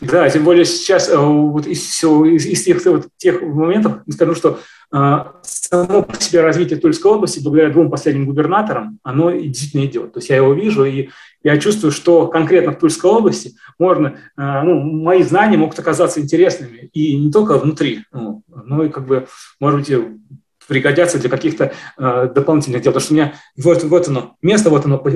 Да, 0.00 0.30
тем 0.30 0.44
более 0.44 0.64
сейчас 0.64 1.08
э, 1.08 1.16
вот 1.16 1.66
из, 1.66 1.80
всего, 1.80 2.24
из, 2.24 2.46
из 2.46 2.62
тех, 2.62 2.84
вот, 2.86 3.08
тех 3.16 3.42
моментов 3.42 3.94
скажу, 4.10 4.36
что 4.36 4.60
э, 4.92 5.24
само 5.42 6.02
по 6.02 6.20
себе 6.20 6.42
развитие 6.42 6.78
Тульской 6.78 7.10
области, 7.10 7.40
благодаря 7.42 7.70
двум 7.70 7.90
последним 7.90 8.26
губернаторам, 8.26 9.00
оно 9.02 9.32
действительно 9.32 9.86
идет. 9.86 10.12
То 10.12 10.18
есть 10.18 10.30
я 10.30 10.36
его 10.36 10.52
вижу, 10.52 10.84
и 10.84 11.08
я 11.44 11.58
чувствую, 11.58 11.92
что 11.92 12.26
конкретно 12.26 12.72
в 12.72 12.78
Тульской 12.78 13.10
области 13.10 13.54
можно, 13.78 14.18
э, 14.36 14.62
ну, 14.62 14.80
мои 14.80 15.22
знания 15.22 15.56
могут 15.56 15.78
оказаться 15.78 16.20
интересными, 16.20 16.90
и 16.92 17.16
не 17.16 17.30
только 17.30 17.58
внутри, 17.58 18.04
ну, 18.12 18.42
но 18.48 18.84
и 18.84 18.88
как 18.88 19.06
бы, 19.06 19.28
может 19.60 19.80
быть, 19.80 19.90
пригодятся 20.66 21.18
для 21.18 21.28
каких-то 21.28 21.72
э, 21.98 22.28
дополнительных 22.34 22.82
дел. 22.82 22.92
Потому 22.92 23.04
что 23.04 23.12
у 23.12 23.16
меня 23.16 23.34
вот, 23.56 23.84
вот 23.84 24.08
оно, 24.08 24.36
место, 24.42 24.70
вот 24.70 24.86
оно, 24.86 25.02
э, 25.04 25.10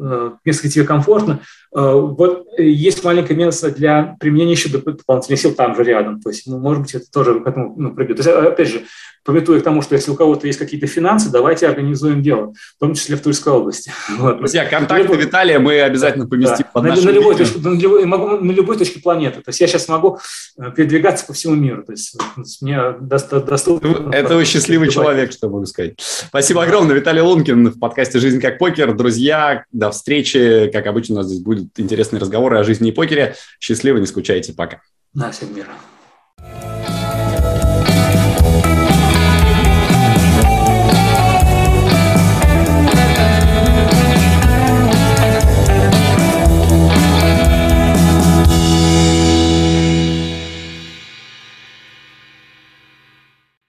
э 0.00 0.30
место, 0.44 0.70
тебе 0.70 0.84
комфортно. 0.84 1.40
Э, 1.74 1.92
вот 1.92 2.46
есть 2.58 3.04
маленькое 3.04 3.38
место 3.38 3.70
для 3.70 4.16
применения 4.20 4.52
еще 4.52 4.68
дополнительных 4.68 5.40
сил 5.40 5.54
там 5.54 5.76
же 5.76 5.84
рядом. 5.84 6.20
То 6.20 6.30
есть, 6.30 6.46
ну, 6.46 6.58
может 6.58 6.82
быть, 6.82 6.94
это 6.94 7.10
тоже 7.10 7.40
к 7.40 7.46
этому 7.46 7.74
ну, 7.76 7.94
придет. 7.94 8.16
То 8.16 8.22
есть, 8.22 8.46
опять 8.46 8.68
же, 8.68 8.84
пометуя 9.28 9.60
к 9.60 9.62
тому, 9.62 9.82
что 9.82 9.94
если 9.94 10.10
у 10.10 10.14
кого-то 10.14 10.46
есть 10.46 10.58
какие-то 10.58 10.86
финансы, 10.86 11.30
давайте 11.30 11.68
организуем 11.68 12.22
дело, 12.22 12.54
в 12.76 12.80
том 12.80 12.94
числе 12.94 13.14
в 13.14 13.20
Тульской 13.20 13.52
области. 13.52 13.92
Вот. 14.18 14.38
Друзья, 14.38 14.64
контакты 14.64 15.02
любой... 15.02 15.18
Виталия 15.18 15.58
мы 15.58 15.80
обязательно 15.80 16.26
поместим 16.26 16.64
да. 16.64 16.70
под 16.72 16.84
на, 16.84 16.96
на, 16.96 17.10
любой 17.10 17.36
точке, 17.36 17.60
на, 17.60 17.78
любой, 17.78 18.04
могу, 18.06 18.28
на 18.38 18.50
любой 18.50 18.78
точке 18.78 19.00
планеты. 19.00 19.42
То 19.42 19.50
есть 19.50 19.60
я 19.60 19.66
сейчас 19.66 19.86
могу 19.88 20.18
э, 20.58 20.70
передвигаться 20.74 21.26
по 21.26 21.34
всему 21.34 21.54
миру. 21.54 21.84
То 21.84 21.92
есть 21.92 22.16
мне 22.62 22.94
доступно... 23.00 24.10
Это 24.12 24.34
вы 24.34 24.44
счастливый 24.44 24.88
человек, 24.88 25.30
что 25.32 25.48
могу 25.48 25.66
сказать. 25.66 25.94
Спасибо 25.98 26.62
огромное. 26.62 26.96
Виталий 26.96 27.20
Лункин 27.20 27.68
в 27.68 27.78
подкасте 27.78 28.18
«Жизнь 28.18 28.40
как 28.40 28.58
покер». 28.58 28.94
Друзья, 28.94 29.64
до 29.72 29.90
встречи. 29.90 30.70
Как 30.72 30.86
обычно, 30.86 31.16
у 31.16 31.18
нас 31.18 31.26
здесь 31.26 31.40
будут 31.58 31.78
интересные 31.80 32.20
разговоры 32.20 32.58
о 32.58 32.64
жизни 32.64 32.88
и 32.88 32.92
покере. 32.92 33.36
Счастливо, 33.60 33.98
не 33.98 34.06
скучайте. 34.06 34.52
Пока. 34.52 34.80
На 35.14 35.30
всем 35.30 35.54
мира. 35.54 35.72